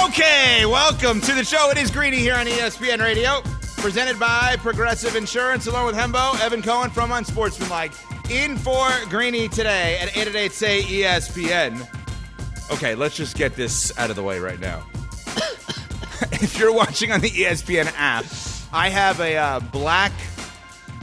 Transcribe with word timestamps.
Okay, 0.00 0.64
welcome 0.64 1.20
to 1.20 1.34
the 1.34 1.44
show. 1.44 1.70
It 1.70 1.76
is 1.76 1.90
Greeny 1.90 2.16
here 2.16 2.34
on 2.34 2.46
ESPN 2.46 3.00
Radio, 3.00 3.42
presented 3.76 4.18
by 4.18 4.56
Progressive 4.58 5.16
Insurance, 5.16 5.66
along 5.66 5.86
with 5.86 5.94
Hembo, 5.94 6.38
Evan 6.40 6.62
Cohen 6.62 6.90
from 6.90 7.12
Unsportsmanlike. 7.12 7.92
In 8.30 8.56
for 8.56 8.88
Greeny 9.10 9.48
today 9.48 9.98
at 9.98 10.08
888 10.16 10.52
say 10.52 10.82
ESPN. 10.82 11.86
Okay, 12.72 12.94
let's 12.94 13.16
just 13.16 13.36
get 13.36 13.54
this 13.54 13.96
out 13.98 14.10
of 14.10 14.16
the 14.16 14.22
way 14.22 14.38
right 14.38 14.58
now. 14.60 14.86
if 16.32 16.58
you're 16.58 16.72
watching 16.72 17.12
on 17.12 17.20
the 17.20 17.30
ESPN 17.30 17.92
app, 17.96 18.24
I 18.72 18.88
have 18.88 19.20
a 19.20 19.36
uh, 19.36 19.60
black 19.60 20.12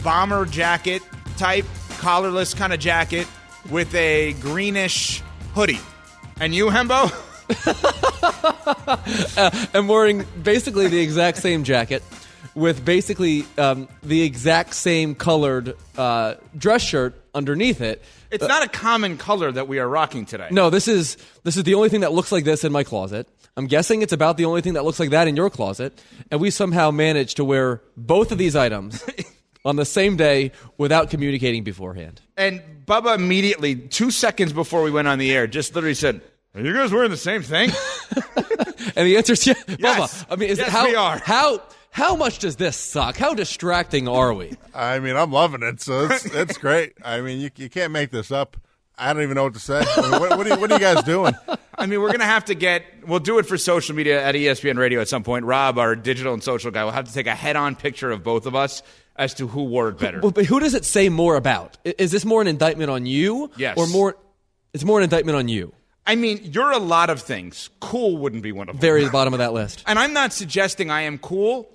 bomber 0.04 0.46
jacket 0.46 1.04
type, 1.38 1.66
collarless 2.00 2.56
kind 2.56 2.74
of 2.74 2.80
jacket 2.80 3.28
with 3.70 3.94
a 3.94 4.34
greenish 4.34 5.22
hoodie. 5.54 5.80
And 6.40 6.56
you, 6.56 6.68
Hembo? 6.68 7.14
I'm 9.74 9.88
wearing 9.88 10.26
basically 10.42 10.88
the 10.88 11.00
exact 11.00 11.38
same 11.38 11.64
jacket 11.64 12.04
with 12.56 12.84
basically 12.84 13.46
um, 13.58 13.88
the 14.04 14.22
exact 14.22 14.74
same 14.74 15.16
colored 15.16 15.76
uh, 15.98 16.36
dress 16.58 16.82
shirt 16.82 17.22
underneath 17.34 17.82
it. 17.82 18.02
It's 18.32 18.48
not 18.48 18.64
a 18.64 18.70
common 18.70 19.18
color 19.18 19.52
that 19.52 19.68
we 19.68 19.80
are 19.80 19.88
rocking 19.88 20.26
today. 20.26 20.48
No, 20.52 20.70
this 20.70 20.88
is 20.88 21.18
this 21.44 21.58
is 21.58 21.64
the 21.64 21.74
only 21.74 21.90
thing 21.90 22.02
that 22.02 22.14
looks 22.14 22.32
like 22.32 22.44
this 22.44 22.64
in 22.64 22.72
my 22.72 22.84
closet. 22.84 23.28
I'm 23.58 23.68
guessing 23.68 24.02
it's 24.02 24.14
about 24.14 24.38
the 24.38 24.46
only 24.46 24.62
thing 24.62 24.74
that 24.74 24.86
looks 24.86 25.00
like 25.00 25.10
that 25.10 25.28
in 25.28 25.36
your 25.36 25.50
closet, 25.50 26.00
and 26.32 26.40
we 26.40 26.50
somehow 26.50 26.92
managed 26.92 27.38
to 27.38 27.44
wear 27.44 27.82
both 27.98 28.32
of 28.32 28.38
these 28.38 28.56
items 28.56 29.04
on 29.66 29.76
the 29.76 29.86
same 29.86 30.16
day 30.16 30.52
without 30.78 31.10
communicating 31.10 31.64
beforehand. 31.64 32.22
And 32.38 32.62
Bubba 32.86 33.16
immediately, 33.16 33.76
two 33.76 34.12
seconds 34.12 34.54
before 34.54 34.84
we 34.84 34.92
went 34.92 35.08
on 35.08 35.20
the 35.20 35.32
air, 35.32 35.48
just 35.48 35.76
literally 35.76 35.96
said, 35.96 36.22
Are 36.56 36.62
you 36.62 36.74
guys 36.74 36.92
wearing 36.92 37.12
the 37.12 37.18
same 37.18 37.42
thing? 37.42 37.70
And 38.96 39.08
the 39.08 39.18
answer 39.18 39.34
is 39.34 39.46
yeah, 39.46 39.54
Yes. 39.78 40.24
Bubba. 40.24 40.26
I 40.32 40.36
mean, 40.36 40.50
is 40.50 40.58
Yes, 40.58 40.68
it 40.68 40.72
how 40.72 40.88
we 40.88 40.96
are. 40.96 41.20
how 41.20 41.62
how 41.92 42.16
much 42.16 42.40
does 42.40 42.56
this 42.56 42.76
suck? 42.76 43.18
How 43.18 43.34
distracting 43.34 44.08
are 44.08 44.34
we? 44.34 44.58
I 44.74 45.00
mean, 45.00 45.16
I'm 45.16 45.32
loving 45.32 45.64
it, 45.64 45.80
so 45.82 46.06
it's 46.06 46.26
it's 46.26 46.58
great. 46.58 46.94
I 47.04 47.22
mean, 47.22 47.40
you 47.40 47.50
you 47.56 47.70
can't 47.70 47.92
make 47.94 48.10
this 48.12 48.32
up. 48.32 48.58
I 48.98 49.14
don't 49.14 49.24
even 49.24 49.36
know 49.36 49.44
what 49.44 49.54
to 49.54 49.60
say. 49.60 49.80
I 49.86 50.02
mean, 50.02 50.12
what, 50.12 50.38
what, 50.38 50.48
are 50.48 50.56
you, 50.56 50.60
what 50.60 50.72
are 50.72 50.74
you 50.74 50.80
guys 50.82 51.04
doing? 51.04 51.34
I 51.78 51.86
mean, 51.86 52.02
we're 52.02 52.08
going 52.10 52.20
to 52.20 52.26
have 52.26 52.44
to 52.46 52.54
get, 52.54 52.84
we'll 53.08 53.20
do 53.20 53.40
it 53.40 53.46
for 53.46 53.58
social 53.58 53.96
media 53.96 54.22
at 54.22 54.36
ESPN 54.36 54.78
Radio 54.78 55.00
at 55.00 55.08
some 55.08 55.24
point. 55.24 55.46
Rob, 55.46 55.78
our 55.78 55.96
digital 55.96 56.34
and 56.34 56.44
social 56.44 56.70
guy, 56.70 56.84
will 56.84 56.92
have 56.92 57.06
to 57.06 57.14
take 57.14 57.26
a 57.26 57.34
head 57.34 57.56
on 57.56 57.78
picture 57.78 58.12
of 58.12 58.26
both 58.26 58.46
of 58.46 58.56
us 58.56 58.84
as 59.16 59.34
to 59.36 59.48
who 59.48 59.64
wore 59.64 59.88
it 59.88 60.00
better. 60.00 60.20
But, 60.20 60.34
but 60.34 60.46
who 60.46 60.60
does 60.60 60.74
it 60.74 60.84
say 60.84 61.08
more 61.08 61.38
about? 61.38 61.78
Is 61.86 62.12
this 62.12 62.26
more 62.26 62.42
an 62.42 62.48
indictment 62.48 62.90
on 62.90 63.06
you? 63.06 63.50
Yes. 63.56 63.78
Or 63.78 63.88
more? 63.88 64.18
It's 64.74 64.84
more 64.84 64.98
an 65.00 65.06
indictment 65.06 65.38
on 65.38 65.48
you. 65.48 65.74
I 66.08 66.16
mean, 66.16 66.40
you're 66.44 66.72
a 66.72 66.80
lot 66.80 67.10
of 67.10 67.22
things. 67.22 67.70
Cool 67.80 68.18
wouldn't 68.18 68.42
be 68.44 68.52
one 68.52 68.68
of 68.70 68.76
them. 68.76 68.82
Very 68.82 69.08
bottom 69.10 69.34
of 69.34 69.40
that 69.40 69.54
list. 69.54 69.84
And 69.86 70.00
I'm 70.00 70.14
not 70.14 70.34
suggesting 70.34 70.90
I 70.90 71.02
am 71.02 71.18
cool. 71.20 71.72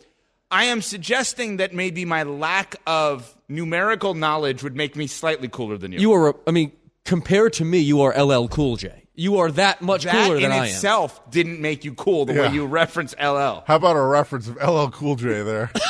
I 0.51 0.65
am 0.65 0.83
suggesting 0.83 1.59
that 1.59 1.73
maybe 1.73 2.05
my 2.05 2.23
lack 2.25 2.77
of 2.87 3.33
numerical 3.49 4.15
knowledge 4.15 4.63
would 4.63 4.77
make 4.77 4.97
me 4.97 5.07
slightly 5.07 5.49
cooler 5.49 5.79
than 5.79 5.93
you. 5.93 5.99
You 6.01 6.13
are. 6.15 6.37
I 6.47 6.51
mean, 6.51 6.73
compared 7.05 7.53
to 7.55 7.65
me, 7.65 7.79
you 7.79 8.03
are 8.03 8.13
LL 8.21 8.49
Cool 8.49 8.77
J. 8.77 9.03
You 9.17 9.39
are 9.39 9.51
that 9.53 9.81
much 9.81 10.03
that 10.05 10.13
cooler 10.13 10.37
in 10.37 10.43
than 10.43 10.53
I 10.53 10.57
am. 10.57 10.65
itself 10.65 11.31
didn't 11.31 11.61
make 11.61 11.85
you 11.85 11.95
cool 11.95 12.25
the 12.25 12.35
Yeah. 12.35 12.49
way 12.49 12.55
you 12.55 12.67
reference 12.67 13.15
LL. 13.15 13.63
How 13.67 13.77
about 13.77 13.95
a 13.97 14.03
reference 14.03 14.49
of 14.49 14.57
LL 14.57 14.89
Cool 14.91 15.15
J 15.17 15.43
there? 15.43 15.71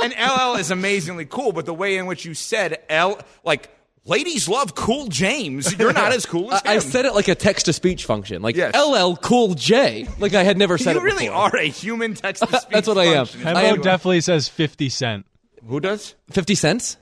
And 0.00 0.14
LL 0.14 0.54
is 0.56 0.70
amazingly 0.70 1.24
cool, 1.26 1.50
but 1.52 1.66
the 1.66 1.74
way 1.74 1.96
in 1.96 2.06
which 2.06 2.24
you 2.24 2.32
said 2.32 2.78
L, 2.88 3.18
like 3.44 3.68
ladies 4.08 4.48
love 4.48 4.74
Cool 4.74 5.06
James, 5.06 5.78
you're 5.78 5.92
not 5.92 6.12
as 6.16 6.26
cool 6.26 6.52
as 6.52 6.62
him. 6.62 6.68
I, 6.70 6.74
I 6.74 6.78
said 6.80 7.04
it 7.04 7.14
like 7.14 7.28
a 7.28 7.34
text 7.36 7.66
to 7.66 7.72
speech 7.72 8.04
function, 8.04 8.42
like 8.42 8.56
Yes. 8.56 8.74
LL 8.74 9.14
Cool 9.16 9.54
J, 9.54 10.08
like 10.18 10.34
I 10.34 10.42
had 10.42 10.56
never 10.58 10.78
said 10.78 10.92
you 10.94 10.98
it 10.98 11.02
You 11.02 11.06
really 11.06 11.26
before. 11.26 11.40
are 11.54 11.56
a 11.56 11.64
human 11.68 12.14
text 12.14 12.42
to 12.42 12.48
speech. 12.48 12.62
That's 12.72 12.88
what 12.88 12.98
I 12.98 13.04
am. 13.04 13.26
function. 13.26 13.56
I 13.56 13.64
Hembo 13.64 13.68
am- 13.76 13.82
definitely 13.82 14.20
says 14.22 14.48
50 14.48 14.88
Cent. 14.88 15.26
Who 15.66 15.80
does? 15.80 16.14
Fifty 16.30 16.54
cents. 16.54 16.96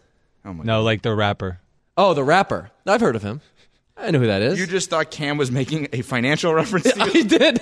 Oh 0.45 0.53
no, 0.53 0.83
like 0.83 1.03
the 1.03 1.15
rapper. 1.15 1.61
Oh, 1.97 2.15
the 2.15 2.25
rapper. 2.25 2.71
I've 2.87 3.01
heard 3.01 3.15
of 3.15 3.23
him. 3.23 3.41
I 3.97 4.11
know 4.11 4.19
who 4.19 4.27
that 4.27 4.43
is. 4.43 4.59
You 4.59 4.67
just 4.67 4.91
thought 4.91 5.11
Cam 5.11 5.37
was 5.39 5.51
making 5.53 5.89
a 5.93 6.03
financial 6.03 6.53
reference 6.53 6.93
to 6.93 6.99
you? 7.15 7.21
I 7.21 7.23
did. 7.23 7.61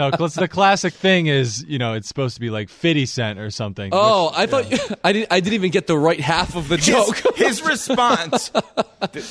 No, 0.00 0.10
'cause 0.10 0.34
the 0.34 0.48
classic 0.48 0.94
thing 0.94 1.26
is, 1.26 1.64
you 1.68 1.78
know, 1.78 1.92
it's 1.94 2.08
supposed 2.08 2.34
to 2.36 2.40
be 2.40 2.48
like 2.50 2.68
50 2.70 3.04
Cent 3.06 3.38
or 3.38 3.50
something. 3.50 3.90
oh, 3.92 4.26
which- 4.30 4.38
I 4.38 4.46
thought 4.46 4.70
you, 4.70 4.78
I 5.04 5.12
didn't. 5.12 5.32
I 5.32 5.40
didn't 5.40 5.54
even 5.54 5.70
get 5.70 5.86
the 5.86 5.98
right 5.98 6.20
half 6.20 6.56
of 6.56 6.68
the 6.68 6.76
joke. 6.76 7.16
His, 7.36 7.58
his 7.60 7.62
response 7.62 8.50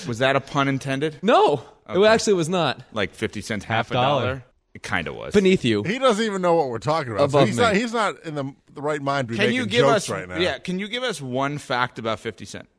was 0.08 0.20
that 0.20 0.36
a 0.36 0.40
pun 0.42 0.68
intended? 0.68 1.18
no, 1.22 1.64
it 1.90 2.04
actually 2.06 2.34
was 2.34 2.50
not. 2.50 2.82
Like 2.94 3.14
fifty 3.16 3.42
cents, 3.42 3.66
half, 3.66 3.88
Half 3.88 3.92
a 3.92 3.94
dollar. 3.96 4.22
dollar. 4.26 4.44
It 4.76 4.84
kind 4.84 5.08
of 5.08 5.16
was. 5.16 5.34
Beneath 5.34 5.66
you. 5.66 5.82
He 5.82 5.98
doesn't 5.98 6.24
even 6.24 6.44
know 6.44 6.54
what 6.54 6.70
we're 6.70 6.78
talking 6.78 7.12
about. 7.12 7.32
So 7.32 7.38
Above 7.40 7.48
he's 7.48 7.58
me. 7.58 7.64
not 7.64 7.76
he's 7.76 7.94
not 7.94 8.24
in 8.24 8.36
the 8.36 8.54
the 8.74 8.82
right 8.84 9.02
mind 9.02 9.28
to 9.28 9.32
be 9.32 9.38
Can 9.38 9.46
making 9.48 9.56
you 9.58 9.66
give 9.66 9.82
jokes 9.82 9.96
us 9.96 10.10
right 10.10 10.30
now. 10.30 10.38
Yeah, 10.38 10.60
can 10.60 10.78
you 10.78 10.88
give 10.88 11.02
us 11.02 11.20
one 11.20 11.58
fact 11.58 11.98
about 11.98 12.20
Fifty 12.20 12.46
Cent? 12.46 12.70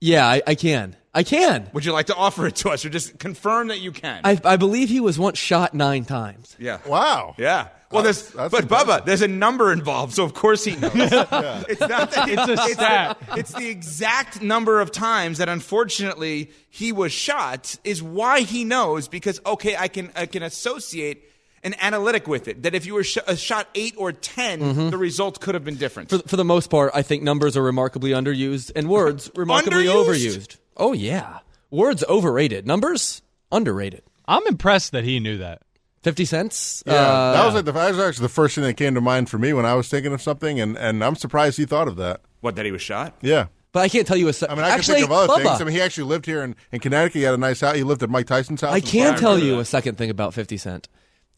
Yeah, 0.00 0.26
I, 0.26 0.42
I 0.46 0.54
can. 0.54 0.96
I 1.14 1.24
can. 1.24 1.68
Would 1.72 1.84
you 1.84 1.92
like 1.92 2.06
to 2.06 2.14
offer 2.14 2.46
it 2.46 2.54
to 2.56 2.70
us, 2.70 2.84
or 2.84 2.88
just 2.88 3.18
confirm 3.18 3.68
that 3.68 3.80
you 3.80 3.90
can? 3.92 4.20
I, 4.24 4.40
I 4.44 4.56
believe 4.56 4.88
he 4.88 5.00
was 5.00 5.18
once 5.18 5.38
shot 5.38 5.74
nine 5.74 6.04
times. 6.04 6.54
yeah. 6.58 6.78
Wow. 6.86 7.34
Yeah. 7.36 7.68
Well, 7.90 8.04
That's- 8.04 8.28
there's, 8.30 8.50
that's 8.52 8.68
but 8.68 8.86
Bubba, 8.86 9.04
there's 9.04 9.20
a 9.22 9.26
number 9.26 9.72
involved, 9.72 10.14
so 10.14 10.22
of 10.22 10.32
course 10.32 10.64
he 10.64 10.76
knows. 10.76 10.92
It's 10.94 11.10
not 11.10 12.12
that 12.12 12.28
It's 12.28 12.42
a 12.42 12.54
the- 12.54 12.68
stat. 12.68 13.18
it's 13.36 13.52
the 13.52 13.68
exact 13.68 14.40
number 14.40 14.80
of 14.80 14.92
times 14.92 15.38
that 15.38 15.48
unfortunately 15.48 16.52
he 16.68 16.92
was 16.92 17.10
shot 17.10 17.76
is 17.82 18.00
why 18.00 18.42
he 18.42 18.62
knows 18.64 19.08
because 19.08 19.40
okay, 19.44 19.74
I 19.76 19.88
can 19.88 20.12
I 20.14 20.26
can 20.26 20.44
associate 20.44 21.24
an 21.62 21.74
analytic 21.80 22.26
with 22.26 22.48
it 22.48 22.62
that 22.62 22.74
if 22.74 22.86
you 22.86 22.94
were 22.94 23.04
sh- 23.04 23.18
uh, 23.26 23.34
shot 23.34 23.68
eight 23.74 23.94
or 23.98 24.12
10 24.12 24.90
the 24.90 24.96
result 24.96 25.40
could 25.40 25.54
have 25.54 25.64
been 25.64 25.76
different. 25.76 26.08
For, 26.10 26.18
for 26.20 26.36
the 26.36 26.44
most 26.44 26.70
part, 26.70 26.90
I 26.94 27.02
think 27.02 27.22
numbers 27.22 27.56
are 27.56 27.62
remarkably 27.62 28.10
underused 28.12 28.72
and 28.74 28.88
words 28.88 29.30
remarkably 29.36 29.84
Underused? 29.84 30.06
overused. 30.06 30.56
Oh 30.76 30.92
yeah, 30.92 31.40
words 31.70 32.02
overrated. 32.08 32.66
Numbers 32.66 33.20
underrated. 33.52 34.02
I'm 34.26 34.46
impressed 34.46 34.92
that 34.92 35.04
he 35.04 35.20
knew 35.20 35.38
that. 35.38 35.62
Fifty 36.02 36.24
cents. 36.24 36.82
Yeah, 36.86 36.94
Uh, 36.94 37.32
that 37.34 37.44
was 37.44 37.54
like 37.54 37.64
the, 37.66 37.72
that 37.72 37.90
was 37.90 37.98
actually 37.98 38.22
the 38.22 38.28
first 38.30 38.54
thing 38.54 38.64
that 38.64 38.74
came 38.74 38.94
to 38.94 39.00
mind 39.02 39.28
for 39.28 39.36
me 39.36 39.52
when 39.52 39.66
I 39.66 39.74
was 39.74 39.88
thinking 39.88 40.14
of 40.14 40.22
something, 40.22 40.58
and, 40.58 40.78
and 40.78 41.04
I'm 41.04 41.14
surprised 41.16 41.58
he 41.58 41.66
thought 41.66 41.88
of 41.88 41.96
that. 41.96 42.22
what 42.40 42.56
that 42.56 42.64
he 42.64 42.72
was 42.72 42.80
shot? 42.80 43.14
Yeah, 43.20 43.48
but 43.72 43.80
I 43.80 43.90
can't 43.90 44.06
tell 44.06 44.16
you 44.16 44.28
a. 44.28 44.32
se- 44.32 44.46
I 44.48 44.54
mean, 44.54 44.64
I 44.64 44.70
actually, 44.70 45.00
can 45.00 45.08
think 45.08 45.10
of 45.10 45.30
other 45.30 45.42
Bubba, 45.42 45.46
things. 45.48 45.60
I 45.60 45.64
mean, 45.64 45.74
he 45.74 45.82
actually 45.82 46.04
lived 46.04 46.24
here 46.24 46.42
in, 46.42 46.56
in 46.72 46.80
Connecticut. 46.80 47.16
He 47.16 47.22
had 47.24 47.34
a 47.34 47.38
nice 47.38 47.60
house. 47.60 47.76
He 47.76 47.82
lived 47.82 48.02
at 48.02 48.08
Mike 48.08 48.26
Tyson's 48.26 48.62
house. 48.62 48.72
I 48.72 48.80
can't 48.80 49.18
tell 49.18 49.38
you 49.38 49.58
a 49.58 49.64
second 49.66 49.98
thing 49.98 50.08
about 50.08 50.32
Fifty 50.32 50.56
Cent. 50.56 50.88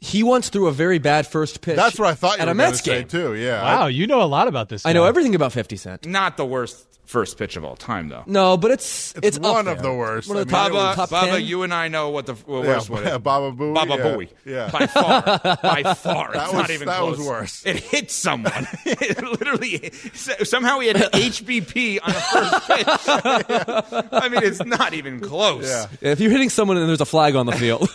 He 0.04 0.24
once 0.24 0.48
threw 0.48 0.66
a 0.66 0.72
very 0.72 0.98
bad 0.98 1.28
first 1.28 1.60
pitch. 1.60 1.76
That's 1.76 1.96
what 1.98 2.08
I 2.08 2.14
thought 2.14 2.38
you 2.38 2.42
at 2.42 2.48
were 2.48 2.52
a 2.52 2.54
going 2.56 2.66
to 2.66 2.72
Mets 2.72 2.84
say 2.84 2.98
game. 3.00 3.08
too. 3.08 3.34
Yeah. 3.36 3.62
Wow, 3.62 3.86
you 3.86 4.08
know 4.08 4.20
a 4.20 4.24
lot 4.26 4.48
about 4.48 4.68
this. 4.68 4.84
I 4.84 4.92
know 4.92 5.04
everything 5.04 5.34
about 5.36 5.52
Fifty 5.52 5.76
Cent. 5.76 6.06
Not 6.06 6.36
the 6.36 6.44
worst 6.44 6.86
first 7.04 7.36
pitch 7.36 7.56
of 7.56 7.64
all 7.64 7.76
time, 7.76 8.08
though. 8.08 8.22
No, 8.26 8.56
but 8.56 8.70
it's 8.70 9.12
It's 9.22 9.36
up 9.36 9.42
one 9.42 9.68
of 9.68 9.82
there. 9.82 9.90
the 9.90 9.94
worst. 9.94 10.28
One 10.28 10.38
of 10.38 10.48
the 10.48 10.56
I 10.56 10.58
top, 10.60 10.72
mean, 10.72 10.80
Baba, 10.80 10.96
top 10.96 11.10
Baba, 11.10 11.40
you 11.42 11.62
and 11.62 11.74
I 11.74 11.88
know 11.88 12.08
what 12.08 12.24
the 12.24 12.34
well, 12.46 12.62
Yeah, 12.64 12.68
worst 12.76 12.88
one 12.90 13.04
is. 13.06 13.18
Baba 13.22 13.52
Booey. 13.52 13.74
Baba 13.74 13.96
yeah. 13.96 14.02
Booey. 14.04 14.28
Yeah. 14.46 14.70
By 14.70 14.86
far. 14.86 15.22
By 15.62 15.82
far. 15.94 16.32
That 16.32 16.44
it's 16.44 16.52
was- 16.54 16.62
not 16.62 16.70
even 16.70 16.88
that 16.88 16.98
close. 17.00 17.18
was 17.18 17.26
worse. 17.26 17.66
It 17.66 17.76
hit 17.80 18.10
someone. 18.10 18.66
it 18.86 19.22
literally, 19.22 19.90
somehow 20.44 20.78
he 20.78 20.86
had 20.88 20.96
an 20.96 21.10
HBP 21.10 21.98
on 22.02 22.12
the 22.14 22.20
first 22.20 22.66
pitch. 22.66 24.06
I 24.12 24.28
mean, 24.30 24.42
it's 24.42 24.64
not 24.64 24.94
even 24.94 25.20
close. 25.20 25.68
Yeah. 25.68 26.12
If 26.12 26.20
you're 26.20 26.30
hitting 26.30 26.48
someone 26.50 26.78
and 26.78 26.88
there's 26.88 27.00
a 27.02 27.04
flag 27.06 27.34
on 27.36 27.44
the 27.44 27.52
field, 27.52 27.90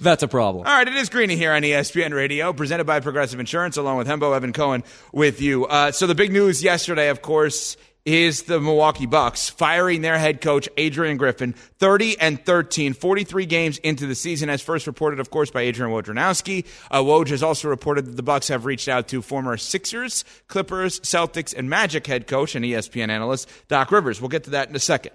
that's 0.00 0.22
a 0.22 0.28
problem. 0.28 0.66
All 0.66 0.74
right, 0.74 0.86
it 0.86 0.94
is 0.94 1.08
Greeny 1.32 1.42
here 1.42 1.52
on 1.52 1.62
ESPN 1.62 2.12
Radio, 2.12 2.52
presented 2.52 2.84
by 2.84 3.00
Progressive 3.00 3.40
Insurance, 3.40 3.78
along 3.78 3.96
with 3.96 4.06
Hembo 4.06 4.36
Evan 4.36 4.52
Cohen 4.52 4.84
with 5.12 5.40
you. 5.40 5.64
Uh, 5.64 5.90
so 5.90 6.06
the 6.06 6.14
big 6.14 6.30
news 6.30 6.62
yesterday, 6.62 7.08
of 7.08 7.22
course, 7.22 7.78
is 8.04 8.42
the 8.42 8.60
Milwaukee 8.60 9.06
Bucks 9.06 9.48
firing 9.48 10.02
their 10.02 10.18
head 10.18 10.42
coach 10.42 10.68
Adrian 10.76 11.16
Griffin 11.16 11.54
30 11.78 12.20
and 12.20 12.44
13 12.44 12.92
43 12.92 13.46
games 13.46 13.78
into 13.78 14.06
the 14.06 14.14
season 14.14 14.50
as 14.50 14.60
first 14.60 14.86
reported 14.86 15.20
of 15.20 15.30
course 15.30 15.50
by 15.50 15.62
Adrian 15.62 15.90
Wojnarowski. 15.90 16.66
Uh, 16.90 17.00
Woj 17.00 17.28
has 17.28 17.42
also 17.42 17.68
reported 17.68 18.04
that 18.06 18.16
the 18.16 18.22
Bucks 18.22 18.48
have 18.48 18.66
reached 18.66 18.88
out 18.88 19.08
to 19.08 19.22
former 19.22 19.56
Sixers, 19.56 20.24
Clippers, 20.48 21.00
Celtics 21.00 21.54
and 21.56 21.70
Magic 21.70 22.06
head 22.06 22.26
coach 22.26 22.54
and 22.54 22.64
ESPN 22.64 23.08
analyst 23.08 23.48
Doc 23.68 23.90
Rivers. 23.90 24.20
We'll 24.20 24.28
get 24.28 24.44
to 24.44 24.50
that 24.50 24.68
in 24.68 24.76
a 24.76 24.80
second. 24.80 25.12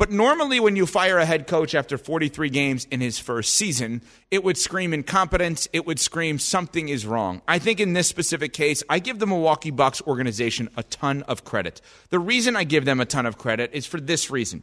But 0.00 0.10
normally, 0.10 0.60
when 0.60 0.76
you 0.76 0.86
fire 0.86 1.18
a 1.18 1.26
head 1.26 1.46
coach 1.46 1.74
after 1.74 1.98
43 1.98 2.48
games 2.48 2.86
in 2.90 3.02
his 3.02 3.18
first 3.18 3.54
season, 3.54 4.00
it 4.30 4.42
would 4.42 4.56
scream 4.56 4.94
incompetence. 4.94 5.68
It 5.74 5.84
would 5.84 6.00
scream 6.00 6.38
something 6.38 6.88
is 6.88 7.04
wrong. 7.04 7.42
I 7.46 7.58
think 7.58 7.80
in 7.80 7.92
this 7.92 8.08
specific 8.08 8.54
case, 8.54 8.82
I 8.88 8.98
give 8.98 9.18
the 9.18 9.26
Milwaukee 9.26 9.70
Bucks 9.70 10.00
organization 10.06 10.70
a 10.74 10.84
ton 10.84 11.22
of 11.24 11.44
credit. 11.44 11.82
The 12.08 12.18
reason 12.18 12.56
I 12.56 12.64
give 12.64 12.86
them 12.86 12.98
a 12.98 13.04
ton 13.04 13.26
of 13.26 13.36
credit 13.36 13.72
is 13.74 13.84
for 13.84 14.00
this 14.00 14.30
reason. 14.30 14.62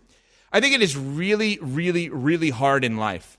I 0.52 0.60
think 0.60 0.74
it 0.74 0.82
is 0.82 0.98
really, 0.98 1.60
really, 1.62 2.10
really 2.10 2.50
hard 2.50 2.84
in 2.84 2.98
life 2.98 3.38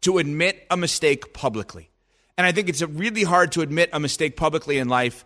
to 0.00 0.18
admit 0.18 0.66
a 0.68 0.76
mistake 0.76 1.32
publicly. 1.32 1.90
And 2.36 2.44
I 2.44 2.50
think 2.50 2.68
it's 2.68 2.82
really 2.82 3.22
hard 3.22 3.52
to 3.52 3.60
admit 3.60 3.90
a 3.92 4.00
mistake 4.00 4.36
publicly 4.36 4.78
in 4.78 4.88
life 4.88 5.24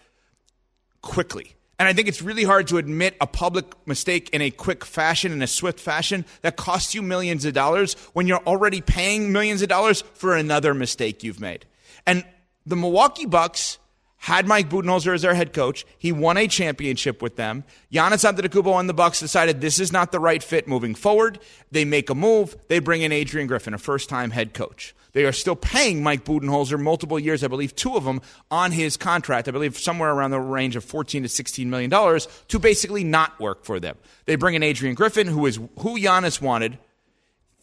quickly. 1.00 1.56
And 1.78 1.88
I 1.88 1.92
think 1.92 2.06
it's 2.06 2.22
really 2.22 2.44
hard 2.44 2.68
to 2.68 2.78
admit 2.78 3.16
a 3.20 3.26
public 3.26 3.64
mistake 3.86 4.30
in 4.30 4.40
a 4.40 4.50
quick 4.50 4.84
fashion, 4.84 5.32
in 5.32 5.42
a 5.42 5.46
swift 5.46 5.80
fashion, 5.80 6.24
that 6.42 6.56
costs 6.56 6.94
you 6.94 7.02
millions 7.02 7.44
of 7.44 7.54
dollars 7.54 7.94
when 8.12 8.26
you're 8.26 8.44
already 8.46 8.80
paying 8.80 9.32
millions 9.32 9.62
of 9.62 9.68
dollars 9.68 10.02
for 10.14 10.36
another 10.36 10.74
mistake 10.74 11.22
you've 11.22 11.40
made. 11.40 11.64
And 12.06 12.24
the 12.66 12.76
Milwaukee 12.76 13.26
Bucks 13.26 13.78
had 14.22 14.46
Mike 14.46 14.70
Budenholzer 14.70 15.14
as 15.14 15.22
their 15.22 15.34
head 15.34 15.52
coach. 15.52 15.84
He 15.98 16.12
won 16.12 16.36
a 16.36 16.46
championship 16.46 17.20
with 17.20 17.34
them. 17.34 17.64
Giannis 17.92 18.24
Antetokounmpo 18.24 18.78
and 18.78 18.88
the 18.88 18.94
Bucks 18.94 19.18
decided 19.18 19.60
this 19.60 19.80
is 19.80 19.92
not 19.92 20.12
the 20.12 20.20
right 20.20 20.40
fit 20.40 20.68
moving 20.68 20.94
forward. 20.94 21.40
They 21.72 21.84
make 21.84 22.08
a 22.08 22.14
move. 22.14 22.56
They 22.68 22.78
bring 22.78 23.02
in 23.02 23.10
Adrian 23.10 23.48
Griffin, 23.48 23.74
a 23.74 23.78
first-time 23.78 24.30
head 24.30 24.54
coach. 24.54 24.94
They 25.10 25.24
are 25.24 25.32
still 25.32 25.56
paying 25.56 26.04
Mike 26.04 26.24
Budenholzer 26.24 26.80
multiple 26.80 27.18
years, 27.18 27.42
I 27.42 27.48
believe 27.48 27.74
two 27.74 27.96
of 27.96 28.04
them 28.04 28.20
on 28.48 28.70
his 28.70 28.96
contract. 28.96 29.48
I 29.48 29.50
believe 29.50 29.76
somewhere 29.76 30.12
around 30.12 30.30
the 30.30 30.38
range 30.38 30.76
of 30.76 30.84
14 30.84 31.24
to 31.24 31.28
16 31.28 31.68
million 31.68 31.90
dollars 31.90 32.28
to 32.46 32.60
basically 32.60 33.02
not 33.02 33.38
work 33.40 33.64
for 33.64 33.80
them. 33.80 33.96
They 34.26 34.36
bring 34.36 34.54
in 34.54 34.62
Adrian 34.62 34.94
Griffin, 34.94 35.26
who 35.26 35.46
is 35.46 35.56
who 35.80 35.98
Giannis 35.98 36.40
wanted. 36.40 36.78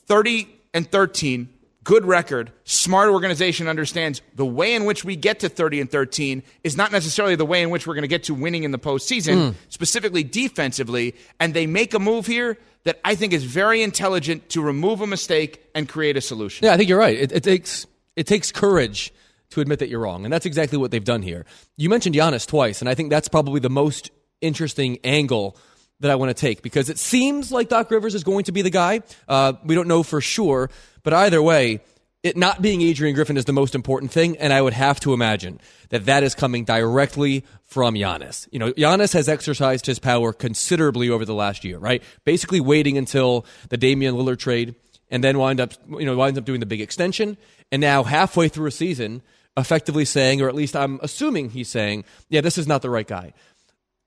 30 0.08 0.50
and 0.74 0.92
13, 0.92 1.48
good 1.84 2.06
record, 2.06 2.52
smart 2.64 3.10
organization 3.10 3.68
understands 3.68 4.22
the 4.36 4.46
way 4.46 4.74
in 4.74 4.86
which 4.86 5.04
we 5.04 5.16
get 5.16 5.40
to 5.40 5.50
30 5.50 5.82
and 5.82 5.92
13 5.92 6.44
is 6.64 6.78
not 6.78 6.92
necessarily 6.92 7.36
the 7.36 7.46
way 7.46 7.62
in 7.62 7.70
which 7.70 7.88
we're 7.88 7.96
going 7.96 8.04
to 8.04 8.08
get 8.10 8.24
to 8.24 8.34
winning 8.34 8.64
in 8.64 8.72
the 8.72 8.80
postseason, 8.80 9.52
hmm. 9.52 9.58
specifically 9.70 10.24
defensively. 10.24 11.16
And 11.40 11.54
they 11.54 11.68
make 11.68 11.94
a 11.94 12.00
move 12.00 12.26
here 12.26 12.58
that 12.84 13.00
I 13.04 13.16
think 13.16 13.34
is 13.34 13.44
very 13.44 13.82
intelligent 13.82 14.50
to 14.50 14.62
remove 14.62 15.02
a 15.02 15.08
mistake 15.08 15.66
and 15.76 15.88
create 15.88 16.18
a 16.18 16.22
solution. 16.22 16.66
Yeah, 16.66 16.74
I 16.74 16.78
think 16.78 16.90
you're 16.90 17.00
right. 17.00 17.18
It, 17.18 17.32
it 17.32 17.44
takes 17.44 17.88
it 18.16 18.28
takes 18.28 18.52
courage 18.52 19.14
to 19.52 19.62
admit 19.62 19.80
that 19.80 19.90
you're 19.90 20.00
wrong, 20.00 20.26
and 20.26 20.34
that's 20.34 20.46
exactly 20.46 20.78
what 20.78 20.92
they've 20.92 21.04
done 21.04 21.22
here. 21.22 21.46
You 21.78 21.90
mentioned 21.90 22.16
Giannis 22.16 22.46
twice, 22.46 22.82
and 22.82 22.90
I 22.90 22.96
think 22.96 23.10
that's 23.10 23.28
probably 23.28 23.60
the 23.60 23.70
most 23.70 24.12
interesting 24.42 25.00
angle 25.04 25.58
that 26.00 26.12
I 26.12 26.16
want 26.16 26.30
to 26.30 26.34
take 26.34 26.62
because 26.62 26.90
it 26.90 26.98
seems 26.98 27.52
like 27.52 27.70
Doc 27.70 27.92
Rivers 27.92 28.16
is 28.16 28.24
going 28.24 28.46
to 28.46 28.52
be 28.52 28.62
the 28.62 28.70
guy. 28.70 29.02
Uh, 29.28 29.54
we 29.64 29.76
don't 29.76 29.88
know 29.88 30.04
for 30.04 30.22
sure, 30.22 30.70
but 31.04 31.14
either 31.14 31.42
way, 31.42 31.82
it 32.22 32.36
not 32.36 32.62
being 32.62 32.82
Adrian 32.82 33.16
Griffin 33.16 33.38
is 33.38 33.46
the 33.46 33.54
most 33.54 33.76
important 33.76 34.12
thing, 34.12 34.38
and 34.38 34.52
I 34.52 34.62
would 34.62 34.74
have 34.74 35.00
to 35.02 35.14
imagine 35.14 35.62
that 35.90 36.06
that 36.06 36.24
is 36.24 36.36
coming 36.36 36.66
directly 36.66 37.46
from 37.64 37.96
Giannis. 37.96 38.48
You 38.52 38.60
know, 38.60 38.74
Giannis 38.74 39.14
has 39.14 39.30
exercised 39.30 39.86
his 39.86 40.00
power 40.00 40.34
considerably 40.34 41.10
over 41.10 41.24
the 41.24 41.34
last 41.34 41.64
year, 41.64 41.78
right? 41.78 42.04
Basically 42.26 42.60
waiting 42.60 42.98
until 42.98 43.46
the 43.70 43.78
Damian 43.78 44.16
Lillard 44.16 44.40
trade 44.40 44.76
and 45.10 45.24
then 45.24 45.38
wind 45.38 45.62
up, 45.62 45.74
you 45.90 46.06
know, 46.06 46.16
winds 46.16 46.38
up 46.38 46.46
doing 46.46 46.60
the 46.60 46.66
big 46.66 46.82
extension, 46.82 47.38
and 47.72 47.80
now 47.80 48.04
halfway 48.04 48.50
through 48.50 48.68
a 48.68 48.72
season, 48.72 49.22
effectively 49.56 50.06
saying, 50.06 50.42
or 50.42 50.50
at 50.50 50.56
least 50.56 50.76
I'm 50.76 51.00
assuming 51.02 51.50
he's 51.50 51.70
saying, 51.70 52.04
yeah, 52.30 52.42
this 52.42 52.58
is 52.58 52.68
not 52.68 52.82
the 52.82 52.90
right 52.90 53.08
guy. 53.08 53.34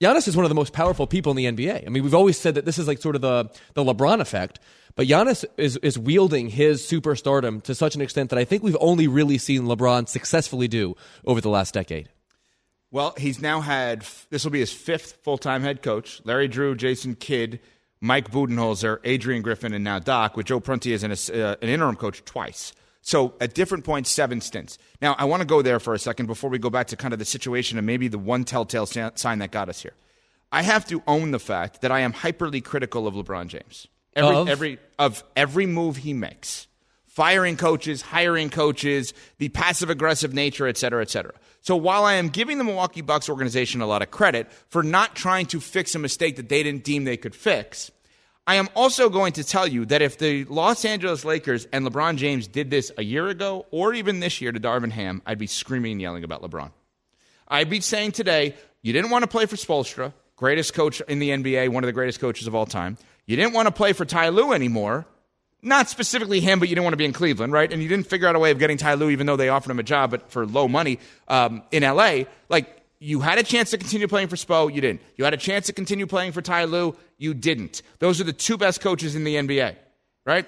Giannis 0.02 0.26
is 0.26 0.34
one 0.36 0.44
of 0.44 0.48
the 0.48 0.56
most 0.56 0.72
powerful 0.72 1.06
people 1.06 1.30
in 1.30 1.36
the 1.36 1.44
NBA. 1.44 1.86
I 1.86 1.88
mean, 1.88 2.02
we've 2.02 2.12
always 2.12 2.36
said 2.36 2.56
that 2.56 2.64
this 2.64 2.76
is 2.76 2.88
like 2.88 3.00
sort 3.00 3.14
of 3.14 3.22
the, 3.22 3.48
the 3.74 3.84
LeBron 3.84 4.18
effect, 4.18 4.58
but 4.96 5.06
Giannis 5.06 5.44
is, 5.56 5.76
is 5.76 5.96
wielding 5.96 6.48
his 6.48 6.82
superstardom 6.82 7.62
to 7.62 7.74
such 7.76 7.94
an 7.94 8.00
extent 8.00 8.30
that 8.30 8.38
I 8.38 8.44
think 8.44 8.64
we've 8.64 8.76
only 8.80 9.06
really 9.06 9.38
seen 9.38 9.62
LeBron 9.62 10.08
successfully 10.08 10.66
do 10.66 10.96
over 11.24 11.40
the 11.40 11.48
last 11.48 11.72
decade. 11.72 12.08
Well, 12.90 13.14
he's 13.16 13.40
now 13.40 13.60
had 13.60 14.04
this 14.28 14.42
will 14.42 14.50
be 14.50 14.58
his 14.58 14.72
fifth 14.72 15.18
full 15.22 15.38
time 15.38 15.62
head 15.62 15.82
coach. 15.82 16.20
Larry 16.24 16.48
Drew, 16.48 16.74
Jason 16.74 17.14
Kidd, 17.14 17.60
Mike 18.00 18.28
Budenholzer, 18.28 18.98
Adrian 19.04 19.40
Griffin, 19.40 19.72
and 19.72 19.84
now 19.84 20.00
Doc, 20.00 20.36
with 20.36 20.46
Joe 20.46 20.58
Prunty 20.58 20.92
as 20.94 21.04
an, 21.04 21.12
uh, 21.12 21.54
an 21.62 21.68
interim 21.68 21.94
coach 21.94 22.24
twice. 22.24 22.72
So 23.02 23.34
at 23.40 23.54
different 23.54 23.84
points, 23.84 24.10
seven 24.10 24.40
stints. 24.40 24.78
Now, 25.00 25.16
I 25.18 25.24
want 25.24 25.40
to 25.40 25.46
go 25.46 25.60
there 25.60 25.80
for 25.80 25.92
a 25.92 25.98
second 25.98 26.26
before 26.26 26.48
we 26.48 26.58
go 26.58 26.70
back 26.70 26.86
to 26.88 26.96
kind 26.96 27.12
of 27.12 27.18
the 27.18 27.24
situation 27.24 27.76
and 27.76 27.86
maybe 27.86 28.08
the 28.08 28.18
one 28.18 28.44
telltale 28.44 28.86
sign 28.86 29.38
that 29.40 29.50
got 29.50 29.68
us 29.68 29.82
here. 29.82 29.94
I 30.52 30.62
have 30.62 30.86
to 30.86 31.02
own 31.06 31.32
the 31.32 31.40
fact 31.40 31.80
that 31.80 31.90
I 31.90 32.00
am 32.00 32.12
hyperly 32.12 32.62
critical 32.62 33.06
of 33.06 33.14
LeBron 33.14 33.48
James. 33.48 33.88
Every, 34.14 34.36
Of? 34.36 34.48
every 34.48 34.78
of 34.98 35.24
every 35.34 35.66
move 35.66 35.96
he 35.96 36.12
makes 36.12 36.68
firing 37.06 37.56
coaches, 37.56 38.02
hiring 38.02 38.50
coaches, 38.50 39.14
the 39.38 39.48
passive 39.50 39.90
aggressive 39.90 40.32
nature, 40.32 40.66
et 40.66 40.76
cetera, 40.76 41.02
et 41.02 41.10
cetera. 41.10 41.32
So 41.60 41.76
while 41.76 42.04
I 42.04 42.14
am 42.14 42.28
giving 42.28 42.58
the 42.58 42.64
Milwaukee 42.64 43.00
Bucks 43.00 43.28
organization 43.28 43.80
a 43.80 43.86
lot 43.86 44.02
of 44.02 44.10
credit 44.10 44.50
for 44.68 44.82
not 44.82 45.14
trying 45.14 45.46
to 45.46 45.60
fix 45.60 45.94
a 45.94 45.98
mistake 45.98 46.36
that 46.36 46.48
they 46.48 46.62
didn't 46.62 46.84
deem 46.84 47.04
they 47.04 47.16
could 47.16 47.34
fix, 47.34 47.90
I 48.46 48.56
am 48.56 48.68
also 48.74 49.08
going 49.08 49.34
to 49.34 49.44
tell 49.44 49.68
you 49.68 49.86
that 49.86 50.02
if 50.02 50.18
the 50.18 50.44
Los 50.44 50.84
Angeles 50.84 51.24
Lakers 51.24 51.66
and 51.72 51.86
LeBron 51.86 52.16
James 52.16 52.48
did 52.48 52.70
this 52.70 52.90
a 52.98 53.04
year 53.04 53.28
ago 53.28 53.66
or 53.70 53.94
even 53.94 54.18
this 54.18 54.40
year 54.40 54.50
to 54.50 54.58
Darvin 54.58 54.90
Ham, 54.90 55.22
I'd 55.24 55.38
be 55.38 55.46
screaming 55.46 55.92
and 55.92 56.00
yelling 56.00 56.24
about 56.24 56.42
LeBron. 56.42 56.72
I'd 57.46 57.70
be 57.70 57.80
saying 57.80 58.12
today, 58.12 58.56
you 58.82 58.92
didn't 58.92 59.10
want 59.10 59.22
to 59.22 59.28
play 59.28 59.46
for 59.46 59.54
Spoelstra, 59.54 60.12
greatest 60.34 60.74
coach 60.74 61.00
in 61.02 61.20
the 61.20 61.30
NBA, 61.30 61.68
one 61.68 61.84
of 61.84 61.86
the 61.86 61.92
greatest 61.92 62.18
coaches 62.18 62.48
of 62.48 62.54
all 62.54 62.66
time. 62.66 62.98
You 63.26 63.36
didn't 63.36 63.52
want 63.52 63.68
to 63.68 63.72
play 63.72 63.92
for 63.92 64.04
Ty 64.04 64.30
Lue 64.30 64.52
anymore. 64.52 65.06
Not 65.64 65.88
specifically 65.88 66.40
him, 66.40 66.58
but 66.58 66.68
you 66.68 66.74
didn't 66.74 66.84
want 66.84 66.94
to 66.94 66.98
be 66.98 67.04
in 67.04 67.12
Cleveland, 67.12 67.52
right? 67.52 67.72
And 67.72 67.80
you 67.80 67.88
didn't 67.88 68.08
figure 68.08 68.26
out 68.26 68.34
a 68.34 68.40
way 68.40 68.50
of 68.50 68.58
getting 68.58 68.76
Ty 68.76 68.94
Lue, 68.94 69.10
even 69.10 69.28
though 69.28 69.36
they 69.36 69.48
offered 69.48 69.70
him 69.70 69.78
a 69.78 69.84
job, 69.84 70.10
but 70.10 70.32
for 70.32 70.44
low 70.44 70.66
money 70.66 70.98
um, 71.28 71.62
in 71.70 71.84
LA. 71.84 72.22
Like, 72.48 72.81
you 73.02 73.20
had 73.20 73.38
a 73.38 73.42
chance 73.42 73.70
to 73.70 73.78
continue 73.78 74.06
playing 74.06 74.28
for 74.28 74.36
Spo, 74.36 74.72
you 74.72 74.80
didn't. 74.80 75.00
You 75.16 75.24
had 75.24 75.34
a 75.34 75.38
chance 75.38 75.66
to 75.66 75.72
continue 75.72 76.06
playing 76.06 76.32
for 76.32 76.40
Ty 76.40 76.64
Lue, 76.64 76.96
you 77.18 77.34
didn't. 77.34 77.82
Those 77.98 78.20
are 78.20 78.24
the 78.24 78.32
two 78.32 78.56
best 78.56 78.80
coaches 78.80 79.16
in 79.16 79.24
the 79.24 79.34
NBA, 79.34 79.74
right? 80.24 80.46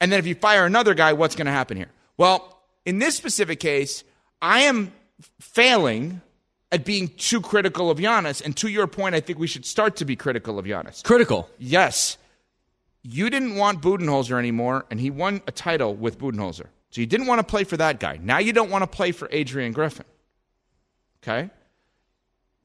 And 0.00 0.12
then 0.12 0.20
if 0.20 0.26
you 0.26 0.36
fire 0.36 0.64
another 0.64 0.94
guy, 0.94 1.14
what's 1.14 1.34
going 1.34 1.46
to 1.46 1.52
happen 1.52 1.76
here? 1.76 1.90
Well, 2.16 2.62
in 2.84 3.00
this 3.00 3.16
specific 3.16 3.58
case, 3.58 4.04
I 4.40 4.60
am 4.60 4.92
failing 5.40 6.20
at 6.70 6.84
being 6.84 7.08
too 7.08 7.40
critical 7.40 7.90
of 7.90 7.98
Giannis. 7.98 8.44
And 8.44 8.56
to 8.58 8.68
your 8.68 8.86
point, 8.86 9.14
I 9.14 9.20
think 9.20 9.38
we 9.38 9.46
should 9.48 9.64
start 9.64 9.96
to 9.96 10.04
be 10.04 10.14
critical 10.14 10.58
of 10.58 10.64
Giannis. 10.64 11.02
Critical. 11.02 11.48
Yes, 11.58 12.18
you 13.02 13.30
didn't 13.30 13.56
want 13.56 13.82
Budenholzer 13.82 14.38
anymore, 14.38 14.86
and 14.90 15.00
he 15.00 15.10
won 15.10 15.40
a 15.46 15.52
title 15.52 15.94
with 15.94 16.18
Budenholzer. 16.18 16.66
So 16.90 17.00
you 17.00 17.06
didn't 17.06 17.26
want 17.26 17.40
to 17.40 17.44
play 17.44 17.64
for 17.64 17.76
that 17.76 17.98
guy. 17.98 18.18
Now 18.22 18.38
you 18.38 18.52
don't 18.52 18.70
want 18.70 18.82
to 18.82 18.86
play 18.86 19.12
for 19.12 19.28
Adrian 19.32 19.72
Griffin. 19.72 20.06
Okay? 21.22 21.50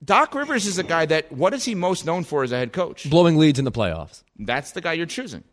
Doc 0.03 0.33
Rivers 0.33 0.65
is 0.65 0.79
a 0.79 0.83
guy 0.83 1.05
that, 1.05 1.31
what 1.31 1.53
is 1.53 1.63
he 1.63 1.75
most 1.75 2.05
known 2.05 2.23
for 2.23 2.43
as 2.43 2.51
a 2.51 2.57
head 2.57 2.73
coach? 2.73 3.09
Blowing 3.09 3.37
leads 3.37 3.59
in 3.59 3.65
the 3.65 3.71
playoffs. 3.71 4.23
That's 4.39 4.71
the 4.71 4.81
guy 4.81 4.93
you're 4.93 5.05
choosing. 5.05 5.43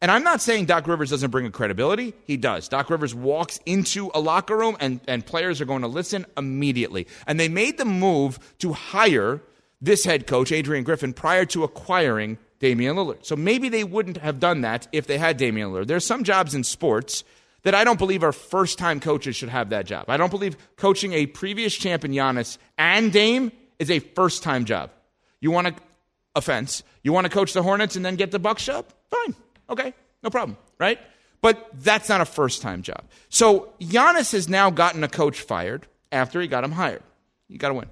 And 0.00 0.10
I'm 0.10 0.22
not 0.22 0.40
saying 0.40 0.66
Doc 0.66 0.86
Rivers 0.86 1.10
doesn't 1.10 1.30
bring 1.30 1.46
a 1.46 1.50
credibility. 1.50 2.14
He 2.26 2.36
does. 2.36 2.68
Doc 2.68 2.90
Rivers 2.90 3.14
walks 3.14 3.58
into 3.64 4.10
a 4.14 4.20
locker 4.20 4.56
room 4.56 4.76
and, 4.78 5.00
and 5.08 5.24
players 5.24 5.60
are 5.60 5.64
going 5.64 5.82
to 5.82 5.88
listen 5.88 6.26
immediately. 6.36 7.06
And 7.26 7.40
they 7.40 7.48
made 7.48 7.78
the 7.78 7.84
move 7.84 8.38
to 8.58 8.72
hire 8.72 9.40
this 9.80 10.04
head 10.04 10.26
coach, 10.26 10.52
Adrian 10.52 10.84
Griffin, 10.84 11.12
prior 11.12 11.44
to 11.46 11.64
acquiring 11.64 12.38
Damian 12.60 12.96
Lillard. 12.96 13.24
So 13.24 13.34
maybe 13.34 13.68
they 13.68 13.84
wouldn't 13.84 14.18
have 14.18 14.40
done 14.40 14.60
that 14.60 14.88
if 14.92 15.06
they 15.06 15.18
had 15.18 15.36
Damian 15.36 15.70
Lillard. 15.70 15.86
There's 15.86 16.06
some 16.06 16.22
jobs 16.22 16.54
in 16.54 16.64
sports 16.64 17.24
that 17.64 17.74
I 17.74 17.84
don't 17.84 17.98
believe 17.98 18.22
our 18.22 18.32
first 18.32 18.78
time 18.78 19.00
coaches 19.00 19.36
should 19.36 19.48
have 19.48 19.70
that 19.70 19.86
job. 19.86 20.04
I 20.08 20.16
don't 20.16 20.30
believe 20.30 20.56
coaching 20.76 21.12
a 21.12 21.26
previous 21.26 21.74
champion 21.74 22.14
Giannis 22.14 22.58
and 22.78 23.12
Dame 23.12 23.52
is 23.78 23.90
a 23.90 23.98
first 23.98 24.42
time 24.42 24.64
job. 24.64 24.90
You 25.40 25.50
want 25.50 25.66
to 25.66 25.74
offense, 26.36 26.82
you 27.02 27.12
want 27.12 27.26
to 27.26 27.30
coach 27.30 27.52
the 27.52 27.62
Hornets 27.62 27.96
and 27.96 28.04
then 28.04 28.16
get 28.16 28.30
the 28.30 28.38
Bucks 28.38 28.64
job? 28.64 28.86
Fine. 29.10 29.34
Okay. 29.68 29.94
No 30.22 30.30
problem, 30.30 30.56
right? 30.78 30.98
But 31.40 31.68
that's 31.74 32.08
not 32.08 32.20
a 32.20 32.24
first 32.24 32.62
time 32.62 32.82
job. 32.82 33.04
So 33.28 33.72
Giannis 33.80 34.32
has 34.32 34.48
now 34.48 34.70
gotten 34.70 35.04
a 35.04 35.08
coach 35.08 35.40
fired 35.40 35.86
after 36.10 36.40
he 36.40 36.48
got 36.48 36.64
him 36.64 36.72
hired. 36.72 37.02
You 37.48 37.58
got 37.58 37.68
to 37.68 37.74
win. 37.74 37.90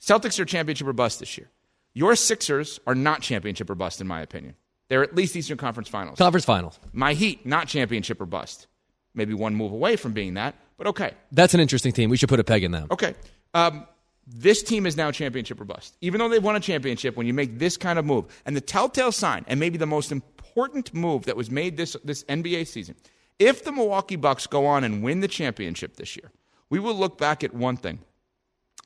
Celtics 0.00 0.40
are 0.40 0.44
championship 0.44 0.86
or 0.86 0.92
bust 0.92 1.20
this 1.20 1.38
year. 1.38 1.50
Your 1.94 2.16
Sixers 2.16 2.80
are 2.86 2.94
not 2.94 3.22
championship 3.22 3.68
or 3.70 3.74
bust, 3.74 4.00
in 4.00 4.06
my 4.06 4.20
opinion. 4.20 4.54
They're 4.88 5.02
at 5.02 5.14
least 5.14 5.36
Eastern 5.36 5.56
Conference 5.56 5.88
Finals. 5.88 6.18
Conference 6.18 6.44
finals. 6.44 6.80
My 6.92 7.14
Heat, 7.14 7.46
not 7.46 7.68
championship 7.68 8.20
or 8.20 8.26
bust. 8.26 8.66
Maybe 9.14 9.34
one 9.34 9.54
move 9.54 9.72
away 9.72 9.96
from 9.96 10.12
being 10.12 10.34
that, 10.34 10.54
but 10.76 10.86
okay. 10.86 11.12
That's 11.32 11.54
an 11.54 11.60
interesting 11.60 11.92
team. 11.92 12.10
We 12.10 12.16
should 12.16 12.28
put 12.28 12.40
a 12.40 12.44
peg 12.44 12.64
in 12.64 12.70
them. 12.70 12.86
Okay. 12.90 13.14
Um, 13.54 13.86
this 14.26 14.62
team 14.62 14.86
is 14.86 14.96
now 14.96 15.10
championship 15.10 15.60
or 15.60 15.64
bust. 15.64 15.96
Even 16.00 16.18
though 16.18 16.28
they've 16.28 16.42
won 16.42 16.56
a 16.56 16.60
championship, 16.60 17.16
when 17.16 17.26
you 17.26 17.34
make 17.34 17.58
this 17.58 17.76
kind 17.76 17.98
of 17.98 18.04
move, 18.04 18.26
and 18.46 18.56
the 18.56 18.60
telltale 18.60 19.12
sign, 19.12 19.44
and 19.48 19.58
maybe 19.58 19.78
the 19.78 19.86
most 19.86 20.12
important 20.12 20.94
move 20.94 21.24
that 21.24 21.36
was 21.36 21.50
made 21.50 21.76
this, 21.76 21.96
this 22.04 22.22
NBA 22.24 22.66
season, 22.68 22.94
if 23.38 23.64
the 23.64 23.72
Milwaukee 23.72 24.16
Bucks 24.16 24.46
go 24.46 24.66
on 24.66 24.84
and 24.84 25.02
win 25.02 25.20
the 25.20 25.28
championship 25.28 25.96
this 25.96 26.16
year, 26.16 26.30
we 26.68 26.78
will 26.78 26.94
look 26.94 27.18
back 27.18 27.42
at 27.42 27.52
one 27.52 27.76
thing. 27.76 27.98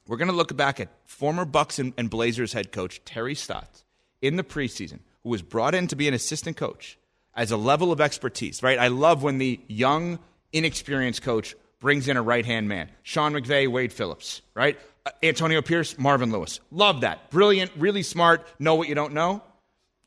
We're 0.07 0.17
going 0.17 0.29
to 0.29 0.35
look 0.35 0.57
back 0.57 0.81
at 0.81 0.89
former 1.05 1.45
Bucks 1.45 1.79
and, 1.79 1.93
and 1.99 2.09
Blazers 2.09 2.53
head 2.53 2.73
coach 2.73 3.05
Terry 3.05 3.35
Stotts 3.35 3.85
in 4.23 4.37
the 4.37 4.45
preseason, 4.45 5.01
who 5.23 5.31
was 5.31 5.43
brought 5.43 5.75
in 5.75 5.87
to 5.89 5.97
be 5.97 6.09
an 6.09 6.15
assistant 6.15 6.57
coach 6.57 6.99
as 7.37 7.51
a 7.51 7.57
level 7.57 7.93
of 7.93 8.01
expertise, 8.01 8.63
right? 8.63 8.79
I 8.79 8.89
love 8.89 9.23
when 9.23 9.39
the 9.39 9.61
young, 9.67 10.19
inexperienced 10.53 11.23
coach 11.23 11.55
brings 11.81 12.09
in 12.09 12.17
a 12.17 12.23
right 12.23 12.45
hand 12.47 12.69
man. 12.69 12.89
Sean 13.03 13.33
McVay, 13.33 13.69
Wade 13.69 13.93
Phillips, 13.93 14.41
right? 14.55 14.79
Uh, 15.05 15.11
Antonio 15.23 15.61
Pierce, 15.61 15.99
Marvin 15.99 16.31
Lewis. 16.33 16.61
Love 16.71 17.03
that. 17.03 17.31
Brilliant, 17.31 17.71
really 17.77 18.03
smart, 18.03 18.47
know 18.59 18.75
what 18.77 18.89
you 18.89 18.95
don't 18.95 19.13
know. 19.13 19.43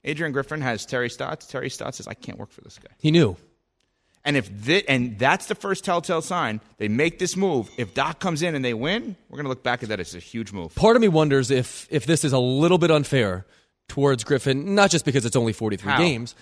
Adrian 0.03 0.31
Griffin 0.31 0.61
has 0.61 0.85
Terry 0.85 1.09
Stotts. 1.09 1.47
Terry 1.47 1.69
Stotts 1.69 1.97
says, 1.97 2.07
I 2.07 2.13
can't 2.13 2.39
work 2.39 2.51
for 2.51 2.61
this 2.61 2.79
guy. 2.79 2.93
He 2.97 3.11
knew. 3.11 3.35
And 4.23 4.35
if 4.35 4.47
thi- 4.47 4.87
and 4.87 5.17
that's 5.19 5.45
the 5.47 5.55
first 5.55 5.85
telltale 5.85 6.21
sign, 6.21 6.59
they 6.77 6.87
make 6.87 7.19
this 7.19 7.37
move. 7.37 7.69
If 7.77 7.93
Doc 7.93 8.19
comes 8.19 8.41
in 8.41 8.55
and 8.55 8.63
they 8.63 8.73
win, 8.73 9.15
we're 9.29 9.37
going 9.37 9.45
to 9.45 9.49
look 9.49 9.63
back 9.63 9.83
at 9.83 9.89
that 9.89 9.99
as 9.99 10.15
a 10.15 10.19
huge 10.19 10.51
move. 10.51 10.75
Part 10.75 10.95
of 10.95 11.01
me 11.01 11.07
wonders 11.07 11.49
if 11.51 11.87
if 11.89 12.05
this 12.05 12.25
is 12.25 12.33
a 12.33 12.39
little 12.39 12.77
bit 12.77 12.91
unfair 12.91 13.45
towards 13.87 14.23
Griffin, 14.25 14.75
not 14.75 14.91
just 14.91 15.05
because 15.05 15.25
it's 15.25 15.35
only 15.37 15.53
43 15.53 15.91
How? 15.91 15.97
games, 15.97 16.35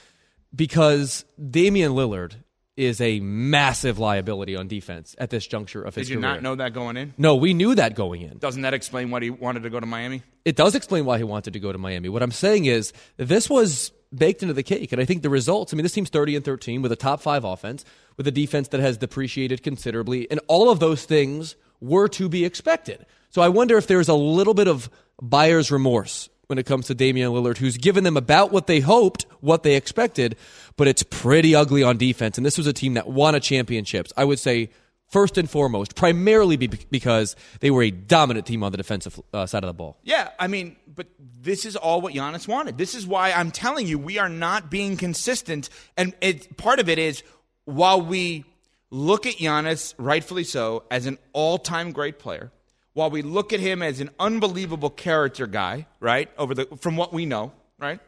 because 0.55 1.25
Damian 1.49 1.91
Lillard 1.91 2.33
is 2.77 2.99
a 2.99 3.19
massive 3.21 3.99
liability 3.99 4.55
on 4.55 4.67
defense 4.67 5.15
at 5.17 5.29
this 5.29 5.47
juncture 5.47 5.81
of 5.81 5.95
his 5.95 6.07
Did 6.07 6.15
you 6.15 6.19
career. 6.19 6.33
not 6.33 6.41
know 6.41 6.55
that 6.55 6.73
going 6.73 6.97
in? 6.97 7.13
No, 7.17 7.35
we 7.35 7.53
knew 7.53 7.73
that 7.75 7.95
going 7.95 8.21
in. 8.21 8.37
Doesn't 8.37 8.63
that 8.63 8.73
explain 8.73 9.11
why 9.11 9.21
he 9.21 9.29
wanted 9.29 9.63
to 9.63 9.69
go 9.69 9.79
to 9.79 9.85
Miami? 9.85 10.23
It 10.43 10.55
does 10.57 10.75
explain 10.75 11.05
why 11.05 11.17
he 11.17 11.23
wanted 11.23 11.53
to 11.53 11.59
go 11.59 11.71
to 11.71 11.77
Miami. 11.77 12.09
What 12.09 12.21
I'm 12.21 12.31
saying 12.31 12.65
is 12.65 12.91
this 13.17 13.49
was 13.49 13.91
baked 14.13 14.41
into 14.41 14.53
the 14.53 14.63
cake, 14.63 14.91
and 14.91 15.01
I 15.01 15.05
think 15.05 15.23
the 15.23 15.29
results. 15.29 15.73
I 15.73 15.77
mean, 15.77 15.83
this 15.83 15.93
team's 15.93 16.09
30 16.09 16.35
and 16.35 16.45
13 16.45 16.81
with 16.81 16.91
a 16.91 16.95
top 16.97 17.21
five 17.21 17.43
offense, 17.43 17.85
with 18.17 18.27
a 18.27 18.31
defense 18.31 18.67
that 18.69 18.81
has 18.81 18.97
depreciated 18.97 19.63
considerably, 19.63 20.29
and 20.29 20.39
all 20.47 20.69
of 20.69 20.79
those 20.79 21.05
things 21.05 21.55
were 21.79 22.07
to 22.09 22.27
be 22.27 22.43
expected. 22.45 23.05
So 23.29 23.41
I 23.41 23.49
wonder 23.49 23.77
if 23.77 23.87
there's 23.87 24.09
a 24.09 24.13
little 24.13 24.53
bit 24.53 24.67
of 24.67 24.89
buyer's 25.21 25.71
remorse 25.71 26.29
when 26.47 26.57
it 26.59 26.65
comes 26.65 26.87
to 26.87 26.95
Damian 26.95 27.31
Lillard, 27.31 27.57
who's 27.57 27.77
given 27.77 28.03
them 28.03 28.17
about 28.17 28.51
what 28.51 28.67
they 28.67 28.79
hoped, 28.79 29.25
what 29.41 29.63
they 29.63 29.75
expected, 29.75 30.35
but 30.77 30.87
it's 30.87 31.03
pretty 31.03 31.55
ugly 31.55 31.83
on 31.83 31.97
defense. 31.97 32.37
And 32.37 32.45
this 32.45 32.57
was 32.57 32.67
a 32.67 32.73
team 32.73 32.93
that 32.95 33.07
won 33.07 33.35
a 33.35 33.39
championships. 33.39 34.11
I 34.15 34.25
would 34.25 34.39
say 34.39 34.69
first 35.09 35.37
and 35.37 35.49
foremost, 35.49 35.95
primarily 35.95 36.57
be- 36.57 36.67
because 36.89 37.35
they 37.59 37.71
were 37.71 37.83
a 37.83 37.91
dominant 37.91 38.45
team 38.45 38.63
on 38.63 38.71
the 38.71 38.77
defensive 38.77 39.19
uh, 39.33 39.45
side 39.45 39.63
of 39.63 39.67
the 39.67 39.73
ball. 39.73 39.97
Yeah, 40.03 40.29
I 40.39 40.47
mean, 40.47 40.75
but 40.93 41.07
this 41.41 41.65
is 41.65 41.75
all 41.75 42.01
what 42.01 42.13
Giannis 42.13 42.47
wanted. 42.47 42.77
This 42.77 42.95
is 42.95 43.05
why 43.05 43.31
I'm 43.31 43.51
telling 43.51 43.87
you 43.87 43.97
we 43.97 44.17
are 44.17 44.29
not 44.29 44.69
being 44.69 44.97
consistent, 44.97 45.69
and 45.95 46.13
it, 46.21 46.57
part 46.57 46.79
of 46.79 46.89
it 46.89 46.99
is 46.99 47.23
while 47.65 48.01
we 48.01 48.45
look 48.89 49.25
at 49.25 49.35
Giannis, 49.35 49.93
rightfully 49.97 50.43
so, 50.43 50.83
as 50.89 51.05
an 51.05 51.17
all-time 51.33 51.91
great 51.91 52.19
player, 52.19 52.51
while 52.95 53.09
we 53.09 53.21
look 53.21 53.53
at 53.53 53.59
him 53.59 53.83
as 53.83 53.99
an 53.99 54.09
unbelievable 54.19 54.89
character 54.89 55.45
guy, 55.45 55.85
right? 55.99 56.29
Over 56.37 56.55
the 56.55 56.65
from 56.79 56.97
what 56.97 57.13
we 57.13 57.25
know, 57.25 57.51
right? 57.77 57.99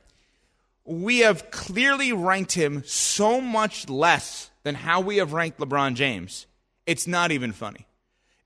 We 0.85 1.19
have 1.19 1.51
clearly 1.51 2.13
ranked 2.13 2.53
him 2.53 2.83
so 2.85 3.41
much 3.41 3.89
less 3.89 4.49
than 4.63 4.75
how 4.75 5.01
we 5.01 5.17
have 5.17 5.33
ranked 5.33 5.59
LeBron 5.59 5.95
James. 5.95 6.47
It's 6.85 7.05
not 7.05 7.31
even 7.31 7.51
funny. 7.51 7.85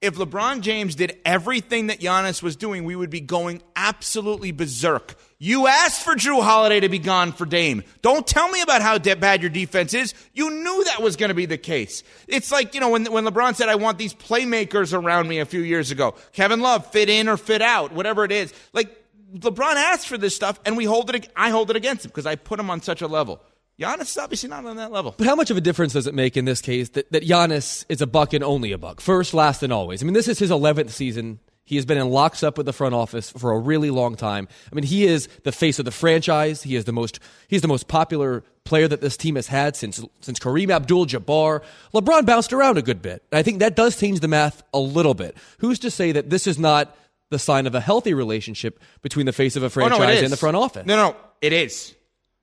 If 0.01 0.15
LeBron 0.15 0.62
James 0.62 0.96
did 0.96 1.20
everything 1.24 1.88
that 1.88 2.00
Giannis 2.00 2.41
was 2.41 2.55
doing, 2.55 2.86
we 2.86 2.96
would 2.96 3.12
be 3.12 3.22
going 3.22 3.62
absolutely 3.75 4.51
berserk. 4.51 5.13
You 5.38 5.67
asked 5.67 6.01
for 6.01 6.15
Jrue 6.15 6.41
Holiday 6.41 6.79
to 6.79 6.89
be 6.89 6.98
gone 6.98 7.34
for 7.34 7.46
Dame. 7.46 7.84
Don't 8.01 8.25
tell 8.25 8.50
me 8.50 8.62
about 8.62 8.81
how 8.81 8.98
de- 8.98 9.15
bad 9.15 9.41
your 9.41 9.51
defense 9.51 9.93
is. 9.93 10.15
You 10.34 10.50
knew 10.50 10.84
that 10.86 11.03
was 11.03 11.17
going 11.17 11.29
to 11.29 11.36
be 11.36 11.46
the 11.46 11.58
case. 11.58 12.01
It's 12.27 12.51
like, 12.51 12.74
you 12.74 12.79
know, 12.79 12.89
when, 12.89 13.12
when 13.12 13.25
LeBron 13.25 13.55
said, 13.55 13.70
I 13.70 13.75
want 13.75 14.00
these 14.00 14.15
playmakers 14.15 14.91
around 14.91 15.27
me 15.27 15.38
a 15.38 15.46
few 15.46 15.62
years 15.62 15.91
ago. 15.91 16.15
Kevin 16.34 16.62
Love, 16.62 16.88
fit 16.88 17.08
in 17.08 17.29
or 17.29 17.38
fit 17.38 17.62
out, 17.62 17.91
whatever 17.91 18.25
it 18.25 18.31
is. 18.31 18.55
Like, 18.74 18.98
LeBron 19.36 19.75
asked 19.75 20.08
for 20.08 20.17
this 20.17 20.36
stuff, 20.36 20.60
and 20.65 20.75
we 20.75 20.86
hold 20.86 21.13
it, 21.13 21.29
I 21.36 21.51
hold 21.51 21.70
it 21.70 21.75
against 21.75 22.05
him 22.05 22.10
because 22.10 22.25
I 22.25 22.36
put 22.36 22.60
him 22.60 22.72
on 22.72 22.81
such 22.81 23.03
a 23.03 23.08
level. 23.08 23.39
Giannis 23.80 24.01
is 24.01 24.18
obviously 24.18 24.50
not 24.50 24.66
on 24.66 24.78
that 24.78 24.92
level. 24.92 25.16
But 25.18 25.25
how 25.28 25.36
much 25.36 25.50
of 25.50 25.58
a 25.58 25.62
difference 25.62 25.94
does 25.94 26.06
it 26.08 26.13
make 26.13 26.38
in 26.38 26.46
this 26.46 26.62
case 26.62 26.90
that, 26.90 27.12
that 27.12 27.24
Giannis 27.24 27.86
is 27.90 28.01
a 28.01 28.08
buck 28.08 28.34
and 28.34 28.44
only 28.44 28.72
a 28.72 28.78
buck? 28.78 29.01
First, 29.01 29.34
last, 29.34 29.63
and 29.63 29.74
always. 29.74 30.04
I 30.04 30.06
mean, 30.06 30.13
this 30.13 30.28
is 30.28 30.38
his 30.40 30.51
11th 30.51 30.92
season. 30.92 31.40
He 31.63 31.78
has 31.78 31.86
been 31.86 31.98
in 31.98 32.10
locks 32.10 32.44
up 32.44 32.58
with 32.58 32.66
the 32.66 32.74
front 32.74 32.96
office 32.96 33.30
for 33.32 33.51
a 33.54 33.60
really 33.60 33.90
long 33.92 34.16
time. 34.16 34.48
I 34.72 34.75
mean, 34.75 34.84
he 34.84 35.06
is 35.06 35.28
the 35.44 35.51
face 35.51 35.80
of 35.80 35.86
the 35.86 35.92
franchise. 35.92 36.63
He 36.63 36.75
is 36.75 36.86
the 36.86 36.92
most 36.92 37.20
he's 37.48 37.62
the 37.62 37.68
most 37.68 37.88
popular 37.88 38.44
player 38.66 38.88
that 38.88 39.00
this 39.00 39.16
team 39.16 39.36
has 39.36 39.48
had 39.48 39.75
since 39.75 40.04
since 40.20 40.38
Kareem 40.38 40.70
Abdul-Jabbar. 40.70 41.62
LeBron 41.94 42.25
bounced 42.25 42.51
around 42.51 42.78
a 42.78 42.82
good 42.82 43.01
bit. 43.01 43.24
I 43.32 43.42
think 43.42 43.60
that 43.60 43.75
does 43.75 43.96
change 43.98 44.20
the 44.20 44.28
math 44.28 44.63
a 44.74 44.80
little 44.80 45.13
bit. 45.13 45.38
Who's 45.60 45.80
to 45.80 45.92
say 45.92 46.12
that 46.12 46.30
this 46.30 46.46
is 46.46 46.60
not 46.60 46.96
the 47.30 47.40
sign 47.40 47.66
of 47.68 47.74
a 47.75 47.80
healthy 47.80 48.13
relationship 48.13 48.80
between 49.01 49.25
the 49.25 49.32
face 49.34 49.56
of 49.56 49.63
a 49.63 49.68
Oh, 49.68 49.70
franchise 49.70 50.20
no, 50.20 50.24
and 50.25 50.34
the 50.34 50.38
front 50.38 50.58
office? 50.58 50.86
No, 50.86 50.98
no, 50.98 51.16
it 51.42 51.54
is. 51.54 51.96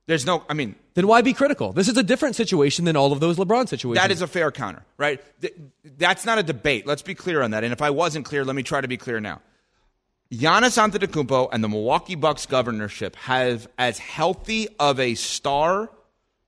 There's 0.09 0.25
no, 0.25 0.43
I 0.49 0.55
mean, 0.55 0.75
Then 0.95 1.07
why 1.07 1.21
be 1.21 1.35
critical? 1.35 1.75
This 1.75 1.87
is 1.87 1.99
a 1.99 2.03
different 2.03 2.35
situation 2.35 2.87
than 2.87 2.97
all 2.97 3.13
of 3.13 3.21
those 3.21 3.37
LeBron 3.37 3.69
situations. 3.69 4.03
That 4.03 4.11
is 4.11 4.23
a 4.23 4.27
fair 4.27 4.51
counter, 4.51 4.83
right? 4.97 5.21
Th- 5.43 5.55
That's 5.99 6.25
not 6.25 6.39
a 6.39 6.43
debate. 6.43 6.87
Let's 6.87 7.03
be 7.03 7.15
clear 7.15 7.43
on 7.43 7.51
that. 7.51 7.63
And 7.63 7.75
if 7.75 7.83
I 7.83 7.91
wasn't 7.91 8.25
clear, 8.25 8.43
let 8.43 8.57
me 8.57 8.63
try 8.63 8.81
to 8.81 8.89
be 8.89 8.97
clear 8.97 9.21
now. 9.21 9.43
Giannis 10.33 10.79
Antetokounmpo 10.79 11.51
and 11.53 11.63
the 11.63 11.69
Milwaukee 11.69 12.15
Bucks 12.15 12.47
governorship 12.47 13.17
have 13.17 13.69
as 13.77 13.99
healthy 13.99 14.69
of 14.81 14.99
a 14.99 15.15
star 15.15 15.91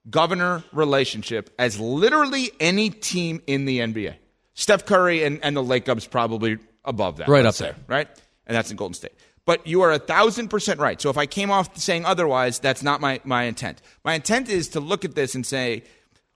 governor 0.09 0.65
relationship 0.73 1.51
as 1.59 1.79
literally 1.79 2.51
any 2.61 2.89
team 2.89 3.43
in 3.47 3.67
the 3.67 3.81
NBA. 3.81 4.15
Steph 4.55 4.87
Curry 4.87 5.23
and, 5.25 5.39
and 5.43 5.55
the 5.55 5.63
Lacobs 5.63 6.07
probably 6.07 6.57
above 6.83 7.19
that. 7.19 7.29
Right 7.29 7.45
up 7.45 7.55
say, 7.55 7.67
there. 7.67 7.77
right? 7.89 8.09
And 8.47 8.57
that's 8.57 8.71
in 8.71 8.79
Golden 8.79 8.95
State. 8.95 9.13
But 9.47 9.67
you 9.67 9.83
are 9.83 9.91
a 9.91 9.99
thousand 9.99 10.49
percent 10.49 10.81
right. 10.81 11.01
So 11.01 11.11
if 11.11 11.17
I 11.17 11.27
came 11.27 11.51
off 11.51 11.77
saying 11.77 12.05
otherwise, 12.05 12.59
that's 12.59 12.83
not 12.83 13.01
my, 13.01 13.21
my 13.25 13.45
intent. 13.45 13.83
My 14.05 14.15
intent 14.15 14.49
is 14.49 14.69
to 14.71 14.81
look 14.81 15.05
at 15.05 15.15
this 15.15 15.35
and 15.35 15.45
say, 15.45 15.85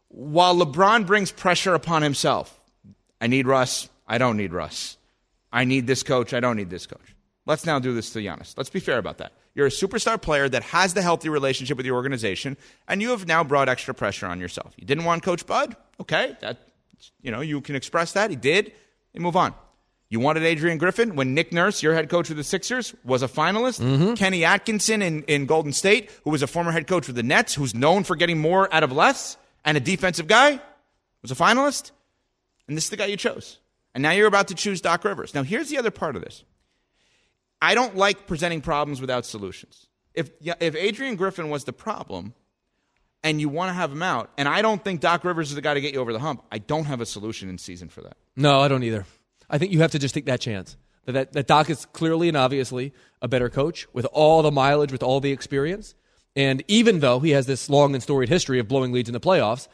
while 0.08 0.56
LeBron 0.56 1.06
brings 1.06 1.30
pressure 1.30 1.74
upon 1.74 2.02
himself, 2.02 2.60
I 3.20 3.26
need 3.26 3.46
Russ, 3.46 3.88
I 4.06 4.18
don't 4.18 4.36
need 4.36 4.52
Russ. 4.52 4.96
I 5.52 5.64
need 5.64 5.86
this 5.86 6.02
coach, 6.02 6.34
I 6.34 6.40
don't 6.40 6.56
need 6.56 6.70
this 6.70 6.86
coach. 6.86 7.14
Let's 7.46 7.66
now 7.66 7.78
do 7.78 7.94
this 7.94 8.10
to 8.10 8.20
Giannis. 8.20 8.54
Let's 8.56 8.70
be 8.70 8.80
fair 8.80 8.98
about 8.98 9.18
that. 9.18 9.32
You're 9.54 9.66
a 9.66 9.70
superstar 9.70 10.20
player 10.20 10.48
that 10.48 10.62
has 10.64 10.94
the 10.94 11.02
healthy 11.02 11.28
relationship 11.28 11.76
with 11.76 11.86
your 11.86 11.94
organization, 11.94 12.56
and 12.88 13.00
you 13.02 13.10
have 13.10 13.26
now 13.26 13.44
brought 13.44 13.68
extra 13.68 13.94
pressure 13.94 14.26
on 14.26 14.40
yourself. 14.40 14.72
You 14.76 14.86
didn't 14.86 15.04
want 15.04 15.22
Coach 15.22 15.46
Bud? 15.46 15.76
Okay, 16.00 16.36
that 16.40 16.58
you 17.22 17.30
know, 17.30 17.40
you 17.40 17.60
can 17.60 17.76
express 17.76 18.12
that. 18.12 18.30
He 18.30 18.36
did, 18.36 18.72
and 19.14 19.22
move 19.22 19.36
on. 19.36 19.54
You 20.10 20.20
wanted 20.20 20.42
Adrian 20.44 20.78
Griffin 20.78 21.16
when 21.16 21.34
Nick 21.34 21.52
Nurse, 21.52 21.82
your 21.82 21.94
head 21.94 22.08
coach 22.08 22.30
of 22.30 22.36
the 22.36 22.44
Sixers, 22.44 22.94
was 23.04 23.22
a 23.22 23.28
finalist. 23.28 23.80
Mm-hmm. 23.80 24.14
Kenny 24.14 24.44
Atkinson 24.44 25.02
in, 25.02 25.22
in 25.24 25.46
Golden 25.46 25.72
State, 25.72 26.10
who 26.24 26.30
was 26.30 26.42
a 26.42 26.46
former 26.46 26.72
head 26.72 26.86
coach 26.86 27.08
of 27.08 27.14
the 27.14 27.22
Nets, 27.22 27.54
who's 27.54 27.74
known 27.74 28.04
for 28.04 28.14
getting 28.14 28.38
more 28.38 28.72
out 28.72 28.82
of 28.82 28.92
less, 28.92 29.36
and 29.64 29.76
a 29.76 29.80
defensive 29.80 30.26
guy, 30.26 30.60
was 31.22 31.30
a 31.30 31.34
finalist. 31.34 31.90
And 32.68 32.76
this 32.76 32.84
is 32.84 32.90
the 32.90 32.96
guy 32.96 33.06
you 33.06 33.16
chose. 33.16 33.58
And 33.94 34.02
now 34.02 34.10
you're 34.10 34.26
about 34.26 34.48
to 34.48 34.54
choose 34.54 34.80
Doc 34.80 35.04
Rivers. 35.04 35.34
Now, 35.34 35.42
here's 35.42 35.68
the 35.68 35.78
other 35.78 35.90
part 35.90 36.16
of 36.16 36.22
this. 36.22 36.44
I 37.62 37.74
don't 37.74 37.96
like 37.96 38.26
presenting 38.26 38.60
problems 38.60 39.00
without 39.00 39.24
solutions. 39.24 39.86
If, 40.12 40.30
if 40.42 40.76
Adrian 40.76 41.16
Griffin 41.16 41.48
was 41.48 41.64
the 41.64 41.72
problem 41.72 42.34
and 43.22 43.40
you 43.40 43.48
want 43.48 43.70
to 43.70 43.72
have 43.72 43.90
him 43.90 44.02
out, 44.02 44.30
and 44.36 44.46
I 44.48 44.62
don't 44.62 44.82
think 44.84 45.00
Doc 45.00 45.24
Rivers 45.24 45.48
is 45.48 45.54
the 45.54 45.62
guy 45.62 45.74
to 45.74 45.80
get 45.80 45.94
you 45.94 46.00
over 46.00 46.12
the 46.12 46.18
hump, 46.18 46.44
I 46.52 46.58
don't 46.58 46.84
have 46.84 47.00
a 47.00 47.06
solution 47.06 47.48
in 47.48 47.58
season 47.58 47.88
for 47.88 48.02
that. 48.02 48.16
No, 48.36 48.60
I 48.60 48.68
don't 48.68 48.82
either. 48.82 49.06
I 49.54 49.58
think 49.58 49.70
you 49.70 49.82
have 49.82 49.92
to 49.92 50.00
just 50.00 50.16
take 50.16 50.26
that 50.26 50.40
chance. 50.40 50.76
That, 51.04 51.12
that, 51.12 51.32
that 51.34 51.46
Doc 51.46 51.70
is 51.70 51.86
clearly 51.86 52.26
and 52.26 52.36
obviously 52.36 52.92
a 53.22 53.28
better 53.28 53.48
coach 53.48 53.86
with 53.92 54.04
all 54.06 54.42
the 54.42 54.50
mileage, 54.50 54.90
with 54.90 55.04
all 55.04 55.20
the 55.20 55.30
experience. 55.30 55.94
And 56.34 56.64
even 56.66 56.98
though 56.98 57.20
he 57.20 57.30
has 57.30 57.46
this 57.46 57.70
long 57.70 57.94
and 57.94 58.02
storied 58.02 58.28
history 58.28 58.58
of 58.58 58.66
blowing 58.66 58.90
leads 58.90 59.08
in 59.08 59.12
the 59.12 59.20
playoffs, 59.20 59.68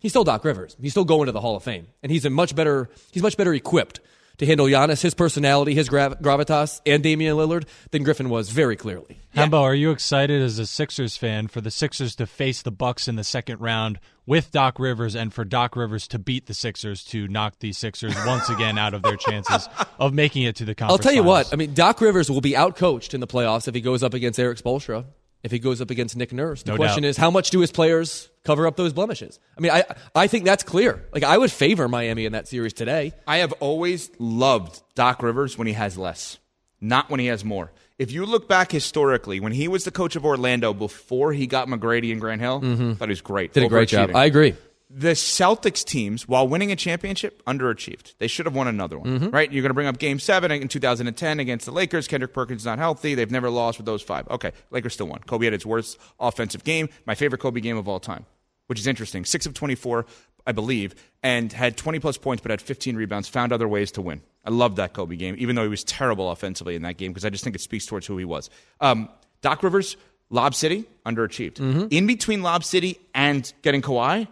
he's 0.00 0.12
still 0.12 0.22
Doc 0.22 0.44
Rivers. 0.44 0.76
He's 0.78 0.90
still 0.90 1.06
going 1.06 1.26
to 1.26 1.32
the 1.32 1.40
Hall 1.40 1.56
of 1.56 1.62
Fame. 1.62 1.86
And 2.02 2.12
he's 2.12 2.26
a 2.26 2.30
much 2.30 2.54
better, 2.54 2.90
he's 3.10 3.22
much 3.22 3.38
better 3.38 3.54
equipped 3.54 4.00
to 4.36 4.44
handle 4.44 4.66
Giannis, 4.66 5.00
his 5.00 5.14
personality, 5.14 5.74
his 5.74 5.88
grav- 5.88 6.20
gravitas, 6.20 6.82
and 6.84 7.02
Damian 7.02 7.38
Lillard 7.38 7.66
than 7.90 8.02
Griffin 8.02 8.28
was 8.28 8.50
very 8.50 8.76
clearly. 8.76 9.18
Hembo, 9.34 9.62
are 9.62 9.74
you 9.74 9.92
excited 9.92 10.42
as 10.42 10.58
a 10.58 10.66
Sixers 10.66 11.16
fan 11.16 11.48
for 11.48 11.62
the 11.62 11.70
Sixers 11.70 12.14
to 12.16 12.26
face 12.26 12.60
the 12.60 12.70
Bucks 12.70 13.08
in 13.08 13.16
the 13.16 13.24
second 13.24 13.60
round 13.62 13.98
with 14.26 14.50
Doc 14.50 14.78
Rivers 14.78 15.14
and 15.16 15.32
for 15.32 15.44
Doc 15.44 15.74
Rivers 15.76 16.06
to 16.08 16.18
beat 16.18 16.46
the 16.46 16.54
Sixers 16.54 17.04
to 17.06 17.26
knock 17.28 17.58
the 17.60 17.72
Sixers 17.72 18.14
once 18.26 18.48
again 18.48 18.78
out 18.78 18.94
of 18.94 19.02
their 19.02 19.16
chances 19.16 19.68
of 19.98 20.12
making 20.14 20.42
it 20.44 20.56
to 20.56 20.64
the 20.64 20.74
conference. 20.74 20.92
I'll 21.00 21.02
tell 21.02 21.12
you 21.12 21.22
finals? 21.22 21.46
what. 21.46 21.52
I 21.52 21.56
mean, 21.56 21.74
Doc 21.74 22.00
Rivers 22.00 22.30
will 22.30 22.40
be 22.40 22.52
outcoached 22.52 23.14
in 23.14 23.20
the 23.20 23.26
playoffs 23.26 23.66
if 23.68 23.74
he 23.74 23.80
goes 23.80 24.02
up 24.02 24.14
against 24.14 24.38
Erik 24.38 24.58
Spoelstra. 24.58 25.04
If 25.42 25.50
he 25.50 25.58
goes 25.58 25.80
up 25.80 25.90
against 25.90 26.14
Nick 26.16 26.32
Nurse, 26.32 26.62
the 26.62 26.70
No 26.70 26.76
question 26.76 27.02
doubt. 27.02 27.08
is 27.08 27.16
how 27.16 27.28
much 27.28 27.50
do 27.50 27.58
his 27.58 27.72
players 27.72 28.30
cover 28.44 28.64
up 28.64 28.76
those 28.76 28.92
blemishes? 28.92 29.40
I 29.58 29.60
mean, 29.60 29.72
I 29.72 29.84
I 30.14 30.28
think 30.28 30.44
that's 30.44 30.62
clear. 30.62 31.04
Like 31.12 31.24
I 31.24 31.36
would 31.36 31.50
favor 31.50 31.88
Miami 31.88 32.26
in 32.26 32.32
that 32.32 32.46
series 32.46 32.72
today. 32.72 33.12
I 33.26 33.38
have 33.38 33.50
always 33.54 34.08
loved 34.20 34.80
Doc 34.94 35.20
Rivers 35.20 35.58
when 35.58 35.66
he 35.66 35.72
has 35.72 35.98
less. 35.98 36.38
not 36.80 37.10
when 37.10 37.18
he 37.18 37.26
has 37.26 37.44
more. 37.44 37.72
If 38.02 38.10
you 38.12 38.26
look 38.26 38.48
back 38.48 38.72
historically, 38.72 39.38
when 39.40 39.52
he 39.52 39.68
was 39.68 39.84
the 39.84 39.90
coach 39.92 40.16
of 40.16 40.24
Orlando 40.24 40.74
before 40.74 41.32
he 41.32 41.46
got 41.46 41.68
McGrady 41.68 42.10
and 42.12 42.20
Grant 42.20 42.40
Hill, 42.40 42.60
thought 42.60 43.08
he 43.08 43.12
was 43.12 43.20
great. 43.20 43.50
Mm-hmm. 43.50 43.60
Did 43.60 43.66
a 43.66 43.68
great 43.68 43.88
job. 43.88 44.10
I 44.14 44.24
agree. 44.24 44.54
the 44.90 45.12
Celtics 45.12 45.84
teams, 45.84 46.26
while 46.28 46.46
winning 46.48 46.70
a 46.72 46.76
championship, 46.76 47.42
underachieved. 47.46 48.14
They 48.18 48.26
should 48.26 48.44
have 48.46 48.54
won 48.54 48.66
another 48.68 48.98
one, 48.98 49.08
Mm-hmm. 49.20 49.30
right? 49.30 49.50
You're 49.50 49.62
going 49.62 49.70
to 49.70 49.74
bring 49.74 49.86
up 49.86 49.98
Game 49.98 50.18
Seven 50.18 50.50
in 50.50 50.68
2010 50.68 51.40
against 51.40 51.64
the 51.66 51.72
Lakers. 51.72 52.06
Kendrick 52.08 52.34
Perkins 52.34 52.64
not 52.66 52.78
healthy. 52.78 53.14
They've 53.14 53.30
never 53.30 53.48
lost 53.50 53.78
with 53.78 53.86
those 53.86 54.02
five. 54.02 54.28
Okay, 54.28 54.52
Lakers 54.70 54.94
still 54.94 55.06
won. 55.06 55.20
Kobe 55.20 55.46
had 55.46 55.52
his 55.54 55.64
worst 55.64 55.98
offensive 56.20 56.64
game. 56.64 56.88
My 57.06 57.14
favorite 57.14 57.38
Kobe 57.40 57.60
game 57.60 57.76
of 57.78 57.88
all 57.88 58.00
time, 58.00 58.26
which 58.66 58.78
is 58.80 58.86
interesting. 58.86 59.24
Six 59.24 59.46
of 59.46 59.54
24, 59.54 60.04
I 60.46 60.52
believe, 60.52 60.94
and 61.22 61.52
had 61.52 61.76
20 61.76 61.98
plus 62.00 62.18
points, 62.18 62.42
but 62.42 62.50
had 62.50 62.60
15 62.60 62.96
rebounds. 62.96 63.28
Found 63.28 63.52
other 63.52 63.68
ways 63.68 63.92
to 63.92 64.02
win. 64.02 64.22
I 64.44 64.50
love 64.50 64.76
that 64.76 64.92
Kobe 64.92 65.16
game, 65.16 65.36
even 65.38 65.54
though 65.56 65.62
he 65.62 65.68
was 65.68 65.84
terrible 65.84 66.30
offensively 66.30 66.74
in 66.74 66.82
that 66.82 66.96
game 66.96 67.12
because 67.12 67.24
I 67.24 67.30
just 67.30 67.44
think 67.44 67.54
it 67.54 67.60
speaks 67.60 67.86
towards 67.86 68.06
who 68.06 68.18
he 68.18 68.24
was. 68.24 68.50
Um, 68.80 69.08
Doc 69.40 69.62
Rivers, 69.62 69.96
Lob 70.30 70.54
City, 70.54 70.84
underachieved. 71.06 71.54
Mm-hmm. 71.54 71.86
In 71.90 72.06
between 72.06 72.42
Lob 72.42 72.64
City 72.64 72.98
and 73.14 73.52
getting 73.62 73.82
Kawhi, 73.82 74.26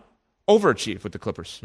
overachieved 0.48 1.04
with 1.04 1.12
the 1.12 1.18
Clippers. 1.18 1.60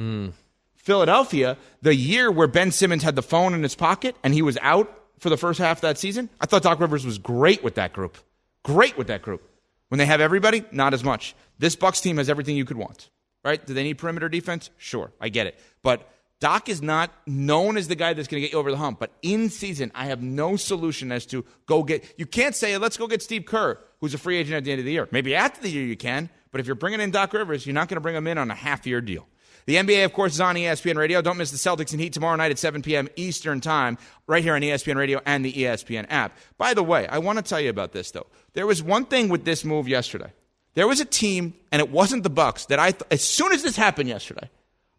Philadelphia, 0.76 1.58
the 1.82 1.96
year 1.96 2.30
where 2.30 2.48
Ben 2.48 2.72
Simmons 2.72 3.02
had 3.02 3.16
the 3.16 3.24
phone 3.24 3.56
in 3.56 3.64
his 3.64 3.74
pocket 3.74 4.16
and 4.24 4.34
he 4.34 4.44
was 4.44 4.58
out 4.62 4.92
for 5.18 5.30
the 5.30 5.38
first 5.38 5.58
half 5.58 5.78
of 5.78 5.82
that 5.82 5.98
season, 5.98 6.30
I 6.40 6.46
thought 6.46 6.62
Doc 6.62 6.80
Rivers 6.80 7.06
was 7.06 7.18
great 7.18 7.64
with 7.64 7.76
that 7.76 7.94
group. 7.94 8.18
Great 8.62 8.96
with 8.98 9.08
that 9.08 9.24
group. 9.24 9.50
When 9.90 9.98
they 9.98 10.06
have 10.06 10.22
everybody, 10.22 10.64
not 10.72 10.94
as 10.94 11.04
much. 11.04 11.36
This 11.58 11.76
Bucks 11.76 12.02
team 12.02 12.18
has 12.18 12.30
everything 12.30 12.56
you 12.58 12.66
could 12.66 12.78
want. 12.78 13.10
Right? 13.46 13.64
Do 13.64 13.76
they 13.76 13.84
need 13.84 14.00
perimeter 14.00 14.28
defense? 14.28 14.72
Sure, 14.78 15.12
I 15.22 15.30
get 15.30 15.46
it. 15.46 15.60
But 15.84 16.10
Doc 16.40 16.68
is 16.68 16.82
not 16.82 17.12
known 17.28 17.78
as 17.78 17.88
the 17.88 17.96
guy 17.96 18.14
that's 18.14 18.28
going 18.28 18.42
to 18.42 18.48
get 18.48 18.54
you 18.54 18.60
over 18.60 18.72
the 18.72 18.78
hump. 18.78 19.00
But 19.00 19.12
in 19.22 19.50
season, 19.50 19.92
I 19.94 20.06
have 20.06 20.22
no 20.22 20.56
solution 20.56 21.12
as 21.12 21.28
to 21.28 21.46
go 21.68 21.84
get. 21.84 22.04
You 22.18 22.26
can't 22.26 22.56
say, 22.56 22.76
let's 22.78 22.98
go 22.98 23.08
get 23.08 23.22
Steve 23.22 23.46
Kerr, 23.46 23.78
who's 24.02 24.16
a 24.16 24.18
free 24.18 24.38
agent 24.38 24.56
at 24.56 24.64
the 24.64 24.72
end 24.72 24.80
of 24.80 24.86
the 24.86 24.92
year. 24.92 25.08
Maybe 25.12 25.36
after 25.36 25.62
the 25.62 25.70
year 25.70 25.86
you 25.86 25.96
can, 25.96 26.30
but 26.52 26.60
if 26.60 26.66
you're 26.66 26.76
bringing 26.76 27.00
in 27.00 27.12
Doc 27.12 27.34
Rivers, 27.34 27.68
you're 27.68 27.76
not 27.76 27.88
going 27.88 27.98
to 27.98 28.02
bring 28.02 28.16
him 28.16 28.26
in 28.26 28.40
on 28.40 28.50
a 28.50 28.56
half 28.56 28.88
year 28.88 29.00
deal. 29.00 29.28
The 29.68 29.76
NBA, 29.76 30.06
of 30.06 30.14
course, 30.14 30.34
is 30.34 30.42
on 30.42 30.56
ESPN 30.56 30.96
Radio. 30.96 31.22
Don't 31.22 31.38
miss 31.38 31.52
the 31.52 31.58
Celtics 31.58 31.92
and 31.92 32.02
Heat 32.02 32.14
tomorrow 32.14 32.36
night 32.36 32.52
at 32.52 32.60
7 32.60 32.82
p.m. 32.82 33.10
Eastern 33.16 33.62
Time, 33.62 33.98
right 34.28 34.44
here 34.44 34.56
on 34.56 34.62
ESPN 34.62 34.96
Radio 34.96 35.22
and 35.26 35.44
the 35.44 35.54
ESPN 35.54 36.06
app. 36.10 36.38
By 36.58 36.74
the 36.74 36.84
way, 36.84 37.08
I 37.08 37.20
want 37.20 37.40
to 37.40 37.44
tell 37.44 37.60
you 37.60 37.70
about 37.70 37.92
this, 37.92 38.12
though. 38.12 38.28
There 38.54 38.68
was 38.68 38.84
one 38.84 39.06
thing 39.06 39.30
with 39.30 39.46
this 39.46 39.66
move 39.66 39.88
yesterday. 39.88 40.32
There 40.76 40.88
was 40.88 41.00
a 41.00 41.06
team, 41.06 41.54
and 41.72 41.82
it 41.82 41.90
wasn't 41.90 42.24
the 42.24 42.30
Bucks, 42.30 42.66
that 42.66 42.80
I, 42.80 42.92
th- 42.92 43.04
as 43.10 43.24
soon 43.24 43.54
as 43.54 43.64
this 43.64 43.78
happened 43.78 44.10
yesterday, 44.10 44.50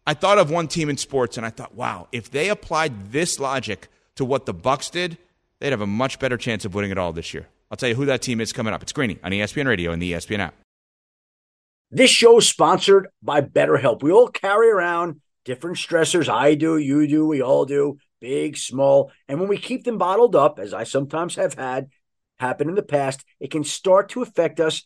I 0.07 0.15
thought 0.15 0.39
of 0.39 0.49
one 0.49 0.67
team 0.67 0.89
in 0.89 0.97
sports, 0.97 1.37
and 1.37 1.45
I 1.45 1.51
thought, 1.51 1.75
wow, 1.75 2.07
if 2.11 2.31
they 2.31 2.49
applied 2.49 3.11
this 3.11 3.39
logic 3.39 3.87
to 4.15 4.25
what 4.25 4.47
the 4.47 4.53
Bucks 4.53 4.89
did, 4.89 5.17
they'd 5.59 5.69
have 5.69 5.81
a 5.81 5.87
much 5.87 6.17
better 6.17 6.35
chance 6.35 6.65
of 6.65 6.73
winning 6.73 6.91
it 6.91 6.97
all 6.97 7.13
this 7.13 7.33
year. 7.33 7.47
I'll 7.69 7.77
tell 7.77 7.89
you 7.89 7.95
who 7.95 8.05
that 8.05 8.23
team 8.23 8.41
is 8.41 8.53
coming 8.53 8.73
up. 8.73 8.81
It's 8.81 8.91
Greeny 8.91 9.19
on 9.23 9.31
ESPN 9.31 9.67
Radio 9.67 9.91
and 9.91 10.01
the 10.01 10.13
ESPN 10.13 10.39
app. 10.39 10.55
This 11.91 12.09
show 12.09 12.37
is 12.39 12.49
sponsored 12.49 13.07
by 13.21 13.41
BetterHelp. 13.41 14.01
We 14.01 14.11
all 14.11 14.29
carry 14.29 14.69
around 14.69 15.21
different 15.45 15.77
stressors. 15.77 16.27
I 16.27 16.55
do, 16.55 16.77
you 16.77 17.07
do, 17.07 17.27
we 17.27 17.41
all 17.41 17.65
do, 17.65 17.99
big, 18.19 18.57
small. 18.57 19.11
And 19.27 19.39
when 19.39 19.47
we 19.47 19.57
keep 19.57 19.83
them 19.83 19.97
bottled 19.97 20.35
up, 20.35 20.59
as 20.59 20.73
I 20.73 20.83
sometimes 20.83 21.35
have 21.35 21.53
had 21.53 21.89
happen 22.39 22.67
in 22.67 22.75
the 22.75 22.83
past, 22.83 23.23
it 23.39 23.51
can 23.51 23.63
start 23.63 24.09
to 24.09 24.21
affect 24.21 24.59
us 24.59 24.85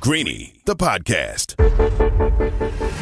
Greeny, 0.00 0.54
the 0.64 0.76
podcast. 0.76 1.56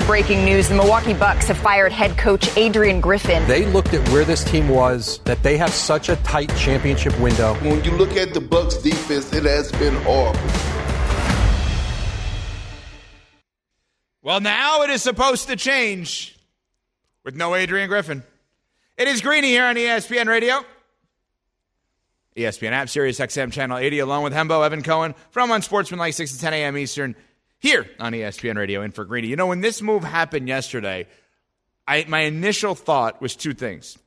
Breaking 0.06 0.46
news 0.46 0.70
the 0.70 0.74
Milwaukee 0.74 1.12
Bucks 1.12 1.48
have 1.48 1.59
fired 1.59 1.92
head 1.92 2.16
coach 2.16 2.56
Adrian 2.56 3.02
Griffin. 3.02 3.46
They 3.46 3.66
looked 3.66 3.92
at 3.92 4.09
where 4.09 4.24
this 4.24 4.42
team 4.42 4.70
was, 4.70 5.18
that 5.24 5.42
they 5.42 5.59
have 5.59 5.70
such 5.70 6.09
a 6.09 6.16
tight 6.16 6.48
championship 6.56 7.18
window. 7.20 7.54
When 7.56 7.85
you 7.85 7.90
look 7.90 8.16
at 8.16 8.32
the 8.32 8.40
Bucks 8.40 8.78
defense, 8.78 9.30
it 9.35 9.44
has 9.44 9.70
been 9.72 9.94
horrible. 10.04 10.40
Well, 14.22 14.40
now 14.40 14.82
it 14.82 14.88
is 14.88 15.02
supposed 15.02 15.48
to 15.48 15.56
change 15.56 16.35
with 17.24 17.37
no 17.37 17.54
Adrian 17.54 17.88
Griffin. 17.90 18.22
It 18.96 19.06
is 19.06 19.20
Greeny 19.20 19.48
here 19.48 19.64
on 19.64 19.76
ESPN 19.76 20.28
Radio. 20.28 20.64
ESPN 22.37 22.72
app, 22.72 22.88
Sirius 22.88 23.18
XM 23.18 23.51
Channel 23.51 23.79
80, 23.79 23.99
along 24.01 24.22
with 24.22 24.33
Hembo, 24.33 24.64
Evan 24.64 24.83
Cohen, 24.83 25.14
from 25.31 25.51
Unsportsmanlike 25.51 26.14
6 26.14 26.33
to 26.33 26.40
10 26.40 26.55
a.m. 26.55 26.77
Eastern, 26.77 27.16
here 27.59 27.88
on 27.99 28.12
ESPN 28.12 28.57
Radio 28.57 28.83
in 28.83 28.92
for 28.92 29.05
Greeny. 29.05 29.29
You 29.29 29.37
know, 29.37 29.46
when 29.46 29.61
this 29.61 29.81
move 29.81 30.05
happened 30.05 30.49
yesterday, 30.49 31.07
I, 31.88 32.05
my 32.09 32.20
initial 32.20 32.75
thought 32.75 33.22
was 33.22 33.37
two 33.37 33.55
things. 33.55 33.99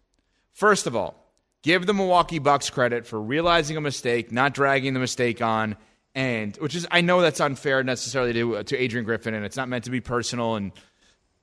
First 0.54 0.88
of 0.88 0.96
all, 0.96 1.16
give 1.64 1.86
the 1.86 1.94
Milwaukee 1.94 2.40
Bucks 2.40 2.70
credit 2.70 3.08
for 3.08 3.20
realizing 3.20 3.78
a 3.78 3.82
mistake, 3.82 4.32
not 4.32 4.54
dragging 4.54 4.94
the 4.94 5.00
mistake 5.00 5.42
on, 5.42 5.76
and 6.14 6.56
which 6.58 6.76
is 6.76 6.86
I 6.92 7.02
know 7.02 7.22
that's 7.22 7.40
unfair 7.40 7.84
necessarily 7.84 8.34
to 8.34 8.58
uh, 8.58 8.64
to 8.64 8.78
Adrian 8.78 9.06
Griffin, 9.06 9.34
and 9.34 9.46
it's 9.46 9.58
not 9.58 9.70
meant 9.70 9.86
to 9.86 9.92
be 9.92 10.02
personal, 10.02 10.56
and 10.56 10.72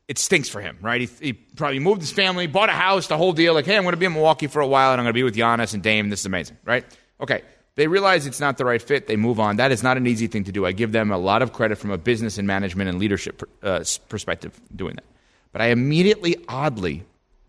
it 0.09 0.19
stinks 0.19 0.49
for 0.49 0.61
him, 0.61 0.79
right? 0.81 1.01
He, 1.01 1.09
he 1.21 1.33
probably 1.33 1.81
moved 1.81 2.01
his 2.01 2.13
family, 2.13 2.47
bought 2.47 2.69
a 2.69 2.73
house, 2.73 3.09
the 3.09 3.17
whole 3.17 3.33
deal. 3.33 3.55
Like, 3.55 3.67
hey, 3.67 3.77
I'm 3.77 3.83
going 3.83 3.93
to 3.93 3.99
be 3.99 4.07
in 4.07 4.13
Milwaukee 4.13 4.47
for 4.47 4.61
a 4.61 4.67
while, 4.67 4.93
and 4.93 5.01
I'm 5.01 5.05
going 5.05 5.13
to 5.13 5.19
be 5.19 5.23
with 5.23 5.35
Giannis 5.35 5.75
and 5.75 5.83
Dame. 5.83 6.11
This 6.11 6.21
is 6.21 6.27
amazing, 6.27 6.57
right? 6.65 6.85
Okay. 7.21 7.43
They 7.75 7.89
realize 7.89 8.27
it's 8.27 8.41
not 8.41 8.57
the 8.57 8.65
right 8.65 8.81
fit. 8.81 9.07
They 9.07 9.17
move 9.17 9.39
on. 9.39 9.57
That 9.57 9.71
is 9.71 9.83
not 9.83 9.99
an 9.99 10.07
easy 10.07 10.29
thing 10.29 10.45
to 10.45 10.53
do. 10.53 10.65
I 10.65 10.73
give 10.73 10.93
them 10.93 11.11
a 11.11 11.19
lot 11.19 11.43
of 11.43 11.53
credit 11.53 11.77
from 11.77 11.91
a 11.91 11.99
business 11.99 12.39
and 12.39 12.47
management 12.47 12.89
and 12.89 12.99
leadership 12.99 13.43
uh, 13.63 13.85
perspective 14.09 14.59
doing 14.75 14.95
that. 14.95 15.05
But 15.53 15.61
I 15.61 15.67
immediately, 15.67 16.37
oddly, 16.49 17.05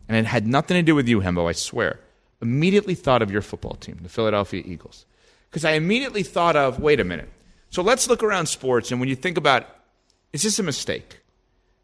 and 0.10 0.18
it 0.18 0.26
had 0.26 0.46
nothing 0.46 0.76
to 0.76 0.84
do 0.84 0.96
with 0.96 1.08
you, 1.08 1.22
Hembo, 1.22 1.48
I 1.48 1.54
swear, 1.54 2.02
immediately 2.42 2.94
thought 2.94 3.22
of 3.22 3.32
your 3.32 3.42
football 3.42 3.76
team, 3.76 4.00
the 4.02 4.10
Philadelphia 4.10 4.64
Eagles. 4.66 5.06
Because 5.50 5.64
I 5.64 5.72
immediately 5.72 6.24
thought 6.24 6.58
of, 6.58 6.80
wait 6.80 7.00
a 7.00 7.06
minute. 7.06 7.30
So 7.70 7.82
let's 7.82 8.10
look 8.10 8.22
around 8.22 8.48
sports, 8.48 8.92
and 8.92 9.00
when 9.00 9.08
you 9.08 9.16
think 9.16 9.38
about, 9.38 9.66
is 10.34 10.44
this 10.44 10.60
a 10.60 10.64
mistake? 10.64 11.20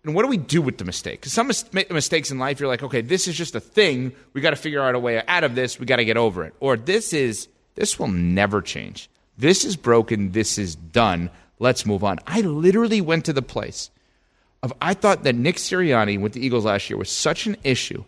And 0.03 0.13
what 0.13 0.23
do 0.23 0.27
we 0.27 0.37
do 0.37 0.61
with 0.61 0.77
the 0.77 0.85
mistake? 0.85 1.21
Because 1.21 1.33
some 1.33 1.47
mis- 1.47 1.65
mistakes 1.89 2.29
in 2.29 2.37
life, 2.37 2.59
you're 2.59 2.67
like, 2.67 2.83
okay, 2.83 3.01
this 3.01 3.27
is 3.27 3.35
just 3.35 3.55
a 3.55 3.59
thing. 3.59 4.13
We 4.33 4.41
got 4.41 4.49
to 4.49 4.57
figure 4.57 4.81
out 4.81 4.95
a 4.95 4.99
way 4.99 5.23
out 5.27 5.43
of 5.43 5.55
this. 5.55 5.79
We 5.79 5.85
got 5.85 5.97
to 5.97 6.05
get 6.05 6.17
over 6.17 6.43
it. 6.43 6.53
Or 6.59 6.75
this 6.75 7.13
is, 7.13 7.47
this 7.75 7.97
will 7.97 8.09
never 8.09 8.61
change. 8.61 9.09
This 9.37 9.63
is 9.63 9.77
broken. 9.77 10.31
This 10.31 10.57
is 10.57 10.75
done. 10.75 11.29
Let's 11.59 11.85
move 11.85 12.03
on. 12.03 12.19
I 12.27 12.41
literally 12.41 12.99
went 12.99 13.25
to 13.25 13.33
the 13.33 13.41
place 13.41 13.89
of, 14.61 14.73
I 14.81 14.93
thought 14.93 15.23
that 15.23 15.35
Nick 15.35 15.55
Sirianni 15.55 16.19
with 16.19 16.33
the 16.33 16.45
Eagles 16.45 16.65
last 16.65 16.89
year 16.89 16.97
was 16.97 17.09
such 17.09 17.47
an 17.47 17.55
issue 17.63 18.03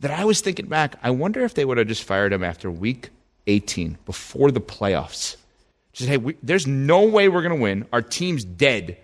that 0.00 0.10
I 0.10 0.24
was 0.24 0.40
thinking 0.40 0.66
back, 0.66 0.96
I 1.02 1.10
wonder 1.10 1.42
if 1.44 1.54
they 1.54 1.64
would 1.64 1.78
have 1.78 1.86
just 1.86 2.04
fired 2.04 2.32
him 2.32 2.44
after 2.44 2.70
week 2.70 3.10
18 3.46 3.98
before 4.04 4.50
the 4.50 4.60
playoffs. 4.60 5.36
Just, 5.92 6.08
hey, 6.08 6.16
we, 6.16 6.36
there's 6.42 6.66
no 6.66 7.04
way 7.06 7.28
we're 7.28 7.42
going 7.42 7.56
to 7.56 7.62
win. 7.62 7.86
Our 7.92 8.02
team's 8.02 8.44
dead 8.44 8.98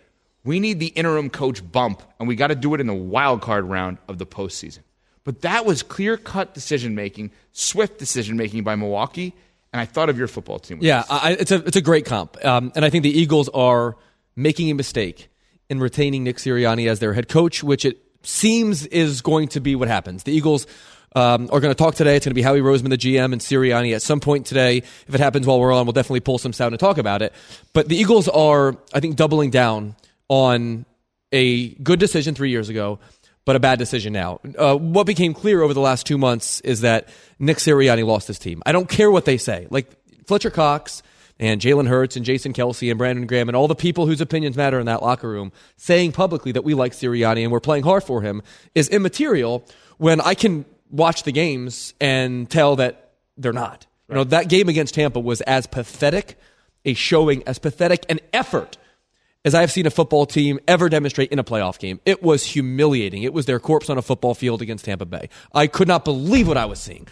we 0.44 0.60
need 0.60 0.80
the 0.80 0.88
interim 0.88 1.30
coach 1.30 1.68
bump, 1.70 2.02
and 2.18 2.28
we 2.28 2.36
got 2.36 2.48
to 2.48 2.54
do 2.54 2.74
it 2.74 2.80
in 2.80 2.86
the 2.86 2.94
wild 2.94 3.42
card 3.42 3.64
round 3.64 3.98
of 4.08 4.18
the 4.18 4.26
postseason. 4.26 4.80
But 5.24 5.42
that 5.42 5.66
was 5.66 5.82
clear 5.82 6.16
cut 6.16 6.54
decision 6.54 6.94
making, 6.94 7.30
swift 7.52 7.98
decision 7.98 8.36
making 8.36 8.64
by 8.64 8.74
Milwaukee. 8.74 9.34
And 9.72 9.80
I 9.80 9.84
thought 9.84 10.08
of 10.08 10.18
your 10.18 10.26
football 10.26 10.58
team. 10.58 10.78
yeah, 10.80 11.04
I, 11.08 11.32
it's, 11.32 11.52
a, 11.52 11.64
it's 11.64 11.76
a 11.76 11.82
great 11.82 12.04
comp. 12.04 12.44
Um, 12.44 12.72
and 12.74 12.84
I 12.84 12.90
think 12.90 13.04
the 13.04 13.16
Eagles 13.16 13.48
are 13.50 13.96
making 14.34 14.70
a 14.70 14.74
mistake 14.74 15.28
in 15.68 15.78
retaining 15.78 16.24
Nick 16.24 16.38
Sirianni 16.38 16.88
as 16.88 16.98
their 16.98 17.12
head 17.12 17.28
coach, 17.28 17.62
which 17.62 17.84
it 17.84 17.98
seems 18.22 18.86
is 18.86 19.20
going 19.22 19.48
to 19.48 19.60
be 19.60 19.76
what 19.76 19.86
happens. 19.86 20.24
The 20.24 20.32
Eagles 20.32 20.66
um, 21.14 21.48
are 21.52 21.60
going 21.60 21.70
to 21.70 21.74
talk 21.74 21.94
today. 21.94 22.16
It's 22.16 22.24
going 22.24 22.32
to 22.32 22.34
be 22.34 22.42
Howie 22.42 22.60
Roseman, 22.60 22.90
the 22.90 22.98
GM, 22.98 23.32
and 23.32 23.40
Sirianni 23.40 23.94
at 23.94 24.02
some 24.02 24.20
point 24.20 24.46
today. 24.46 24.78
If 24.78 25.14
it 25.14 25.20
happens 25.20 25.46
while 25.46 25.60
we're 25.60 25.72
on, 25.72 25.86
we'll 25.86 25.92
definitely 25.92 26.20
pull 26.20 26.38
some 26.38 26.52
sound 26.52 26.72
and 26.72 26.80
talk 26.80 26.98
about 26.98 27.22
it. 27.22 27.32
But 27.72 27.88
the 27.88 27.96
Eagles 27.96 28.26
are, 28.28 28.76
I 28.92 29.00
think, 29.00 29.16
doubling 29.16 29.50
down 29.50 29.94
on 30.30 30.86
a 31.32 31.70
good 31.74 31.98
decision 31.98 32.34
three 32.34 32.50
years 32.50 32.68
ago, 32.68 33.00
but 33.44 33.56
a 33.56 33.60
bad 33.60 33.78
decision 33.78 34.12
now. 34.12 34.40
Uh, 34.56 34.76
what 34.76 35.06
became 35.06 35.34
clear 35.34 35.60
over 35.60 35.74
the 35.74 35.80
last 35.80 36.06
two 36.06 36.16
months 36.16 36.60
is 36.60 36.82
that 36.82 37.08
Nick 37.38 37.58
Sirianni 37.58 38.06
lost 38.06 38.28
his 38.28 38.38
team. 38.38 38.62
I 38.64 38.72
don't 38.72 38.88
care 38.88 39.10
what 39.10 39.24
they 39.24 39.36
say. 39.36 39.66
Like 39.70 39.90
Fletcher 40.26 40.50
Cox 40.50 41.02
and 41.40 41.60
Jalen 41.60 41.88
Hurts 41.88 42.16
and 42.16 42.24
Jason 42.24 42.52
Kelce 42.52 42.90
and 42.90 42.96
Brandon 42.96 43.26
Graham 43.26 43.48
and 43.48 43.56
all 43.56 43.66
the 43.66 43.74
people 43.74 44.06
whose 44.06 44.20
opinions 44.20 44.56
matter 44.56 44.78
in 44.78 44.86
that 44.86 45.02
locker 45.02 45.28
room 45.28 45.50
saying 45.76 46.12
publicly 46.12 46.52
that 46.52 46.62
we 46.62 46.74
like 46.74 46.92
Sirianni 46.92 47.42
and 47.42 47.50
we're 47.50 47.60
playing 47.60 47.82
hard 47.82 48.04
for 48.04 48.22
him 48.22 48.40
is 48.74 48.88
immaterial 48.88 49.64
when 49.98 50.20
I 50.20 50.34
can 50.34 50.64
watch 50.90 51.24
the 51.24 51.32
games 51.32 51.92
and 52.00 52.48
tell 52.48 52.76
that 52.76 53.14
they're 53.36 53.52
not. 53.52 53.86
Right. 54.06 54.14
You 54.14 54.14
know, 54.16 54.24
that 54.24 54.48
game 54.48 54.68
against 54.68 54.94
Tampa 54.94 55.18
was 55.18 55.40
as 55.40 55.66
pathetic 55.66 56.38
a 56.84 56.94
showing, 56.94 57.42
as 57.48 57.58
pathetic 57.58 58.04
an 58.08 58.20
effort 58.32 58.76
as 59.44 59.54
I 59.54 59.60
have 59.60 59.70
seen 59.70 59.86
a 59.86 59.90
football 59.90 60.26
team 60.26 60.58
ever 60.68 60.88
demonstrate 60.88 61.30
in 61.30 61.38
a 61.38 61.44
playoff 61.44 61.78
game. 61.78 62.00
It 62.04 62.22
was 62.22 62.44
humiliating. 62.44 63.22
It 63.22 63.32
was 63.32 63.46
their 63.46 63.58
corpse 63.58 63.88
on 63.88 63.98
a 63.98 64.02
football 64.02 64.34
field 64.34 64.62
against 64.62 64.84
Tampa 64.84 65.06
Bay. 65.06 65.28
I 65.54 65.66
could 65.66 65.88
not 65.88 66.04
believe 66.04 66.48
what 66.48 66.56
I 66.56 66.66
was 66.66 66.78
seeing. 66.78 67.08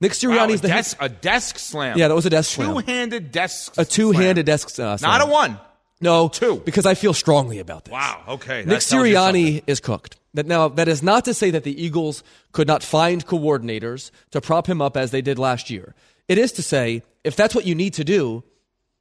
Nick 0.00 0.12
Sirianni's 0.12 0.38
wow, 0.38 0.44
a 0.44 0.56
the 0.56 0.68
desk, 0.68 0.96
a 1.00 1.08
desk 1.08 1.58
slam. 1.58 1.98
Yeah, 1.98 2.08
that 2.08 2.14
was 2.14 2.26
a 2.26 2.30
desk 2.30 2.52
slam. 2.52 2.72
Two-handed 2.72 3.32
desk. 3.32 3.74
A 3.76 3.84
two-handed 3.84 4.46
slam. 4.46 4.54
desk 4.54 4.78
uh, 4.78 4.96
slam. 4.96 5.10
Not 5.10 5.28
a 5.28 5.30
one. 5.30 5.58
No, 6.00 6.28
two. 6.28 6.62
Because 6.64 6.86
I 6.86 6.94
feel 6.94 7.12
strongly 7.12 7.58
about 7.58 7.84
this. 7.84 7.92
Wow. 7.92 8.22
Okay. 8.28 8.64
Nick 8.64 8.78
Sirianni 8.78 9.64
is 9.66 9.80
cooked. 9.80 10.16
That 10.34 10.46
now 10.46 10.68
that 10.68 10.86
is 10.86 11.02
not 11.02 11.24
to 11.24 11.34
say 11.34 11.50
that 11.50 11.64
the 11.64 11.82
Eagles 11.82 12.22
could 12.52 12.68
not 12.68 12.82
find 12.82 13.26
coordinators 13.26 14.10
to 14.30 14.40
prop 14.40 14.68
him 14.68 14.80
up 14.80 14.96
as 14.96 15.10
they 15.10 15.22
did 15.22 15.38
last 15.38 15.70
year. 15.70 15.94
It 16.28 16.38
is 16.38 16.52
to 16.52 16.62
say 16.62 17.02
if 17.24 17.34
that's 17.34 17.54
what 17.54 17.66
you 17.66 17.74
need 17.74 17.94
to 17.94 18.04
do, 18.04 18.44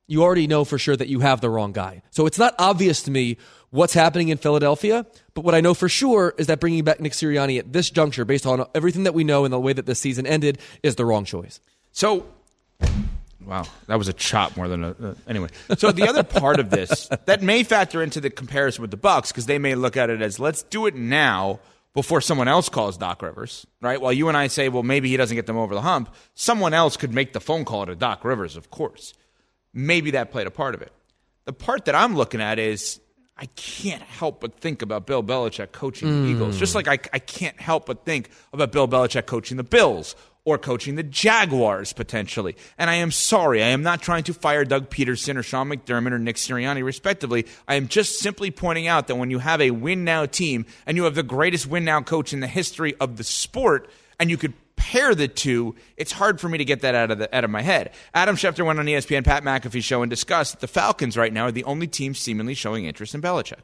you 0.07 0.23
already 0.23 0.47
know 0.47 0.63
for 0.63 0.77
sure 0.77 0.95
that 0.95 1.09
you 1.09 1.19
have 1.19 1.41
the 1.41 1.49
wrong 1.49 1.73
guy. 1.73 2.01
So 2.11 2.25
it's 2.25 2.39
not 2.39 2.55
obvious 2.57 3.03
to 3.03 3.11
me 3.11 3.37
what's 3.69 3.93
happening 3.93 4.29
in 4.29 4.37
Philadelphia, 4.37 5.05
but 5.33 5.43
what 5.43 5.53
I 5.53 5.61
know 5.61 5.73
for 5.73 5.89
sure 5.89 6.33
is 6.37 6.47
that 6.47 6.59
bringing 6.59 6.83
back 6.83 6.99
Nick 6.99 7.11
Sirianni 7.11 7.59
at 7.59 7.73
this 7.73 7.89
juncture, 7.89 8.23
based 8.23 8.45
on 8.45 8.65
everything 8.73 9.03
that 9.03 9.13
we 9.13 9.23
know 9.23 9.43
and 9.43 9.53
the 9.53 9.59
way 9.59 9.73
that 9.73 9.85
this 9.85 9.99
season 9.99 10.25
ended, 10.25 10.59
is 10.81 10.95
the 10.95 11.05
wrong 11.05 11.25
choice. 11.25 11.59
So, 11.91 12.25
wow, 13.45 13.65
that 13.87 13.97
was 13.97 14.07
a 14.07 14.13
chop 14.13 14.55
more 14.55 14.69
than 14.69 14.83
a. 14.83 14.89
Uh, 14.91 15.13
anyway, 15.27 15.49
so 15.77 15.91
the 15.91 16.07
other 16.07 16.23
part 16.23 16.59
of 16.59 16.69
this 16.69 17.09
that 17.25 17.41
may 17.41 17.63
factor 17.63 18.01
into 18.01 18.21
the 18.21 18.29
comparison 18.29 18.81
with 18.81 18.91
the 18.91 18.97
Bucks 18.97 19.31
because 19.31 19.45
they 19.45 19.59
may 19.59 19.75
look 19.75 19.97
at 19.97 20.09
it 20.09 20.21
as 20.21 20.39
let's 20.39 20.63
do 20.63 20.85
it 20.85 20.95
now 20.95 21.59
before 21.93 22.21
someone 22.21 22.47
else 22.47 22.69
calls 22.69 22.97
Doc 22.97 23.21
Rivers, 23.23 23.65
right? 23.81 23.99
While 23.99 24.13
you 24.13 24.27
and 24.27 24.37
I 24.37 24.47
say, 24.47 24.69
well, 24.69 24.83
maybe 24.83 25.09
he 25.09 25.17
doesn't 25.17 25.35
get 25.35 25.47
them 25.47 25.57
over 25.57 25.73
the 25.73 25.81
hump, 25.81 26.13
someone 26.35 26.73
else 26.73 26.95
could 26.95 27.11
make 27.11 27.33
the 27.33 27.41
phone 27.41 27.65
call 27.65 27.87
to 27.87 27.95
Doc 27.95 28.23
Rivers, 28.23 28.55
of 28.55 28.69
course 28.69 29.13
maybe 29.77 30.11
that 30.11 30.31
played 30.31 30.47
a 30.47 30.51
part 30.51 30.75
of 30.75 30.81
it. 30.81 30.91
The 31.45 31.53
part 31.53 31.85
that 31.85 31.95
I'm 31.95 32.15
looking 32.15 32.41
at 32.41 32.59
is 32.59 32.99
I 33.37 33.45
can't 33.55 34.01
help 34.01 34.41
but 34.41 34.59
think 34.59 34.81
about 34.81 35.05
Bill 35.05 35.23
Belichick 35.23 35.71
coaching 35.71 36.09
mm. 36.09 36.23
the 36.23 36.29
Eagles, 36.29 36.57
just 36.57 36.73
like 36.75 36.87
I, 36.87 36.97
I 37.13 37.19
can't 37.19 37.59
help 37.61 37.85
but 37.85 38.03
think 38.03 38.29
about 38.51 38.71
Bill 38.71 38.87
Belichick 38.87 39.27
coaching 39.27 39.55
the 39.57 39.63
Bills 39.63 40.15
or 40.43 40.57
coaching 40.57 40.95
the 40.95 41.03
Jaguars 41.03 41.93
potentially. 41.93 42.55
And 42.77 42.89
I 42.89 42.95
am 42.95 43.11
sorry, 43.11 43.61
I 43.61 43.67
am 43.67 43.83
not 43.83 44.01
trying 44.01 44.23
to 44.23 44.33
fire 44.33 44.65
Doug 44.65 44.89
Pederson 44.89 45.37
or 45.37 45.43
Sean 45.43 45.69
McDermott 45.69 46.11
or 46.11 46.19
Nick 46.19 46.37
Sirianni, 46.37 46.83
respectively. 46.83 47.45
I 47.67 47.75
am 47.75 47.87
just 47.87 48.19
simply 48.19 48.49
pointing 48.49 48.87
out 48.87 49.07
that 49.07 49.15
when 49.15 49.29
you 49.29 49.39
have 49.39 49.61
a 49.61 49.71
win 49.71 50.03
now 50.03 50.25
team 50.25 50.65
and 50.87 50.97
you 50.97 51.03
have 51.03 51.15
the 51.15 51.23
greatest 51.23 51.67
win 51.67 51.85
now 51.85 52.01
coach 52.01 52.33
in 52.33 52.39
the 52.39 52.47
history 52.47 52.95
of 52.99 53.17
the 53.17 53.23
sport, 53.23 53.89
and 54.19 54.29
you 54.31 54.37
could 54.37 54.53
compare 54.77 55.15
the 55.15 55.27
two, 55.27 55.75
it's 55.97 56.11
hard 56.11 56.39
for 56.39 56.47
me 56.47 56.57
to 56.57 56.65
get 56.65 56.81
that 56.81 56.95
out 56.95 57.11
of 57.11 57.17
the 57.17 57.35
out 57.35 57.43
of 57.43 57.49
my 57.49 57.61
head. 57.61 57.91
Adam 58.13 58.35
Schefter 58.35 58.65
went 58.65 58.79
on 58.79 58.85
ESPN 58.85 59.25
Pat 59.25 59.43
McAfee 59.43 59.83
show 59.83 60.01
and 60.01 60.09
discussed 60.09 60.53
that 60.53 60.61
the 60.61 60.67
Falcons 60.67 61.17
right 61.17 61.33
now 61.33 61.45
are 61.45 61.51
the 61.51 61.63
only 61.65 61.87
team 61.87 62.13
seemingly 62.13 62.53
showing 62.53 62.85
interest 62.85 63.13
in 63.13 63.21
Belichick 63.21 63.59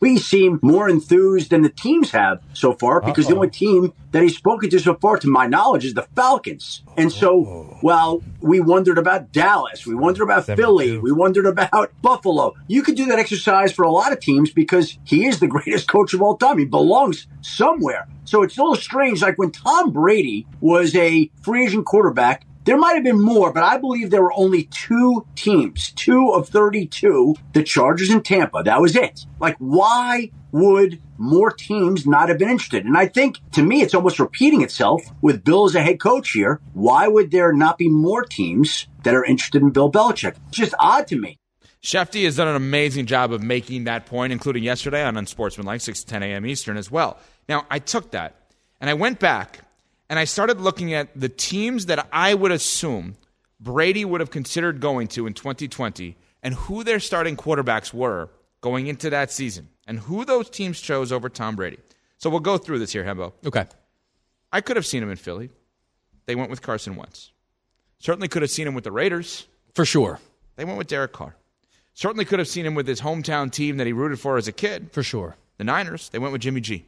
we 0.00 0.16
seem 0.16 0.60
more 0.62 0.88
enthused 0.88 1.50
than 1.50 1.62
the 1.62 1.68
teams 1.68 2.12
have 2.12 2.40
so 2.52 2.72
far 2.72 3.00
because 3.00 3.26
Uh-oh. 3.26 3.30
the 3.30 3.36
only 3.36 3.50
team 3.50 3.92
that 4.12 4.22
he's 4.22 4.36
spoken 4.36 4.70
to 4.70 4.78
so 4.78 4.94
far, 4.94 5.18
to 5.18 5.28
my 5.28 5.46
knowledge, 5.46 5.84
is 5.84 5.94
the 5.94 6.02
Falcons. 6.14 6.82
And 6.96 7.12
so, 7.12 7.78
well, 7.82 8.22
we 8.40 8.60
wondered 8.60 8.98
about 8.98 9.32
Dallas, 9.32 9.86
we 9.86 9.94
wondered 9.94 10.22
about 10.22 10.46
Philly, 10.46 10.98
we 10.98 11.12
wondered 11.12 11.46
about 11.46 11.90
Buffalo. 12.02 12.54
You 12.68 12.82
could 12.82 12.96
do 12.96 13.06
that 13.06 13.18
exercise 13.18 13.72
for 13.72 13.84
a 13.84 13.90
lot 13.90 14.12
of 14.12 14.20
teams 14.20 14.52
because 14.52 14.98
he 15.04 15.26
is 15.26 15.40
the 15.40 15.48
greatest 15.48 15.88
coach 15.88 16.14
of 16.14 16.22
all 16.22 16.36
time. 16.36 16.58
He 16.58 16.64
belongs 16.64 17.26
somewhere. 17.40 18.06
So 18.24 18.42
it's 18.42 18.56
a 18.56 18.62
little 18.62 18.76
strange. 18.76 19.22
Like 19.22 19.38
when 19.38 19.50
Tom 19.50 19.90
Brady 19.90 20.46
was 20.60 20.94
a 20.94 21.30
free 21.42 21.64
agent 21.64 21.86
quarterback, 21.86 22.44
there 22.68 22.76
might 22.76 22.96
have 22.96 23.04
been 23.04 23.18
more, 23.18 23.50
but 23.50 23.62
I 23.62 23.78
believe 23.78 24.10
there 24.10 24.20
were 24.20 24.34
only 24.36 24.64
two 24.64 25.26
teams, 25.36 25.90
two 25.92 26.32
of 26.32 26.50
32, 26.50 27.34
the 27.54 27.62
Chargers 27.62 28.10
and 28.10 28.22
Tampa. 28.22 28.62
That 28.62 28.78
was 28.78 28.94
it. 28.94 29.24
Like, 29.40 29.56
why 29.56 30.30
would 30.52 31.00
more 31.16 31.50
teams 31.50 32.06
not 32.06 32.28
have 32.28 32.36
been 32.36 32.50
interested? 32.50 32.84
And 32.84 32.94
I 32.94 33.06
think 33.06 33.38
to 33.52 33.62
me, 33.62 33.80
it's 33.80 33.94
almost 33.94 34.20
repeating 34.20 34.60
itself 34.60 35.00
with 35.22 35.44
Bill 35.44 35.64
as 35.64 35.76
a 35.76 35.80
head 35.80 35.98
coach 35.98 36.32
here. 36.32 36.60
Why 36.74 37.08
would 37.08 37.30
there 37.30 37.54
not 37.54 37.78
be 37.78 37.88
more 37.88 38.22
teams 38.22 38.86
that 39.02 39.14
are 39.14 39.24
interested 39.24 39.62
in 39.62 39.70
Bill 39.70 39.90
Belichick? 39.90 40.36
It's 40.48 40.58
just 40.58 40.74
odd 40.78 41.06
to 41.06 41.16
me. 41.16 41.38
Schefty 41.82 42.24
has 42.24 42.36
done 42.36 42.48
an 42.48 42.56
amazing 42.56 43.06
job 43.06 43.32
of 43.32 43.42
making 43.42 43.84
that 43.84 44.04
point, 44.04 44.30
including 44.30 44.62
yesterday 44.62 45.02
on 45.02 45.16
Unsportsmanlike, 45.16 45.80
6 45.80 46.00
to 46.00 46.06
10 46.06 46.22
a.m. 46.22 46.44
Eastern 46.44 46.76
as 46.76 46.90
well. 46.90 47.18
Now, 47.48 47.64
I 47.70 47.78
took 47.78 48.10
that 48.10 48.34
and 48.78 48.90
I 48.90 48.94
went 48.94 49.20
back 49.20 49.60
and 50.08 50.18
I 50.18 50.24
started 50.24 50.60
looking 50.60 50.94
at 50.94 51.08
the 51.18 51.28
teams 51.28 51.86
that 51.86 52.08
I 52.12 52.34
would 52.34 52.52
assume 52.52 53.16
Brady 53.60 54.04
would 54.04 54.20
have 54.20 54.30
considered 54.30 54.80
going 54.80 55.08
to 55.08 55.26
in 55.26 55.34
2020 55.34 56.16
and 56.42 56.54
who 56.54 56.84
their 56.84 57.00
starting 57.00 57.36
quarterbacks 57.36 57.92
were 57.92 58.30
going 58.60 58.86
into 58.86 59.10
that 59.10 59.30
season 59.30 59.68
and 59.86 59.98
who 60.00 60.24
those 60.24 60.48
teams 60.50 60.80
chose 60.80 61.12
over 61.12 61.28
Tom 61.28 61.56
Brady. 61.56 61.78
So 62.18 62.30
we'll 62.30 62.40
go 62.40 62.58
through 62.58 62.78
this 62.78 62.92
here, 62.92 63.04
Hembo. 63.04 63.32
Okay. 63.46 63.66
I 64.52 64.60
could 64.60 64.76
have 64.76 64.86
seen 64.86 65.02
him 65.02 65.10
in 65.10 65.16
Philly. 65.16 65.50
They 66.26 66.34
went 66.34 66.50
with 66.50 66.62
Carson 66.62 66.96
Wentz. 66.96 67.32
Certainly 67.98 68.28
could 68.28 68.42
have 68.42 68.50
seen 68.50 68.66
him 68.66 68.74
with 68.74 68.84
the 68.84 68.92
Raiders. 68.92 69.46
For 69.74 69.84
sure. 69.84 70.20
They 70.56 70.64
went 70.64 70.78
with 70.78 70.88
Derek 70.88 71.12
Carr. 71.12 71.36
Certainly 71.94 72.26
could 72.26 72.38
have 72.38 72.48
seen 72.48 72.64
him 72.64 72.74
with 72.74 72.86
his 72.86 73.00
hometown 73.00 73.50
team 73.50 73.76
that 73.76 73.86
he 73.86 73.92
rooted 73.92 74.20
for 74.20 74.36
as 74.36 74.46
a 74.46 74.52
kid. 74.52 74.90
For 74.92 75.02
sure. 75.02 75.36
The 75.56 75.64
Niners, 75.64 76.08
they 76.10 76.18
went 76.18 76.32
with 76.32 76.42
Jimmy 76.42 76.60
G. 76.60 76.86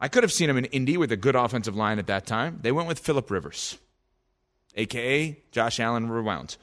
I 0.00 0.08
could 0.08 0.22
have 0.22 0.32
seen 0.32 0.48
him 0.48 0.56
in 0.56 0.66
Indy 0.66 0.96
with 0.96 1.10
a 1.12 1.16
good 1.16 1.34
offensive 1.34 1.76
line 1.76 1.98
at 1.98 2.06
that 2.06 2.26
time. 2.26 2.60
They 2.62 2.72
went 2.72 2.88
with 2.88 2.98
Philip 2.98 3.30
Rivers, 3.30 3.78
aka 4.76 5.36
Josh 5.50 5.80
Allen 5.80 6.08
rewound. 6.08 6.56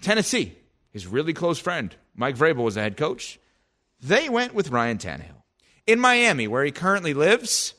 Tennessee, 0.00 0.54
his 0.90 1.06
really 1.06 1.32
close 1.32 1.58
friend, 1.58 1.94
Mike 2.14 2.36
Vrabel 2.36 2.64
was 2.64 2.74
the 2.74 2.82
head 2.82 2.96
coach. 2.96 3.38
They 4.00 4.28
went 4.28 4.54
with 4.54 4.70
Ryan 4.70 4.98
Tannehill. 4.98 5.42
In 5.86 5.98
Miami, 5.98 6.46
where 6.46 6.64
he 6.64 6.70
currently 6.70 7.14
lives, 7.14 7.74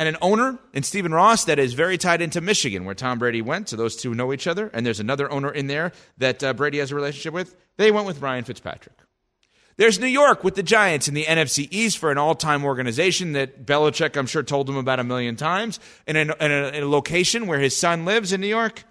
and 0.00 0.08
an 0.08 0.16
owner 0.22 0.58
in 0.72 0.82
Stephen 0.82 1.12
Ross 1.12 1.44
that 1.44 1.58
is 1.58 1.74
very 1.74 1.98
tied 1.98 2.22
into 2.22 2.40
Michigan, 2.40 2.86
where 2.86 2.94
Tom 2.94 3.18
Brady 3.18 3.42
went. 3.42 3.68
So 3.68 3.76
those 3.76 3.96
two 3.96 4.14
know 4.14 4.32
each 4.32 4.46
other. 4.46 4.70
And 4.72 4.86
there's 4.86 4.98
another 4.98 5.30
owner 5.30 5.50
in 5.50 5.66
there 5.66 5.92
that 6.16 6.42
uh, 6.42 6.54
Brady 6.54 6.78
has 6.78 6.90
a 6.90 6.94
relationship 6.94 7.34
with. 7.34 7.54
They 7.76 7.90
went 7.90 8.06
with 8.06 8.22
Ryan 8.22 8.44
Fitzpatrick. 8.44 8.96
There's 9.80 9.98
New 9.98 10.08
York 10.08 10.44
with 10.44 10.56
the 10.56 10.62
Giants 10.62 11.08
in 11.08 11.14
the 11.14 11.24
NFC 11.24 11.66
East 11.70 11.96
for 11.96 12.10
an 12.10 12.18
all-time 12.18 12.66
organization 12.66 13.32
that 13.32 13.64
Belichick, 13.64 14.14
I'm 14.14 14.26
sure, 14.26 14.42
told 14.42 14.68
him 14.68 14.76
about 14.76 15.00
a 15.00 15.04
million 15.04 15.36
times. 15.36 15.80
In 16.06 16.16
in 16.16 16.28
a, 16.38 16.68
in 16.68 16.82
a 16.82 16.86
location 16.86 17.46
where 17.46 17.58
his 17.58 17.74
son 17.74 18.04
lives 18.04 18.30
in 18.30 18.42
New 18.42 18.46
York, 18.46 18.84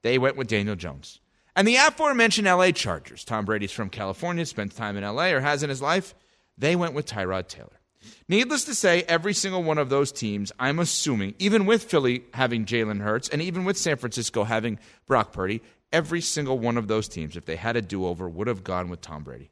they 0.00 0.16
went 0.16 0.38
with 0.38 0.48
Daniel 0.48 0.74
Jones. 0.74 1.20
And 1.54 1.68
the 1.68 1.76
aforementioned 1.76 2.46
LA 2.46 2.70
Chargers, 2.70 3.24
Tom 3.26 3.44
Brady's 3.44 3.72
from 3.72 3.90
California, 3.90 4.46
spent 4.46 4.74
time 4.74 4.96
in 4.96 5.04
LA 5.04 5.32
or 5.32 5.40
has 5.40 5.62
in 5.62 5.68
his 5.68 5.82
life, 5.82 6.14
they 6.56 6.76
went 6.76 6.94
with 6.94 7.04
Tyrod 7.04 7.48
Taylor. 7.48 7.78
Needless 8.26 8.64
to 8.64 8.74
say, 8.74 9.02
every 9.02 9.34
single 9.34 9.62
one 9.62 9.76
of 9.76 9.90
those 9.90 10.12
teams, 10.12 10.50
I'm 10.58 10.78
assuming, 10.78 11.34
even 11.38 11.66
with 11.66 11.84
Philly 11.84 12.24
having 12.32 12.64
Jalen 12.64 13.02
Hurts 13.02 13.28
and 13.28 13.42
even 13.42 13.66
with 13.66 13.76
San 13.76 13.98
Francisco 13.98 14.44
having 14.44 14.78
Brock 15.06 15.34
Purdy, 15.34 15.60
every 15.92 16.22
single 16.22 16.58
one 16.58 16.78
of 16.78 16.88
those 16.88 17.06
teams, 17.06 17.36
if 17.36 17.44
they 17.44 17.56
had 17.56 17.76
a 17.76 17.82
do 17.82 18.06
over, 18.06 18.26
would 18.26 18.46
have 18.46 18.64
gone 18.64 18.88
with 18.88 19.02
Tom 19.02 19.22
Brady. 19.22 19.50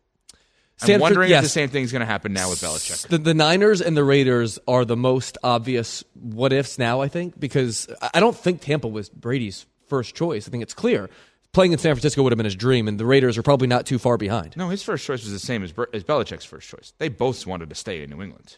I'm 0.82 1.00
wondering 1.00 1.30
yes. 1.30 1.38
if 1.38 1.44
the 1.44 1.48
same 1.50 1.68
thing 1.68 1.84
is 1.84 1.92
going 1.92 2.00
to 2.00 2.06
happen 2.06 2.32
now 2.32 2.50
with 2.50 2.60
Belichick. 2.60 3.06
The, 3.08 3.18
the 3.18 3.34
Niners 3.34 3.80
and 3.80 3.96
the 3.96 4.04
Raiders 4.04 4.58
are 4.66 4.84
the 4.84 4.96
most 4.96 5.38
obvious 5.44 6.02
what 6.14 6.52
ifs 6.52 6.78
now, 6.78 7.00
I 7.00 7.08
think, 7.08 7.38
because 7.38 7.88
I 8.12 8.20
don't 8.20 8.37
think 8.37 8.60
Tampa 8.60 8.88
was 8.88 9.08
Brady's 9.08 9.66
first 9.87 10.14
choice. 10.14 10.48
I 10.48 10.50
think 10.50 10.62
it's 10.62 10.74
clear. 10.74 11.08
Playing 11.52 11.72
in 11.72 11.78
San 11.78 11.94
Francisco 11.94 12.22
would 12.24 12.32
have 12.32 12.37
been 12.37 12.44
his 12.44 12.56
dream, 12.56 12.88
and 12.88 12.98
the 12.98 13.06
Raiders 13.06 13.38
are 13.38 13.42
probably 13.42 13.68
not 13.68 13.87
too 13.87 13.98
far 14.00 14.16
behind. 14.18 14.56
No, 14.56 14.68
his 14.68 14.82
first 14.82 15.06
choice 15.06 15.22
was 15.22 15.30
the 15.32 15.38
same 15.38 15.62
as, 15.62 15.72
as 15.92 16.02
Belichick's 16.02 16.44
first 16.44 16.68
choice. 16.68 16.92
They 16.98 17.08
both 17.08 17.46
wanted 17.46 17.68
to 17.68 17.76
stay 17.76 18.02
in 18.02 18.10
New 18.10 18.20
England, 18.20 18.56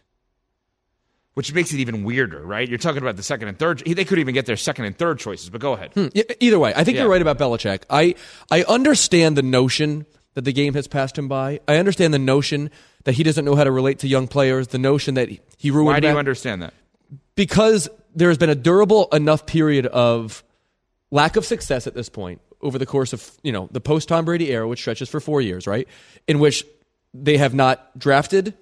which 1.35 1.52
makes 1.52 1.74
it 1.74 1.79
even 1.81 2.05
weirder, 2.05 2.42
right? 2.42 2.66
You're 2.66 2.79
talking 2.79 3.02
about 3.02 3.16
the 3.16 3.22
second 3.22 3.48
and 3.48 3.59
third. 3.59 3.81
They 3.85 4.07
could 4.07 4.18
even 4.18 4.33
get 4.33 4.46
their 4.46 4.57
second 4.57 4.87
and 4.87 4.96
third 4.96 5.18
choices, 5.18 5.50
but 5.50 5.61
go 5.61 5.74
ahead. 5.74 5.92
Hmm, 5.92 6.07
Either 6.40 6.59
way, 6.59 6.72
I 6.74 6.83
think 6.85 6.94
Yeah. 6.96 7.02
you're 7.02 7.11
right 7.11 7.20
about 7.20 7.38
Belichick. 7.38 7.83
I 7.90 8.14
I 8.50 8.62
understand 8.62 9.37
the 9.37 9.42
notion 9.42 10.07
that 10.37 10.44
the 10.44 10.53
game 10.53 10.75
has 10.75 10.87
passed 10.87 11.18
him 11.18 11.27
by. 11.27 11.59
I 11.66 11.79
understand 11.79 12.14
the 12.14 12.20
notion 12.20 12.70
that 13.03 13.16
he 13.16 13.25
doesn't 13.25 13.44
know 13.44 13.57
how 13.57 13.64
to 13.64 13.72
relate 13.72 13.99
to 13.99 14.09
young 14.09 14.29
players. 14.29 14.68
The 14.68 14.79
notion 14.79 15.14
that 15.14 15.29
he 15.59 15.70
ruined. 15.72 15.88
Why 15.88 16.01
do 16.01 16.09
you 16.09 16.16
understand 16.16 16.62
that? 16.62 16.72
because 17.37 17.88
there 18.14 18.29
has 18.29 18.38
been 18.38 18.51
a 18.51 18.55
durable 18.55 19.09
enough 19.12 19.46
period 19.46 19.87
of 19.87 20.42
lack 21.11 21.37
of 21.37 21.44
success 21.44 21.87
at 21.87 21.94
this 21.94 22.09
point 22.09 22.40
over 22.62 22.79
the 22.79 22.87
course 22.87 23.12
of 23.12 23.31
you 23.42 23.53
know 23.53 23.68
the 23.70 23.81
post 23.81 24.09
Tom 24.09 24.25
Brady 24.25 24.51
era, 24.51 24.66
which 24.66 24.81
stretches 24.81 25.09
for 25.09 25.20
four 25.20 25.40
years, 25.40 25.66
right? 25.66 25.87
In 26.27 26.40
which 26.40 26.64
they 27.14 27.37
have 27.37 27.55
not 27.55 27.96
drafted 27.99 28.55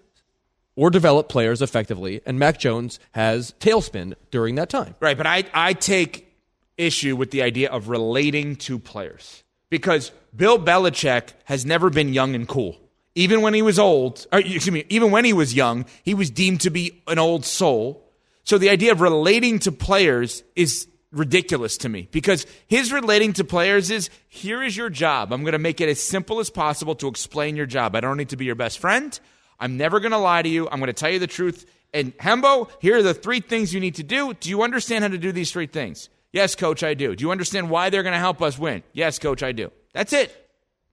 or 0.77 0.91
developed 0.91 1.31
players 1.31 1.63
effectively, 1.63 2.21
and 2.27 2.39
Mac 2.39 2.59
Jones 2.59 2.99
has 3.13 3.55
tailspin 3.61 4.15
during 4.33 4.57
that 4.57 4.69
time. 4.69 4.97
Right, 5.01 5.17
but 5.17 5.27
I, 5.27 5.45
I 5.55 5.73
take 5.73 6.33
issue 6.77 7.15
with 7.15 7.31
the 7.31 7.43
idea 7.43 7.71
of 7.71 7.89
relating 7.89 8.57
to 8.57 8.81
players 8.81 9.44
because 9.75 10.13
Bill 10.37 10.57
Belichick 10.57 11.31
has 11.47 11.67
never 11.67 11.91
been 11.91 12.13
young 12.13 12.37
and 12.37 12.47
cool. 12.47 12.77
Even 13.17 13.43
when 13.43 13.55
he 13.55 13.63
was 13.63 13.77
old, 13.77 14.25
or 14.31 14.39
excuse 14.39 14.71
me, 14.71 14.85
even 14.89 15.11
when 15.11 15.25
he 15.25 15.33
was 15.33 15.53
young, 15.53 15.85
he 16.05 16.15
was 16.15 16.31
deemed 16.31 16.61
to 16.61 16.71
be 16.71 17.03
an 17.09 17.19
old 17.19 17.45
soul. 17.45 18.09
So 18.45 18.57
the 18.57 18.71
idea 18.71 18.93
of 18.93 19.01
relating 19.01 19.59
to 19.61 19.73
players 19.73 20.45
is 20.55 20.87
ridiculous 21.11 21.77
to 21.79 21.89
me 21.89 22.07
because 22.13 22.47
his 22.69 22.93
relating 22.93 23.33
to 23.33 23.43
players 23.43 23.91
is 23.91 24.11
here 24.29 24.63
is 24.63 24.77
your 24.77 24.91
job. 24.91 25.33
I'm 25.33 25.43
going 25.43 25.55
to 25.55 25.59
make 25.59 25.81
it 25.81 25.89
as 25.89 26.01
simple 26.01 26.39
as 26.39 26.51
possible 26.51 26.95
to 26.97 27.09
explain 27.09 27.57
your 27.57 27.67
job. 27.67 27.97
I 27.97 28.01
don't 28.01 28.17
need 28.17 28.29
to 28.29 28.37
be 28.37 28.45
your 28.45 28.55
best 28.55 28.79
friend. 28.79 29.19
I'm 29.59 29.77
never 29.77 29.99
going 29.99 30.13
to 30.13 30.19
lie 30.19 30.43
to 30.43 30.49
you. 30.49 30.69
I'm 30.69 30.79
going 30.79 30.87
to 30.87 30.93
tell 30.93 31.11
you 31.11 31.19
the 31.19 31.27
truth. 31.27 31.67
And 31.93 32.17
Hembo, 32.19 32.71
here 32.81 32.99
are 32.99 33.03
the 33.03 33.13
three 33.13 33.41
things 33.41 33.75
you 33.75 33.81
need 33.81 33.97
to 33.97 34.05
do. 34.05 34.35
Do 34.35 34.51
you 34.51 34.63
understand 34.63 35.03
how 35.03 35.09
to 35.09 35.19
do 35.19 35.33
these 35.33 35.51
three 35.51 35.67
things? 35.67 36.11
Yes, 36.35 36.55
coach, 36.57 36.83
I 36.83 36.95
do. 36.95 37.15
Do 37.15 37.23
you 37.25 37.31
understand 37.31 37.71
why 37.71 37.91
they're 37.91 38.03
going 38.03 38.13
to 38.13 38.19
help 38.19 38.43
us 38.43 38.59
win? 38.59 38.83
Yes, 38.93 39.19
coach, 39.21 39.43
I 39.45 39.53
do. 39.53 39.71
That's 39.93 40.13
it. 40.13 40.35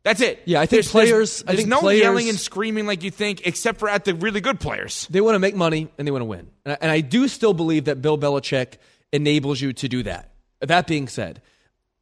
That's 0.04 0.22
it. 0.22 0.42
Yeah, 0.46 0.60
I 0.62 0.68
think 0.68 0.84
There's- 0.84 0.92
players- 0.92 1.10
There's, 1.10 1.44
I 1.48 1.56
think 1.56 1.68
no 1.68 1.80
players- 1.80 2.02
yelling 2.02 2.30
and 2.30 2.40
screaming 2.40 2.86
like 2.86 3.02
you 3.04 3.10
think, 3.12 3.46
except 3.48 3.80
for 3.80 3.90
at 3.90 4.06
the 4.06 4.14
really 4.14 4.40
good 4.40 4.60
players. 4.60 5.08
They 5.10 5.20
want 5.20 5.34
to 5.36 5.40
make 5.40 5.56
money 5.56 5.90
and 5.98 6.08
they 6.08 6.12
want 6.12 6.22
to 6.22 6.26
win. 6.26 6.48
And 6.64 6.74
I, 6.74 6.78
and 6.82 6.92
I 6.92 7.02
do 7.02 7.28
still 7.28 7.54
believe 7.56 7.86
that 7.86 8.02
Bill 8.04 8.18
Belichick 8.20 8.76
enables 9.12 9.60
you 9.60 9.74
to 9.74 9.88
do 9.88 10.04
that. 10.04 10.32
That 10.60 10.86
being 10.86 11.08
said, 11.08 11.42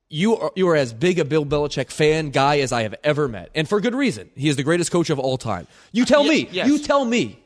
you 0.09 0.35
are, 0.37 0.51
you 0.55 0.67
are 0.67 0.75
as 0.75 0.91
big 0.93 1.19
a 1.19 1.23
Bill 1.25 1.45
Belichick 1.45 1.91
fan 1.91 2.31
guy 2.31 2.59
as 2.59 2.71
I 2.73 2.81
have 2.83 2.95
ever 3.05 3.27
met. 3.29 3.51
And 3.55 3.69
for 3.69 3.79
good 3.79 3.95
reason. 3.95 4.29
He 4.35 4.49
is 4.49 4.55
the 4.57 4.63
greatest 4.63 4.91
coach 4.91 5.09
of 5.09 5.17
all 5.19 5.37
time. 5.37 5.65
You 5.93 6.03
tell 6.03 6.23
me, 6.25 6.49
yes. 6.51 6.67
you 6.67 6.79
tell 6.79 7.05
me 7.05 7.39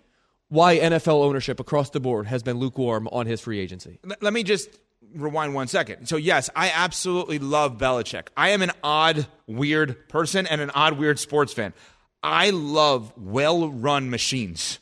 why 0.50 0.78
NFL 0.78 1.24
ownership 1.24 1.60
across 1.60 1.90
the 1.92 2.00
board 2.00 2.26
has 2.28 2.42
been 2.42 2.58
lukewarm 2.58 3.08
on 3.12 3.26
his 3.26 3.42
free 3.42 3.60
agency. 3.60 4.00
Let 4.22 4.34
me 4.34 4.44
just 4.44 4.70
rewind 5.14 5.54
one 5.54 5.68
second. 5.68 6.08
So, 6.08 6.18
yes, 6.18 6.50
I 6.56 6.72
absolutely 6.72 7.40
love 7.40 7.78
Belichick. 7.78 8.28
I 8.36 8.50
am 8.50 8.62
an 8.62 8.72
odd, 8.84 9.28
weird 9.48 10.08
person 10.10 10.48
and 10.48 10.62
an 10.62 10.70
odd, 10.72 10.98
weird 10.98 11.20
sports 11.20 11.54
fan. 11.54 11.74
I 12.22 12.52
love 12.52 13.14
well 13.18 13.70
run 13.70 14.10
machines. 14.10 14.80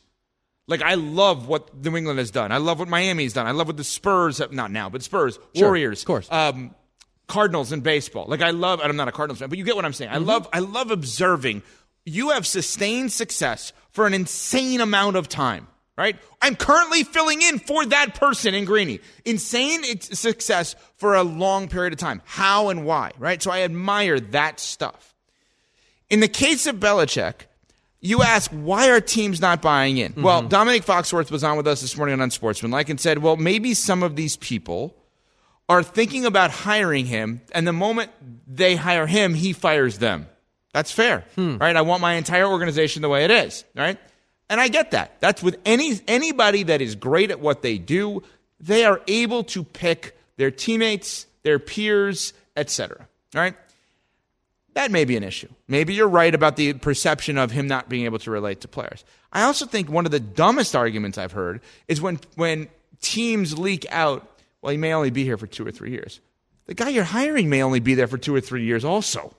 Like, 0.68 0.82
I 0.82 0.94
love 0.94 1.48
what 1.48 1.76
New 1.76 1.98
England 1.98 2.20
has 2.20 2.32
done. 2.32 2.52
I 2.52 2.58
love 2.58 2.80
what 2.80 2.88
Miami's 2.88 3.34
done. 3.34 3.48
I 3.48 3.52
love 3.52 3.68
what 3.68 3.78
the 3.78 3.84
Spurs 3.84 4.38
have, 4.38 4.52
not 4.52 4.72
now, 4.72 4.90
but 4.90 5.04
Spurs, 5.04 5.38
Sure, 5.56 5.70
Warriors, 5.70 6.02
of 6.02 6.08
course. 6.08 6.32
Um, 6.32 6.76
Cardinals 7.28 7.72
in 7.72 7.82
baseball. 7.82 8.26
Like, 8.28 8.42
I 8.42 8.52
love, 8.52 8.80
and 8.80 8.90
I'm 8.90 8.96
not 8.96 9.08
a 9.08 9.12
Cardinals 9.12 9.40
fan, 9.40 9.50
but 9.50 9.58
you 9.58 9.66
get 9.66 9.76
what 9.76 9.86
I'm 9.86 9.94
saying. 9.94 10.12
I 10.12 10.18
love, 10.18 10.48
I 10.54 10.60
love 10.60 10.92
observing. 10.92 11.64
You 12.06 12.30
have 12.30 12.48
sustained 12.48 13.12
success 13.12 13.74
for 13.92 14.08
an 14.08 14.14
insane 14.14 14.82
amount 14.82 15.18
of 15.18 15.28
time 15.28 15.68
right? 15.98 16.18
I'm 16.42 16.56
currently 16.56 17.04
filling 17.04 17.42
in 17.42 17.60
for 17.60 17.86
that 17.88 18.16
person 18.16 18.56
in 18.56 18.66
Greeny. 18.66 19.00
Insane 19.26 19.84
success 20.00 20.76
for 20.96 21.16
a 21.16 21.24
long 21.24 21.68
period 21.68 21.94
of 21.94 22.00
time. 22.00 22.22
How 22.26 22.70
and 22.70 22.86
why, 22.86 23.12
right? 23.20 23.42
So 23.42 23.52
I 23.52 23.62
admire 23.62 24.20
that 24.20 24.60
stuff. 24.60 25.16
In 26.10 26.20
the 26.20 26.28
case 26.28 26.68
of 26.68 26.78
Belichick, 26.78 27.46
you 28.00 28.24
ask, 28.24 28.50
why 28.52 28.90
are 28.90 29.00
teams 29.00 29.40
not 29.40 29.62
buying 29.62 29.98
in? 29.98 30.14
Well, 30.18 30.42
mm-hmm. 30.42 30.50
Domonique 30.50 30.84
Foxworth 30.84 31.30
was 31.30 31.44
on 31.44 31.56
with 31.56 31.68
us 31.68 31.82
this 31.82 31.96
morning 31.96 32.14
on 32.14 32.22
Unsportsmanlike 32.22 32.90
and 32.90 33.00
said, 33.00 33.20
well, 33.20 33.38
maybe 33.38 33.74
some 33.76 34.02
of 34.02 34.16
these 34.16 34.38
people 34.38 34.96
are 35.70 35.84
thinking 35.84 36.26
about 36.26 36.52
hiring 36.52 37.06
him, 37.06 37.42
and 37.54 37.66
the 37.66 37.72
moment 37.72 38.12
they 38.46 38.76
hire 38.76 39.08
him, 39.08 39.34
he 39.34 39.54
fires 39.54 40.00
them. 40.00 40.28
That's 40.74 40.92
fair, 40.92 41.26
hmm. 41.36 41.58
right? 41.58 41.76
I 41.76 41.82
want 41.82 42.02
my 42.02 42.14
entire 42.14 42.46
organization 42.46 43.02
the 43.02 43.10
way 43.10 43.24
it 43.24 43.32
is, 43.32 43.64
right? 43.76 43.98
And 44.52 44.60
I 44.60 44.68
get 44.68 44.92
that. 44.92 45.16
That's 45.22 45.42
with 45.42 45.58
any 45.66 46.02
anybody 46.10 46.64
that 46.64 46.82
is 46.82 46.96
great 46.96 47.32
at 47.32 47.40
what 47.40 47.62
they 47.62 47.78
do, 47.78 48.22
they 48.60 48.84
are 48.84 49.02
able 49.08 49.46
to 49.46 49.64
pick 49.64 50.20
their 50.36 50.52
teammates, 50.52 51.26
their 51.44 51.58
peers, 51.58 52.34
etc. 52.58 53.08
All 53.34 53.42
right? 53.42 53.56
That 54.74 54.92
may 54.92 55.06
be 55.06 55.16
an 55.16 55.24
issue. 55.24 55.48
Maybe 55.70 55.94
you're 55.94 56.10
right 56.10 56.36
about 56.36 56.58
the 56.58 56.74
perception 56.74 57.38
of 57.38 57.52
him 57.52 57.68
not 57.68 57.88
being 57.88 58.04
able 58.04 58.20
to 58.20 58.30
relate 58.30 58.60
to 58.62 58.68
players. 58.68 59.06
I 59.32 59.44
also 59.44 59.66
think 59.66 59.90
one 59.90 60.06
of 60.06 60.12
the 60.12 60.20
dumbest 60.20 60.76
arguments 60.76 61.18
I've 61.18 61.32
heard 61.32 61.62
is 61.88 62.02
when 62.02 62.20
when 62.36 62.68
teams 63.00 63.58
leak 63.58 63.86
out, 63.90 64.28
well, 64.62 64.72
he 64.72 64.78
may 64.78 64.94
only 64.94 65.12
be 65.12 65.24
here 65.24 65.38
for 65.38 65.48
two 65.48 65.66
or 65.66 65.72
three 65.72 65.92
years. 65.92 66.20
The 66.66 66.74
guy 66.74 66.90
you're 66.90 67.06
hiring 67.06 67.50
may 67.50 67.64
only 67.64 67.80
be 67.80 67.96
there 67.96 68.08
for 68.08 68.18
two 68.18 68.36
or 68.36 68.42
three 68.42 68.66
years 68.66 68.84
also. 68.84 69.34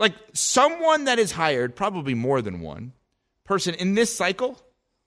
Like 0.00 0.14
someone 0.32 1.04
that 1.04 1.20
is 1.20 1.30
hired, 1.30 1.76
probably 1.76 2.14
more 2.14 2.42
than 2.42 2.60
one 2.60 2.92
person 3.46 3.74
in 3.74 3.94
this 3.94 4.14
cycle, 4.14 4.60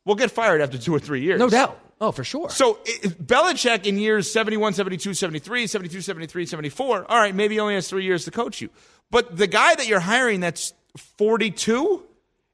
will 0.05 0.15
get 0.15 0.31
fired 0.31 0.61
after 0.61 0.77
two 0.77 0.93
or 0.93 0.99
three 0.99 1.21
years. 1.21 1.39
No 1.39 1.49
doubt. 1.49 1.79
Oh, 2.01 2.11
for 2.11 2.23
sure. 2.23 2.49
So 2.49 2.79
if 2.85 3.17
Belichick 3.17 3.85
in 3.85 3.97
years 3.97 4.31
71, 4.31 4.73
72, 4.73 5.13
73, 5.13 5.67
72, 5.67 6.01
73, 6.01 6.45
74, 6.45 7.11
all 7.11 7.17
right, 7.17 7.35
maybe 7.35 7.55
he 7.55 7.59
only 7.59 7.75
has 7.75 7.89
three 7.89 8.05
years 8.05 8.25
to 8.25 8.31
coach 8.31 8.61
you. 8.61 8.69
But 9.11 9.35
the 9.35 9.47
guy 9.47 9.75
that 9.75 9.87
you're 9.87 9.99
hiring 9.99 10.39
that's 10.39 10.73
42 11.17 12.03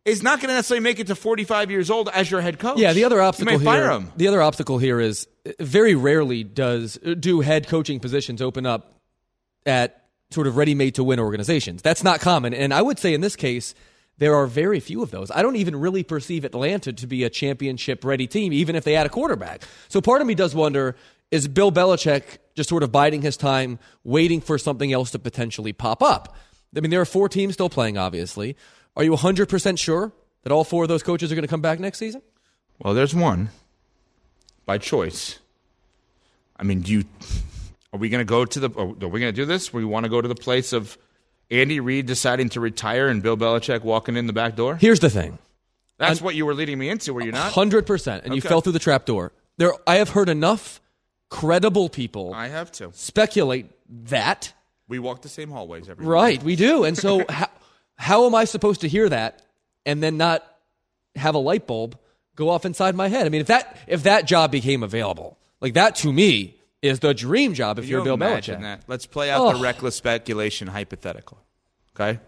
is 0.04 0.22
not 0.24 0.40
going 0.40 0.50
to 0.50 0.56
necessarily 0.56 0.84
make 0.84 1.00
it 1.00 1.08
to 1.08 1.16
45 1.16 1.72
years 1.72 1.90
old 1.90 2.10
as 2.10 2.30
your 2.30 2.42
head 2.42 2.60
coach. 2.60 2.78
Yeah, 2.78 2.94
the 2.94 3.04
other 3.04 3.22
obstacle 3.22 3.58
here. 3.58 4.04
The 4.16 4.28
other 4.28 4.42
obstacle 4.42 4.78
here 4.78 5.00
is 5.00 5.28
uh, 5.46 5.52
very 5.60 5.96
rarely 5.96 6.44
does 6.44 6.98
do 7.20 7.42
head 7.42 7.68
coaching 7.68 8.00
positions 8.00 8.42
open 8.42 8.66
up 8.66 9.00
at 9.66 10.04
sort 10.32 10.48
of 10.48 10.58
ready-made 10.58 10.96
to 10.96 11.04
win 11.04 11.20
organizations. 11.20 11.82
That's 11.82 12.04
not 12.04 12.20
common, 12.20 12.54
and 12.54 12.74
I 12.74 12.82
would 12.82 13.00
say 13.00 13.14
in 13.14 13.22
this 13.22 13.36
case 13.36 13.74
there 14.18 14.36
are 14.36 14.48
very 14.48 14.80
few 14.80 15.04
of 15.04 15.12
those. 15.12 15.30
I 15.32 15.42
don't 15.42 15.58
even 15.58 15.76
really 15.76 16.04
perceive 16.04 16.46
Atlanta 16.46 16.94
to 16.94 17.08
be 17.08 17.24
a 17.24 17.30
championship-ready 17.30 18.28
team, 18.28 18.54
even 18.54 18.76
if 18.76 18.84
they 18.84 18.94
had 18.94 19.06
a 19.06 19.10
quarterback. 19.10 19.64
So 19.90 20.02
part 20.02 20.22
of 20.22 20.28
me 20.28 20.36
does 20.36 20.56
wonder: 20.56 20.96
is 21.32 21.48
Bill 21.48 21.72
Belichick 21.72 22.38
just 22.56 22.70
sort 22.70 22.84
of 22.84 22.92
biding 22.92 23.22
his 23.22 23.38
time, 23.38 23.80
waiting 24.04 24.42
for 24.42 24.58
something 24.58 24.94
else 24.94 25.12
to 25.12 25.20
potentially 25.20 25.74
pop 25.74 26.02
up? 26.02 26.36
I 26.76 26.80
mean, 26.80 26.92
there 26.92 27.02
are 27.02 27.06
four 27.06 27.30
teams 27.30 27.54
still 27.54 27.70
playing. 27.70 27.98
Obviously, 27.98 28.56
are 28.96 29.04
you 29.04 29.12
100 29.12 29.50
percent 29.50 29.80
sure 29.80 30.12
that 30.44 30.52
all 30.52 30.64
four 30.64 30.84
of 30.84 30.90
those 30.90 31.04
coaches 31.04 31.32
are 31.32 31.36
going 31.36 31.44
to 31.44 31.50
come 31.50 31.62
back 31.62 31.80
next 31.80 31.98
season? 31.98 32.22
Well, 32.80 32.94
there's 32.94 33.16
one 33.16 33.50
by 34.66 34.78
choice. 34.78 35.40
I 36.58 36.64
mean, 36.64 36.82
do 36.82 36.92
you 36.92 37.04
are 37.92 38.00
we 38.00 38.10
going 38.10 38.20
to 38.20 38.30
go 38.30 38.46
to 38.46 38.60
the 38.60 38.70
are 38.78 38.86
we 38.86 39.20
going 39.20 39.22
to 39.22 39.32
do 39.32 39.46
this? 39.46 39.74
We 39.74 39.86
want 39.86 40.06
to 40.06 40.10
go 40.10 40.22
to 40.22 40.28
the 40.28 40.36
place 40.36 40.74
of 40.74 40.98
Andy 41.52 41.80
Reid 41.80 42.06
deciding 42.06 42.50
to 42.50 42.60
retire 42.60 43.08
and 43.08 43.22
Bill 43.22 43.38
Belichick 43.38 43.84
walking 43.84 44.16
in 44.18 44.28
the 44.28 44.34
back 44.34 44.56
door? 44.56 44.76
Here's 44.76 45.00
the 45.00 45.10
thing. 45.10 45.38
That's 45.98 46.22
what 46.22 46.36
you 46.36 46.46
were 46.46 46.54
leading 46.54 46.78
me 46.78 46.90
into, 46.90 47.14
were 47.14 47.22
you 47.22 47.32
not? 47.32 47.54
Hundred 47.54 47.86
percent, 47.88 48.26
and 48.26 48.36
you 48.36 48.42
fell 48.42 48.62
through 48.62 48.74
the 48.74 48.80
trap 48.80 49.06
door. 49.06 49.32
There, 49.58 49.74
I 49.88 49.96
have 49.96 50.10
heard 50.10 50.28
enough 50.28 50.82
credible 51.30 51.88
people 51.88 52.34
I 52.34 52.50
have 52.50 52.72
to. 52.74 52.92
speculate 52.94 53.68
that. 54.08 54.54
We 54.88 55.00
walk 55.00 55.22
the 55.22 55.30
same 55.30 55.50
hallways 55.50 55.90
every 55.90 56.06
Right, 56.06 56.44
we 56.44 56.56
do. 56.56 56.84
And 56.84 56.98
so, 56.98 57.24
how, 57.30 57.48
how 57.96 58.26
am 58.26 58.36
I 58.36 58.44
supposed 58.44 58.82
to 58.82 58.90
hear 58.90 59.08
that 59.08 59.42
and 59.86 60.04
then 60.04 60.18
not 60.18 60.44
have 61.16 61.36
a 61.36 61.40
light 61.40 61.66
bulb 61.66 61.98
go 62.36 62.50
off 62.50 62.66
inside 62.66 62.96
my 62.96 63.08
head. 63.08 63.26
I 63.26 63.30
mean, 63.30 63.42
if 63.42 63.48
that 63.48 63.78
if 63.88 64.04
that 64.04 64.26
job 64.26 64.52
became 64.52 64.84
available, 64.84 65.38
like 65.62 65.74
that 65.74 65.96
to 65.98 66.12
me 66.12 66.58
is 66.86 67.00
the 67.00 67.14
dream 67.14 67.54
job 67.54 67.80
if 67.80 67.86
Can 67.86 67.92
you're 67.92 68.04
Bill 68.04 68.18
Belichick. 68.18 68.62
That? 68.62 68.84
Let's 68.88 69.06
play 69.06 69.32
out 69.32 69.52
the 69.54 69.58
Oh. 69.58 69.62
reckless 69.62 69.96
speculation 69.96 70.68
hypothetical. 70.68 71.40
Okay? 71.96 72.20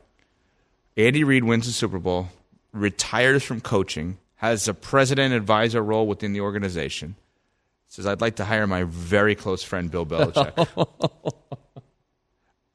Andy 0.96 1.24
Reid 1.24 1.43
wins 1.43 1.65
the 1.67 1.72
Super 1.74 2.00
Bowl, 2.00 2.30
retires 2.74 3.43
from 3.43 3.62
coaching, 3.62 4.17
has 4.38 4.67
a 4.67 4.74
president 4.74 5.34
advisor 5.34 5.82
role 5.82 6.08
within 6.08 6.34
the 6.34 6.41
organization. 6.41 7.15
Says, 7.88 8.06
I'd 8.06 8.22
like 8.22 8.36
to 8.38 8.46
hire 8.46 8.67
my 8.67 8.84
very 8.84 9.36
close 9.36 9.63
friend 9.63 9.89
Bill 9.89 10.06
Belichick. 10.06 10.88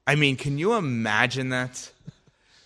I 0.07 0.15
mean, 0.15 0.35
can 0.35 0.57
you 0.57 0.73
imagine 0.73 1.49
that? 1.49 1.91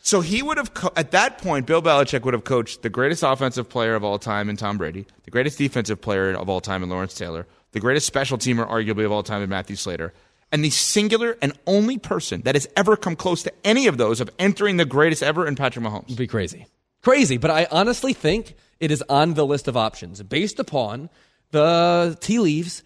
So 0.01 0.21
he 0.21 0.41
would 0.41 0.57
have, 0.57 0.73
co- 0.73 0.93
at 0.95 1.11
that 1.11 1.37
point, 1.39 1.65
Bill 1.65 1.81
Belichick 1.81 2.21
would 2.23 2.33
have 2.33 2.45
coached 2.45 2.81
the 2.81 2.89
greatest 2.89 3.23
offensive 3.23 3.67
player 3.69 3.93
of 3.93 4.03
all 4.03 4.17
time 4.17 4.49
in 4.49 4.55
Tom 4.57 4.77
Brady, 4.77 5.05
the 5.25 5.31
greatest 5.31 5.57
defensive 5.57 6.01
player 6.01 6.31
of 6.31 6.49
all 6.49 6.61
time 6.61 6.81
in 6.81 6.89
Lawrence 6.89 7.13
Taylor, 7.13 7.45
the 7.71 7.79
greatest 7.79 8.07
special 8.07 8.37
teamer, 8.37 8.67
arguably, 8.69 9.05
of 9.05 9.11
all 9.11 9.23
time 9.23 9.41
in 9.41 9.49
Matthew 9.49 9.75
Slater, 9.75 10.13
and 10.51 10.63
the 10.63 10.69
singular 10.69 11.37
and 11.41 11.53
only 11.65 11.97
person 11.97 12.41
that 12.41 12.55
has 12.55 12.67
ever 12.75 12.95
come 12.95 13.15
close 13.15 13.43
to 13.43 13.53
any 13.63 13.87
of 13.87 13.97
those 13.97 14.21
of 14.21 14.29
entering 14.39 14.77
the 14.77 14.85
greatest 14.85 15.21
ever 15.21 15.45
in 15.45 15.55
Patrick 15.55 15.83
Mahomes. 15.83 16.05
It'd 16.05 16.17
be 16.17 16.27
crazy. 16.27 16.67
Crazy, 17.01 17.37
but 17.37 17.51
I 17.51 17.67
honestly 17.71 18.13
think 18.13 18.55
it 18.79 18.91
is 18.91 19.03
on 19.09 19.33
the 19.33 19.45
list 19.45 19.67
of 19.67 19.75
options 19.75 20.21
based 20.23 20.59
upon 20.59 21.09
the 21.51 22.17
tea 22.21 22.39
leaves 22.39 22.83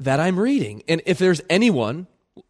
that 0.00 0.20
I'm 0.20 0.38
reading. 0.38 0.82
And 0.88 1.02
if 1.06 1.18
there's 1.18 1.40
anyone 1.48 2.06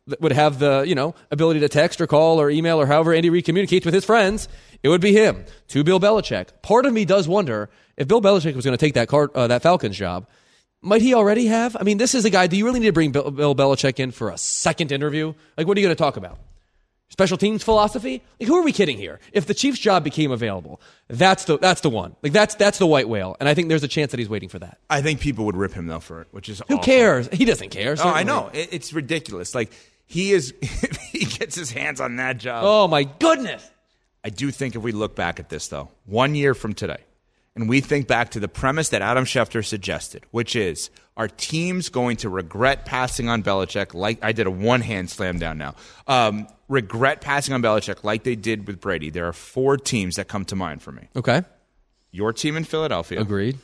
that 0.07 0.21
would 0.21 0.33
have 0.33 0.59
the, 0.59 0.85
you 0.87 0.95
know, 0.95 1.15
ability 1.31 1.61
to 1.61 1.69
text 1.69 2.01
or 2.01 2.07
call 2.07 2.41
or 2.41 2.51
email 2.51 2.81
or 2.81 2.87
however 2.87 3.13
Andy 3.13 3.31
Reid 3.31 3.45
communicates 3.45 3.85
with 3.85 3.95
his 3.95 4.05
friends, 4.05 4.49
it 4.83 4.89
would 4.89 5.01
be 5.01 5.13
him 5.13 5.45
to 5.69 5.85
Bill 5.85 6.01
Belichick. 6.01 6.49
Part 6.63 6.87
of 6.87 6.93
me 6.93 7.05
does 7.05 7.29
wonder 7.29 7.69
if 7.97 8.09
Bill 8.09 8.21
Belichick 8.21 8.55
was 8.55 8.65
going 8.65 8.77
to 8.77 8.85
take 8.85 8.95
that 8.95 9.09
card, 9.09 9.31
uh, 9.35 9.49
that 9.49 9.63
Falcons 9.63 9.97
job, 9.97 10.27
might 10.83 11.01
he 11.03 11.15
already 11.15 11.47
have? 11.47 11.77
I 11.79 11.83
mean, 11.85 11.99
this 11.99 12.15
is 12.15 12.25
a 12.25 12.31
guy. 12.31 12.47
Do 12.49 12.57
you 12.57 12.65
really 12.65 12.81
need 12.81 12.87
to 12.87 12.93
bring 12.93 13.13
Bill, 13.13 13.31
Bill 13.31 13.55
Belichick 13.55 13.99
in 14.01 14.11
for 14.11 14.31
a 14.31 14.37
second 14.39 14.93
interview? 14.93 15.33
Like, 15.57 15.67
what 15.67 15.77
are 15.77 15.81
you 15.81 15.87
going 15.87 15.97
to 15.97 16.03
talk 16.03 16.17
about? 16.17 16.39
Special 17.09 17.37
teams 17.37 17.63
philosophy? 17.63 18.23
Like, 18.41 18.49
who 18.49 18.57
are 18.57 18.63
we 18.63 18.73
kidding 18.73 18.97
here? 18.97 19.21
If 19.33 19.47
the 19.47 19.53
Chiefs' 19.53 19.79
job 19.79 20.03
became 20.03 20.31
available, 20.33 20.81
that's 21.09 21.45
the 21.45 21.59
that's 21.59 21.83
the 21.83 21.91
one. 21.91 22.17
Like, 22.23 22.33
that's 22.33 22.55
that's 22.55 22.79
the 22.79 22.87
white 22.87 23.07
whale, 23.07 23.37
and 23.39 23.51
I 23.51 23.55
think 23.55 23.69
there's 23.69 23.83
a 23.85 23.89
chance 23.89 24.13
that 24.13 24.19
he's 24.19 24.31
waiting 24.31 24.49
for 24.49 24.59
that. 24.61 24.79
I 24.89 25.03
think 25.03 25.21
people 25.21 25.45
would 25.45 25.57
rip 25.57 25.75
him 25.75 25.87
though 25.87 26.01
for 26.01 26.23
it, 26.23 26.29
which 26.31 26.49
is 26.49 26.61
Who 26.69 26.77
awful. 26.77 26.79
cares? 26.85 27.29
He 27.31 27.45
doesn't 27.45 27.69
care. 27.69 27.95
Oh, 28.03 28.09
I 28.09 28.23
know 28.23 28.51
it, 28.55 28.71
it's 28.73 28.95
ridiculous. 28.95 29.55
Like 29.55 29.71
he 30.07 30.33
is, 30.33 30.55
he 31.13 31.27
gets 31.27 31.55
his 31.55 31.71
hands 31.71 32.01
on 32.01 32.17
that 32.17 32.39
job. 32.39 32.65
Oh 32.67 32.89
my 32.89 33.05
goodness! 33.05 33.71
I 34.25 34.31
do 34.31 34.51
think 34.51 34.75
if 34.75 34.81
we 34.83 34.93
look 34.93 35.15
back 35.15 35.39
at 35.39 35.51
this 35.51 35.69
though, 35.69 35.91
one 36.07 36.35
year 36.35 36.55
from 36.55 36.73
today, 36.73 37.05
and 37.55 37.69
we 37.69 37.81
think 37.81 38.07
back 38.09 38.31
to 38.31 38.41
the 38.41 38.49
premise 38.49 38.89
that 38.91 39.03
Adam 39.03 39.25
Schefter 39.25 39.65
suggested, 39.65 40.25
which 40.31 40.57
is 40.57 40.91
are 41.17 41.29
teams 41.29 41.89
going 41.91 42.17
to 42.19 42.29
regret 42.31 42.87
passing 42.87 43.29
on 43.29 43.43
Belichick 43.43 43.93
like 43.95 44.25
I 44.25 44.33
did 44.33 44.47
a 44.47 44.51
one 44.51 44.81
hand 44.81 45.11
slam 45.11 45.39
down 45.39 45.59
now? 45.59 45.75
Um, 46.07 46.47
regret 46.69 47.21
passing 47.21 47.53
on 47.55 47.63
Belichick 47.63 48.03
like 48.05 48.23
they 48.25 48.35
did 48.37 48.67
with 48.67 48.81
Brady. 48.81 49.11
There 49.11 49.27
are 49.29 49.33
four 49.35 49.77
teams 49.77 50.17
that 50.17 50.29
come 50.29 50.45
to 50.47 50.57
mind 50.57 50.83
for 50.83 50.93
me. 50.93 51.09
Okay, 51.15 51.43
Your 52.11 52.33
team 52.33 52.57
in 52.57 52.65
Philadelphia. 52.65 53.21
agreed. 53.21 53.59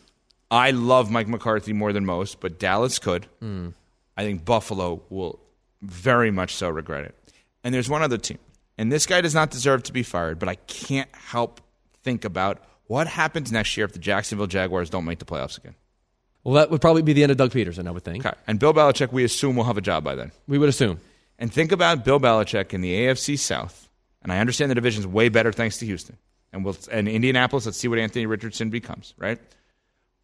I 0.51 0.71
love 0.71 1.11
Mike 1.11 1.29
McCarthy 1.29 1.73
more 1.75 1.93
than 1.93 2.07
most, 2.07 2.41
but 2.41 2.59
Dallas 2.59 2.99
could. 2.99 3.27
Hmm. 3.41 3.69
I 4.17 4.23
think 4.25 4.45
Buffalo 4.45 5.03
will 5.11 5.39
very 5.83 6.31
much 6.31 6.55
so 6.55 6.69
regret 6.69 7.05
it. 7.05 7.15
And 7.63 7.75
there's 7.75 7.89
one 7.89 8.03
other 8.03 8.19
team. 8.19 8.39
And 8.79 8.91
this 8.91 9.07
guy 9.07 9.21
does 9.21 9.35
not 9.35 9.51
deserve 9.51 9.83
to 9.85 9.93
be 9.93 10.03
fired, 10.03 10.39
but 10.39 10.49
I 10.49 10.55
can't 10.55 11.09
help 11.15 11.61
think 12.03 12.25
about 12.25 12.63
what 12.89 13.07
happens 13.07 13.53
next 13.53 13.77
year 13.77 13.87
if 13.87 13.93
the 13.93 13.99
Jacksonville 13.99 14.47
Jaguars 14.47 14.91
don't 14.91 15.05
make 15.05 15.21
the 15.21 15.25
playoffs 15.25 15.57
again. 15.57 15.75
Well, 16.43 16.55
that 16.55 16.71
would 16.71 16.81
probably 16.81 17.03
be 17.03 17.13
the 17.13 17.23
end 17.23 17.31
of 17.31 17.39
Doug 17.39 17.53
Pederson, 17.53 17.87
I 17.87 17.91
would 17.91 18.05
think. 18.05 18.25
Okay. 18.25 18.37
And 18.47 18.59
Bill 18.59 18.73
Belichick, 18.73 19.13
we 19.13 19.25
assume, 19.25 19.57
will 19.57 19.65
have 19.65 19.77
a 19.77 19.83
job 19.83 20.03
by 20.03 20.15
then. 20.15 20.33
We 20.47 20.59
would 20.59 20.69
assume. 20.69 21.01
And 21.39 21.53
think 21.53 21.73
about 21.73 22.05
Bill 22.05 22.19
Belichick 22.19 22.73
in 22.73 22.81
the 22.81 22.93
AFC 22.93 23.39
South. 23.39 23.89
And 24.23 24.33
I 24.33 24.39
understand 24.39 24.71
the 24.71 24.75
division's 24.75 25.07
way 25.07 25.29
better 25.29 25.53
thanks 25.53 25.79
to 25.79 25.87
Houston. 25.87 26.17
And 26.53 26.65
we'll 26.65 26.77
and 26.91 27.09
Indianapolis, 27.09 27.67
let's 27.67 27.77
see 27.77 27.89
what 27.89 27.99
Anthony 27.99 28.27
Richardson 28.27 28.71
becomes, 28.71 29.15
right? 29.19 29.39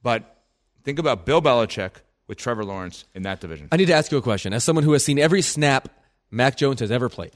But 0.03 0.42
think 0.83 0.98
about 0.98 1.27
Bill 1.27 1.42
Belichick 1.42 1.92
with 2.27 2.38
Trevor 2.38 2.64
Lawrence 2.64 3.05
in 3.14 3.22
that 3.22 3.40
division, 3.40 3.68
I 3.70 3.77
need 3.77 3.87
to 3.87 3.92
ask 3.92 4.11
you 4.11 4.18
a 4.18 4.22
question. 4.22 4.55
As 4.55 4.64
someone 4.64 4.85
who 4.85 4.92
has 4.92 5.05
seen 5.05 5.18
every 5.18 5.42
snap 5.42 5.88
Mac 6.31 6.57
Jones 6.57 6.81
has 6.81 6.90
ever 6.90 7.11
played, 7.11 7.33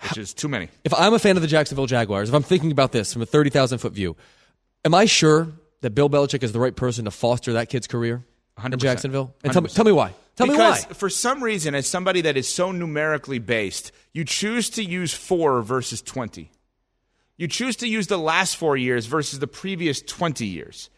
which 0.00 0.18
is 0.18 0.34
too 0.34 0.48
many. 0.48 0.68
if 0.82 0.92
I'm 0.92 1.14
a 1.14 1.18
fan 1.18 1.36
of 1.36 1.42
the 1.42 1.48
Jacksonville 1.48 1.86
Jaguars, 1.86 2.28
if 2.28 2.34
I'm 2.34 2.42
thinking 2.42 2.72
about 2.72 2.90
this 2.90 3.12
from 3.12 3.22
a 3.22 3.26
30,000 3.26 3.78
foot 3.78 3.92
view, 3.92 4.16
am 4.84 4.94
I 4.94 5.04
sure 5.06 5.48
that 5.80 5.90
Bill 5.90 6.08
Belichick 6.08 6.42
is 6.42 6.52
the 6.52 6.60
right 6.60 6.74
person 6.74 7.04
to 7.04 7.10
foster 7.10 7.54
that 7.54 7.68
kid's 7.68 7.86
career 7.86 8.24
in 8.62 8.72
100%. 8.72 8.78
Jacksonville? 8.78 9.34
And 9.42 9.52
tell 9.52 9.62
me, 9.62 9.68
100%. 9.68 9.74
tell 9.74 9.84
me 9.84 9.92
why. 9.92 10.14
Tell 10.36 10.46
because 10.46 10.82
me 10.82 10.88
why. 10.88 10.94
for 10.94 11.08
some 11.10 11.42
reason, 11.42 11.74
as 11.74 11.86
somebody 11.86 12.22
that 12.22 12.36
is 12.36 12.48
so 12.48 12.72
numerically 12.72 13.38
based, 13.38 13.92
you 14.12 14.24
choose 14.24 14.70
to 14.70 14.84
use 14.84 15.14
four 15.14 15.62
versus 15.62 16.02
20. 16.02 16.50
You 17.36 17.48
choose 17.48 17.76
to 17.76 17.88
use 17.88 18.06
the 18.06 18.16
last 18.16 18.56
four 18.56 18.76
years 18.76 19.06
versus 19.06 19.38
the 19.38 19.46
previous 19.46 20.00
20 20.02 20.46
years. 20.46 20.90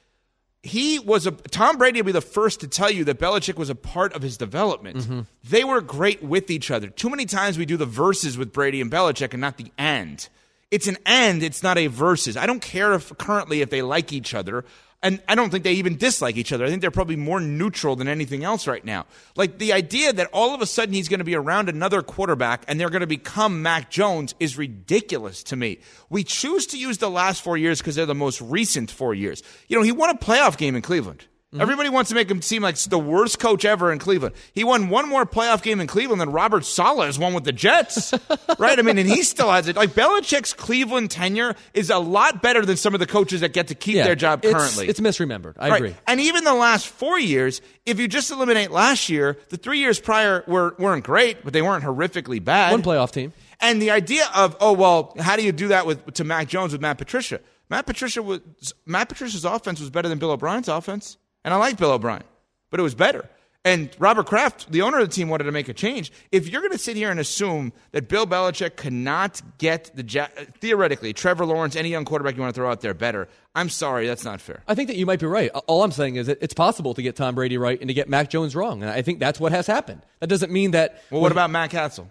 He 0.62 0.98
was 0.98 1.26
a 1.26 1.30
Tom 1.30 1.78
Brady 1.78 2.00
will 2.02 2.06
be 2.06 2.12
the 2.12 2.20
first 2.20 2.60
to 2.60 2.68
tell 2.68 2.90
you 2.90 3.04
that 3.04 3.20
Belichick 3.20 3.56
was 3.56 3.70
a 3.70 3.74
part 3.74 4.12
of 4.14 4.22
his 4.22 4.36
development. 4.36 4.98
Mm-hmm. 4.98 5.20
They 5.44 5.62
were 5.62 5.80
great 5.80 6.22
with 6.22 6.50
each 6.50 6.72
other. 6.72 6.88
Too 6.88 7.08
many 7.08 7.24
times 7.24 7.56
we 7.56 7.66
do 7.66 7.76
the 7.76 7.86
verses 7.86 8.36
with 8.36 8.52
Brady 8.52 8.80
and 8.80 8.90
Belichick 8.90 9.32
and 9.32 9.40
not 9.40 9.58
the 9.58 9.70
and. 9.78 10.28
It's 10.70 10.88
an 10.88 10.98
and, 11.06 11.42
it's 11.42 11.62
not 11.62 11.78
a 11.78 11.86
versus. 11.86 12.36
I 12.36 12.46
don't 12.46 12.60
care 12.60 12.94
if 12.94 13.16
currently 13.18 13.60
if 13.60 13.70
they 13.70 13.82
like 13.82 14.12
each 14.12 14.34
other. 14.34 14.64
And 15.02 15.22
I 15.28 15.34
don't 15.34 15.50
think 15.50 15.62
they 15.62 15.74
even 15.74 15.98
dislike 15.98 16.36
each 16.36 16.52
other. 16.52 16.64
I 16.64 16.68
think 16.68 16.80
they're 16.80 16.90
probably 16.90 17.16
more 17.16 17.38
neutral 17.38 17.96
than 17.96 18.08
anything 18.08 18.42
else 18.42 18.66
right 18.66 18.84
now. 18.84 19.06
Like 19.36 19.58
the 19.58 19.72
idea 19.72 20.12
that 20.12 20.28
all 20.32 20.54
of 20.54 20.62
a 20.62 20.66
sudden 20.66 20.94
he's 20.94 21.08
going 21.08 21.18
to 21.18 21.24
be 21.24 21.36
around 21.36 21.68
another 21.68 22.02
quarterback 22.02 22.64
and 22.66 22.80
they're 22.80 22.90
going 22.90 23.02
to 23.02 23.06
become 23.06 23.62
Mac 23.62 23.90
Jones 23.90 24.34
is 24.40 24.56
ridiculous 24.58 25.42
to 25.44 25.56
me. 25.56 25.78
We 26.08 26.24
choose 26.24 26.66
to 26.68 26.78
use 26.78 26.98
the 26.98 27.10
last 27.10 27.42
four 27.42 27.56
years 27.56 27.78
because 27.78 27.94
they're 27.94 28.06
the 28.06 28.14
most 28.14 28.40
recent 28.40 28.90
four 28.90 29.14
years. 29.14 29.42
You 29.68 29.76
know, 29.76 29.82
he 29.82 29.92
won 29.92 30.10
a 30.10 30.14
playoff 30.14 30.56
game 30.56 30.74
in 30.74 30.82
Cleveland. 30.82 31.26
Mm-hmm. 31.56 31.62
Everybody 31.62 31.88
wants 31.88 32.08
to 32.10 32.14
make 32.14 32.30
him 32.30 32.42
seem 32.42 32.62
like 32.62 32.76
the 32.76 32.98
worst 32.98 33.38
coach 33.38 33.64
ever 33.64 33.90
in 33.92 33.98
Cleveland. 33.98 34.34
He 34.52 34.62
won 34.64 34.88
one 34.88 35.08
more 35.08 35.24
playoff 35.26 35.62
game 35.62 35.80
in 35.80 35.86
Cleveland 35.86 36.20
than 36.20 36.30
Robert 36.30 36.64
Saleh 36.64 37.06
has 37.06 37.18
won 37.18 37.34
with 37.34 37.44
the 37.44 37.52
Jets, 37.52 38.12
right? 38.58 38.78
I 38.78 38.82
mean, 38.82 38.98
and 38.98 39.08
he 39.08 39.22
still 39.22 39.50
has 39.50 39.68
it. 39.68 39.76
Like 39.76 39.90
Belichick's 39.90 40.52
Cleveland 40.52 41.10
tenure 41.10 41.54
is 41.74 41.90
a 41.90 41.98
lot 41.98 42.42
better 42.42 42.64
than 42.64 42.76
some 42.76 42.94
of 42.94 43.00
the 43.00 43.06
coaches 43.06 43.40
that 43.40 43.52
get 43.52 43.68
to 43.68 43.74
keep 43.74 43.96
Yeah, 43.96 44.04
their 44.04 44.14
job 44.14 44.44
it's- 44.44 44.54
currently. 44.54 44.88
It's 44.88 45.00
misremembered. 45.00 45.54
I 45.58 45.68
Right. 45.70 45.76
agree. 45.76 45.94
And 46.06 46.20
even 46.20 46.44
the 46.44 46.54
last 46.54 46.86
four 46.88 47.18
years, 47.18 47.60
if 47.86 47.98
you 47.98 48.08
just 48.08 48.30
eliminate 48.30 48.70
last 48.70 49.08
year, 49.08 49.38
the 49.48 49.56
three 49.56 49.78
years 49.78 49.98
prior 49.98 50.44
were, 50.46 50.74
weren't 50.78 51.04
great, 51.04 51.42
but 51.44 51.52
they 51.52 51.62
weren't 51.62 51.84
horrifically 51.84 52.42
bad. 52.44 52.72
One 52.72 52.82
playoff 52.82 53.10
team. 53.12 53.32
And 53.60 53.80
the 53.80 53.90
idea 53.90 54.24
of, 54.34 54.54
oh 54.60 54.72
well, 54.74 55.14
how 55.18 55.36
do 55.36 55.42
you 55.42 55.52
do 55.52 55.68
that 55.68 55.86
with 55.86 56.12
to 56.14 56.24
Mac 56.24 56.48
Jones 56.48 56.72
with 56.72 56.80
Matt 56.82 56.98
Patricia? 56.98 57.40
Matt 57.70 57.86
Patricia 57.86 58.22
was 58.22 58.40
Matt 58.84 59.08
Patricia's 59.08 59.44
offense 59.44 59.80
was 59.80 59.90
better 59.90 60.08
than 60.08 60.18
Bill 60.18 60.30
O'Brien's 60.30 60.68
offense, 60.68 61.16
and 61.46 61.54
I 61.54 61.56
like 61.56 61.78
Bill 61.78 61.92
O'Brien, 61.92 62.24
but 62.70 62.78
it 62.78 62.82
was 62.82 62.94
better. 62.94 63.26
And 63.64 63.90
Robert 63.98 64.26
Kraft, 64.26 64.70
the 64.70 64.82
owner 64.82 65.00
of 65.00 65.08
the 65.08 65.12
team, 65.12 65.28
wanted 65.28 65.44
to 65.44 65.52
make 65.52 65.68
a 65.68 65.74
change. 65.74 66.12
If 66.30 66.48
you're 66.48 66.60
going 66.60 66.72
to 66.72 66.78
sit 66.78 66.96
here 66.96 67.10
and 67.10 67.18
assume 67.18 67.72
that 67.90 68.08
Bill 68.08 68.24
Belichick 68.24 68.76
cannot 68.76 69.42
get 69.58 69.90
the 69.94 70.04
ja- 70.04 70.28
theoretically 70.60 71.12
Trevor 71.12 71.44
Lawrence, 71.44 71.74
any 71.74 71.88
young 71.88 72.04
quarterback 72.04 72.36
you 72.36 72.42
want 72.42 72.54
to 72.54 72.60
throw 72.60 72.70
out 72.70 72.80
there 72.80 72.94
better, 72.94 73.26
I'm 73.56 73.68
sorry, 73.68 74.06
that's 74.06 74.24
not 74.24 74.40
fair. 74.40 74.62
I 74.68 74.76
think 74.76 74.86
that 74.86 74.96
you 74.96 75.04
might 75.04 75.18
be 75.18 75.26
right. 75.26 75.50
All 75.66 75.82
I'm 75.82 75.90
saying 75.90 76.14
is 76.14 76.28
that 76.28 76.38
it's 76.40 76.54
possible 76.54 76.94
to 76.94 77.02
get 77.02 77.16
Tom 77.16 77.34
Brady 77.34 77.58
right 77.58 77.80
and 77.80 77.88
to 77.88 77.94
get 77.94 78.08
Mac 78.08 78.30
Jones 78.30 78.54
wrong. 78.54 78.82
And 78.82 78.90
I 78.90 79.02
think 79.02 79.18
that's 79.18 79.40
what 79.40 79.50
has 79.50 79.66
happened. 79.66 80.02
That 80.20 80.28
doesn't 80.28 80.52
mean 80.52 80.70
that. 80.72 81.02
Well, 81.10 81.20
what 81.20 81.32
about 81.32 81.50
Matt 81.50 81.70
Cassel? 81.70 82.08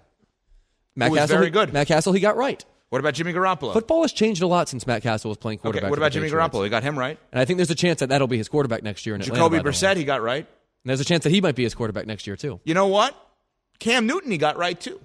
Matt 0.94 1.14
Cassel? 1.14 1.38
very 1.38 1.50
good. 1.52 1.72
Matt 1.72 1.88
Cassel, 1.88 2.12
he 2.12 2.20
got 2.20 2.36
right. 2.36 2.66
What 2.90 3.00
about 3.00 3.14
Jimmy 3.16 3.34
Garoppolo? 3.34 3.74
Football 3.74 4.04
has 4.04 4.14
changed 4.14 4.42
a 4.42 4.48
lot 4.48 4.70
since 4.70 4.86
Matt 4.86 5.02
Cassel 5.02 5.30
was 5.30 5.38
playing 5.38 5.60
quarterback. 5.60 5.84
Okay, 5.84 5.90
what 5.90 6.00
about 6.00 6.12
Jimmy. 6.12 6.30
Garoppolo? 6.30 6.64
You 6.64 6.70
got 6.70 6.84
him 6.84 6.98
right. 6.98 7.18
And 7.32 7.42
I 7.42 7.46
think 7.46 7.58
there's 7.58 7.72
a 7.72 7.76
chance 7.76 8.00
that 8.00 8.10
that'll 8.10 8.28
be 8.28 8.38
his 8.38 8.48
quarterback 8.48 8.84
next 8.84 9.06
year 9.06 9.16
in 9.16 9.22
Jacoby 9.22 9.58
by 9.58 9.64
the. 9.64 9.70
Brissett, 9.70 9.98
he 9.98 10.04
got 10.04 10.22
right. 10.22 10.46
And 10.46 10.90
there's 10.90 11.02
a 11.02 11.06
chance 11.06 11.24
that 11.24 11.32
he 11.32 11.42
might 11.42 11.56
be 11.56 11.64
his 11.64 11.74
quarterback 11.74 12.06
next 12.06 12.28
year 12.28 12.36
too. 12.36 12.60
You 12.64 12.74
know 12.74 12.88
what? 12.88 13.16
Cam 13.80 14.06
Newton, 14.06 14.32
he 14.32 14.38
got 14.38 14.58
right 14.58 14.80
too. 14.80 15.00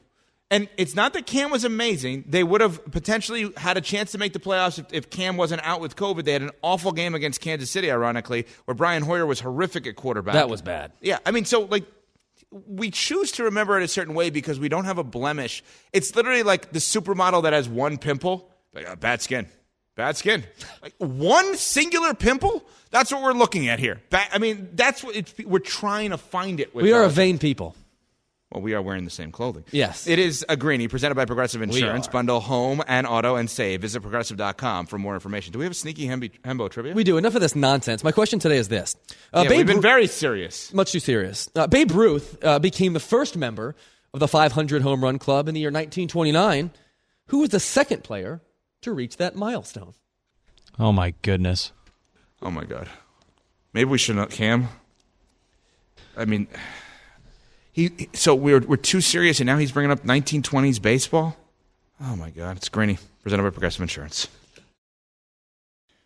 And 0.53 0.69
it's 0.77 0.97
not 0.97 1.13
that 1.13 1.27
Cam 1.27 1.51
was 1.51 1.65
amazing. 1.65 2.25
They 2.27 2.43
would 2.43 2.61
have 2.61 2.85
potentially 2.91 3.53
had 3.57 3.77
a 3.77 3.81
chance 3.81 4.11
to 4.13 4.19
make 4.19 4.33
the 4.33 4.41
playoffs 4.41 4.81
if, 4.81 4.87
if 4.93 5.09
Cam 5.09 5.37
wasn't 5.37 5.63
out 5.65 5.81
with 5.81 5.95
COVID. 5.95 6.25
They 6.25 6.33
had 6.33 6.43
an 6.43 6.51
awful 6.61 6.91
game 6.91 7.15
against 7.15 7.41
Kansas 7.41 7.71
City, 7.71 7.91
ironically, 7.91 8.47
where 8.65 8.75
Brian 8.75 9.05
Hoyer 9.05 9.27
was 9.27 9.41
horrific 9.41 9.87
at 9.87 9.95
quarterback. 9.95 10.35
That 10.35 10.49
was 10.49 10.61
bad. 10.61 10.93
Yeah, 11.01 11.19
I 11.25 11.31
mean, 11.31 11.45
so 11.45 11.63
like 11.63 11.85
we 12.51 12.91
choose 12.91 13.33
to 13.33 13.45
remember 13.45 13.79
it 13.79 13.85
a 13.85 13.89
certain 13.89 14.15
way 14.15 14.31
because 14.31 14.59
we 14.59 14.69
don't 14.69 14.85
have 14.85 14.99
a 14.99 15.05
blemish. 15.05 15.63
It's 15.93 16.15
literally 16.17 16.43
like 16.43 16.73
the 16.73 16.79
supermodel 16.79 17.45
that 17.45 17.53
has 17.53 17.69
one 17.69 17.99
pimple, 17.99 18.51
like, 18.75 18.89
uh, 18.89 18.97
bad 18.97 19.23
skin, 19.23 19.47
bad 19.97 20.17
skin, 20.17 20.45
like 20.83 20.95
one 20.99 21.57
singular 21.57 22.15
pimple. 22.15 22.65
That's 22.91 23.13
what 23.13 23.23
we're 23.23 23.33
looking 23.33 23.69
at 23.69 23.79
here. 23.79 24.01
Ba- 24.11 24.33
I 24.33 24.39
mean, 24.39 24.71
that's 24.75 25.05
what 25.05 25.15
it's, 25.15 25.33
we're 25.45 25.61
trying 25.61 26.11
to 26.11 26.19
find 26.19 26.59
it. 26.59 26.75
With 26.75 26.85
We 26.85 26.93
are 26.93 27.05
a 27.05 27.09
vain 27.09 27.39
people. 27.39 27.77
Well, 28.53 28.63
we 28.63 28.75
are 28.75 28.83
wearing 28.83 29.05
the 29.05 29.11
same 29.11 29.31
clothing. 29.31 29.65
Yes. 29.71 30.09
It 30.09 30.19
is 30.19 30.45
a 30.49 30.57
Greeny 30.57 30.89
presented 30.89 31.15
by 31.15 31.25
Progressive 31.25 31.63
Insurance. 31.63 32.09
Bundle 32.09 32.41
home 32.41 32.83
and 32.89 33.07
auto 33.07 33.37
and 33.37 33.49
save. 33.49 33.81
Visit 33.83 34.01
progressive.com 34.01 34.87
for 34.87 34.99
more 34.99 35.15
information. 35.15 35.53
Do 35.53 35.61
we 35.61 35.65
have 35.65 35.71
a 35.73 35.77
sneaky 35.77 36.07
Hemby, 36.09 36.33
Hembo 36.43 36.69
trivia? 36.69 36.93
We 36.95 37.05
do. 37.05 37.17
Enough 37.17 37.37
of 37.37 37.43
this 37.43 37.55
nonsense. 37.55 38.03
My 38.03 38.11
question 38.11 38.41
today 38.41 38.57
is 38.57 38.67
this. 38.67 38.97
Uh, 39.33 39.45
yeah, 39.49 39.57
we've 39.57 39.67
been 39.67 39.77
Ru- 39.77 39.83
very 39.83 40.09
serious. 40.09 40.75
much 40.75 40.91
too 40.91 40.99
serious. 40.99 41.49
Uh, 41.55 41.69
Babe 41.69 41.93
Ruth 41.93 42.43
uh, 42.43 42.59
became 42.59 42.93
the 42.93 42.99
first 43.01 43.37
member 43.37 43.77
of 44.13 44.19
the 44.19 44.27
500 44.27 44.83
home 44.83 45.05
run 45.05 45.21
club 45.21 45.47
in 45.47 45.55
the 45.55 45.61
year 45.61 45.69
1929. 45.69 46.73
Who 47.27 47.39
was 47.39 47.51
the 47.51 47.61
second 47.61 48.03
player 48.03 48.41
to 48.83 48.93
reach 48.93 49.17
that 49.19 49.37
milestone? 49.37 49.95
Oh 50.77 50.91
my 50.91 51.15
goodness. 51.23 51.71
Oh 52.43 52.51
my 52.51 52.65
god. 52.65 52.89
Maybe 53.73 53.89
we 53.89 53.99
should 53.99 54.17
not 54.17 54.31
Cam. 54.31 54.69
I 56.17 56.25
mean, 56.25 56.49
he. 57.89 58.09
So 58.13 58.35
we're 58.35 58.61
we're 58.61 58.77
too 58.77 59.01
serious, 59.01 59.41
and 59.41 59.47
now 59.47 59.59
he's 59.59 59.73
bringing 59.73 59.91
up 59.91 60.05
1920s 60.05 60.81
baseball. 60.81 61.37
Oh 62.01 62.17
my 62.17 62.31
god, 62.31 62.57
it's 62.57 62.69
Greeny 62.69 62.99
presented 63.23 63.43
by 63.43 63.51
Progressive 63.51 63.83
Insurance. 63.83 64.29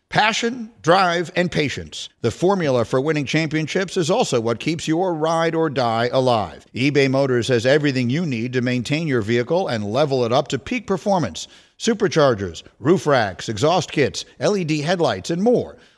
Passion, 0.09 0.71
drive, 0.81 1.29
and 1.35 1.51
patience. 1.51 2.07
The 2.21 2.31
formula 2.31 2.85
for 2.85 3.01
winning 3.01 3.25
championships 3.25 3.97
is 3.97 4.09
also 4.09 4.39
what 4.39 4.59
keeps 4.59 4.87
your 4.87 5.13
ride 5.13 5.55
or 5.55 5.69
die 5.69 6.09
alive. 6.13 6.65
eBay 6.73 7.09
Motors 7.09 7.49
has 7.49 7.65
everything 7.65 8.09
you 8.09 8.25
need 8.25 8.53
to 8.53 8.61
maintain 8.61 9.07
your 9.07 9.21
vehicle 9.21 9.67
and 9.67 9.83
level 9.83 10.23
it 10.23 10.31
up 10.31 10.47
to 10.49 10.59
peak 10.59 10.87
performance 10.87 11.47
superchargers, 11.77 12.63
roof 12.79 13.05
racks, 13.05 13.49
exhaust 13.49 13.91
kits, 13.91 14.23
LED 14.39 14.71
headlights, 14.71 15.29
and 15.29 15.43
more. 15.43 15.75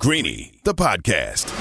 Greeny, 0.00 0.50
the 0.64 0.72
podcast. 0.72 1.54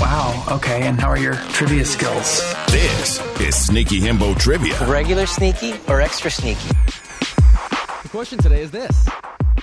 Wow. 0.00 0.44
Okay. 0.56 0.82
And 0.88 1.00
how 1.00 1.06
are 1.08 1.16
your 1.16 1.34
trivia 1.52 1.84
skills? 1.84 2.42
This 2.66 3.20
is 3.38 3.54
Sneaky 3.54 4.00
Hembo 4.00 4.36
Trivia. 4.36 4.76
Regular 4.88 5.24
sneaky 5.26 5.74
or 5.86 6.00
extra 6.00 6.32
sneaky? 6.32 6.66
The 8.02 8.08
question 8.08 8.40
today 8.40 8.60
is 8.62 8.72
this. 8.72 9.08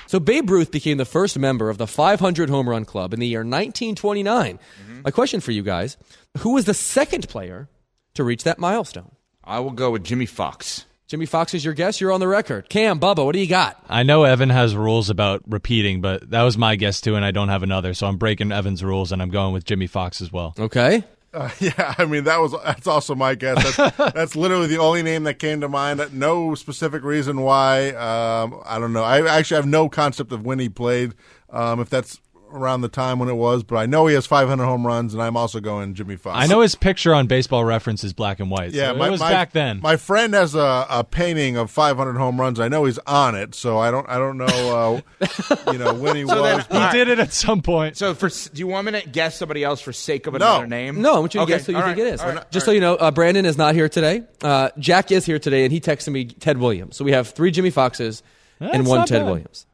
So 0.05 0.21
Babe 0.21 0.49
Ruth 0.49 0.71
became 0.71 0.95
the 0.95 1.03
first 1.03 1.38
member 1.38 1.69
of 1.69 1.78
the 1.78 1.86
500 1.86 2.49
home 2.49 2.69
run 2.69 2.86
club 2.86 3.13
in 3.13 3.19
the 3.19 3.28
year 3.28 3.41
1929. 3.41 4.57
Mm-hmm. 4.57 5.01
My 5.03 5.11
question 5.11 5.41
for 5.41 5.51
you 5.51 5.63
guys, 5.63 5.97
who 6.38 6.53
was 6.53 6.63
the 6.63 6.73
second 6.73 7.28
player 7.28 7.67
to 8.13 8.23
reach 8.23 8.45
that 8.45 8.57
milestone? 8.57 9.11
I 9.43 9.59
will 9.59 9.71
go 9.71 9.91
with 9.91 10.05
Jimmie 10.05 10.28
Foxx. 10.28 10.86
Jimmie 11.08 11.26
Foxx 11.26 11.53
is 11.53 11.64
your 11.64 11.74
guess. 11.74 12.01
You're 12.01 12.12
on 12.12 12.20
the 12.20 12.28
record. 12.28 12.68
Cam, 12.68 12.99
Bubba, 12.99 13.24
what 13.24 13.32
do 13.32 13.39
you 13.39 13.47
got? 13.47 13.82
I 13.88 14.03
know 14.03 14.26
Evan 14.26 14.49
has 14.49 14.76
rules 14.76 15.10
about 15.10 15.41
repeating, 15.47 16.01
but 16.01 16.30
that 16.32 16.43
was 16.43 16.58
my 16.58 16.76
guess 16.76 16.99
too, 16.99 17.16
and 17.16 17.24
I 17.24 17.32
don't 17.32 17.47
have 17.47 17.64
another, 17.64 17.93
so 17.93 18.08
I'm 18.08 18.18
breaking 18.18 18.51
Evan's 18.51 18.84
rules 18.84 19.14
and 19.14 19.22
I'm 19.22 19.30
going 19.30 19.53
with 19.53 19.64
Jimmie 19.64 19.88
Foxx 19.88 20.22
as 20.22 20.34
well. 20.34 20.53
Okay. 20.60 21.05
Uh, 21.34 21.49
yeah, 21.60 21.95
I 21.97 22.05
mean 22.05 22.26
that 22.26 22.41
was 22.41 22.53
that's 22.64 22.88
also 22.88 23.16
my 23.16 23.36
guess. 23.36 23.78
That's, 23.78 23.97
that's 24.14 24.36
literally 24.36 24.68
the 24.68 24.80
only 24.80 25.01
name 25.01 25.24
that 25.24 25.36
came 25.36 25.62
to 25.62 25.70
mind. 25.70 26.01
No 26.14 26.55
specific 26.55 27.03
reason 27.03 27.41
why. 27.41 27.91
Um, 27.91 28.62
I 28.66 28.78
don't 28.78 28.91
know. 28.91 29.03
I 29.03 29.26
actually 29.38 29.55
have 29.55 29.66
no 29.66 29.88
concept 29.88 30.34
of 30.34 30.45
when 30.45 30.60
he 30.60 30.68
played. 30.68 31.14
Um, 31.49 31.80
if 31.80 31.89
that's 31.89 32.20
around 32.51 32.81
the 32.81 32.87
time 32.89 33.19
when 33.19 33.29
it 33.29 33.35
was, 33.35 33.63
but 33.63 33.75
I 33.75 33.85
know 33.85 34.07
he 34.07 34.15
has 34.15 34.25
500 34.25 34.63
home 34.63 34.85
runs, 34.87 35.13
and 35.13 35.21
I'm 35.21 35.35
also 35.37 35.59
going 35.59 35.93
Jimmie 35.93 36.15
Foxx. 36.15 36.37
I 36.43 36.47
know 36.47 36.61
his 36.61 36.75
picture 36.75 37.13
on 37.13 37.27
Baseball 37.27 37.63
Reference 37.65 38.03
is 38.03 38.13
black 38.13 38.39
and 38.39 38.49
white. 38.49 38.71
Yeah, 38.71 38.91
so 38.91 38.97
my, 38.97 39.07
it 39.07 39.11
was 39.11 39.19
my- 39.19 39.31
back 39.31 39.51
then. 39.51 39.79
My 39.81 39.97
friend 39.97 40.33
has 40.33 40.55
a, 40.55 40.85
a 40.89 41.03
painting 41.03 41.57
of 41.57 41.69
500 41.71 42.13
home 42.17 42.39
runs. 42.39 42.59
I 42.59 42.67
know 42.67 42.85
he's 42.85 42.99
on 42.99 43.35
it, 43.35 43.53
so 43.55 43.77
I 43.77 43.91
don't 43.91 44.07
I 44.09 44.17
don't 44.17 44.37
know 44.37 45.01
uh, 45.19 45.71
you 45.71 45.77
know 45.77 45.93
when 45.93 46.15
he 46.15 46.25
So 46.27 46.41
then- 46.43 46.65
was. 46.69 46.91
He 46.91 46.97
did 46.97 47.07
it 47.09 47.19
at 47.19 47.33
some 47.33 47.61
point. 47.61 47.97
So, 47.97 48.13
for 48.13 48.29
do 48.29 48.59
you 48.59 48.67
want 48.67 48.85
me 48.85 48.99
to 49.01 49.07
guess 49.09 49.37
somebody 49.37 49.63
else 49.63 49.81
for 49.81 49.91
sake 49.93 50.27
of 50.27 50.33
No. 50.33 50.37
another 50.37 50.67
name? 50.67 51.01
No, 51.01 51.15
I 51.15 51.19
want 51.19 51.33
you 51.33 51.39
to 51.39 51.43
Okay, 51.43 51.53
guess 51.53 51.65
who 51.65 51.73
you 51.73 51.77
all 51.79 51.83
think 51.85 51.97
right, 51.97 52.07
it 52.07 52.13
is. 52.13 52.21
all 52.21 52.33
right, 52.33 52.51
Just 52.51 52.65
so 52.65 52.71
you 52.71 52.79
know, 52.81 52.95
uh, 52.95 53.11
Brandon 53.11 53.45
is 53.45 53.57
not 53.57 53.75
here 53.75 53.89
today. 53.89 54.23
Uh, 54.41 54.69
Jack 54.79 55.11
is 55.11 55.25
here 55.25 55.39
today, 55.39 55.63
and 55.63 55.71
he 55.73 55.79
texted 55.79 56.11
me 56.13 56.25
Ted 56.25 56.57
Williams. 56.57 56.95
So 56.97 57.03
we 57.05 57.11
have 57.11 57.27
three 57.29 57.51
Jimmie 57.51 57.71
Foxxes 57.71 58.21
and 58.59 58.85
one 58.87 59.05
Ted 59.07 59.21
bad. 59.21 59.25
Williams. 59.25 59.65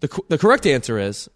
The, 0.00 0.08
co- 0.08 0.24
the 0.28 0.38
correct 0.38 0.66
answer 0.66 0.98
is 0.98 1.28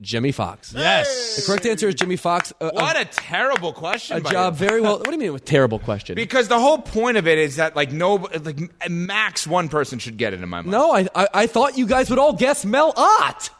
Jimmie 0.00 0.32
Foxx. 0.32 0.72
Yes. 0.74 1.36
The 1.36 1.42
correct 1.42 1.66
answer 1.66 1.88
is 1.88 1.94
Jimmie 1.94 2.16
Foxx. 2.16 2.52
A, 2.60 2.66
a- 2.66 2.74
What 2.74 2.98
a 2.98 3.04
terrible 3.04 3.72
question. 3.72 4.16
a 4.16 4.20
by 4.20 4.30
job 4.30 4.54
you. 4.54 4.66
very 4.66 4.80
well. 4.80 4.98
What 4.98 5.04
do 5.04 5.12
you 5.12 5.18
mean 5.18 5.32
with 5.32 5.44
terrible 5.44 5.78
question? 5.78 6.14
Because 6.14 6.48
the 6.48 6.58
whole 6.58 6.78
point 6.78 7.16
of 7.16 7.26
it 7.26 7.38
is 7.38 7.56
that 7.56 7.76
like 7.76 7.92
no, 7.92 8.14
like 8.14 8.58
max 8.88 9.46
one 9.46 9.68
person 9.68 9.98
should 9.98 10.16
get 10.16 10.32
it 10.32 10.42
in 10.42 10.48
my 10.48 10.62
mind. 10.62 10.70
no, 10.70 10.92
I, 10.92 11.06
I 11.14 11.28
I 11.34 11.46
thought 11.46 11.76
you 11.76 11.86
guys 11.86 12.08
would 12.10 12.18
all 12.18 12.32
guess 12.32 12.64
Mel 12.64 12.92
Ott. 12.96 13.50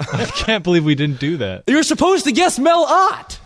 I 0.00 0.24
can't 0.24 0.64
believe 0.64 0.84
we 0.84 0.94
didn't 0.94 1.20
do 1.20 1.38
that. 1.38 1.64
You're 1.66 1.82
supposed 1.82 2.24
to 2.24 2.32
guess 2.32 2.58
Mel 2.58 2.84
Ott. 2.84 3.40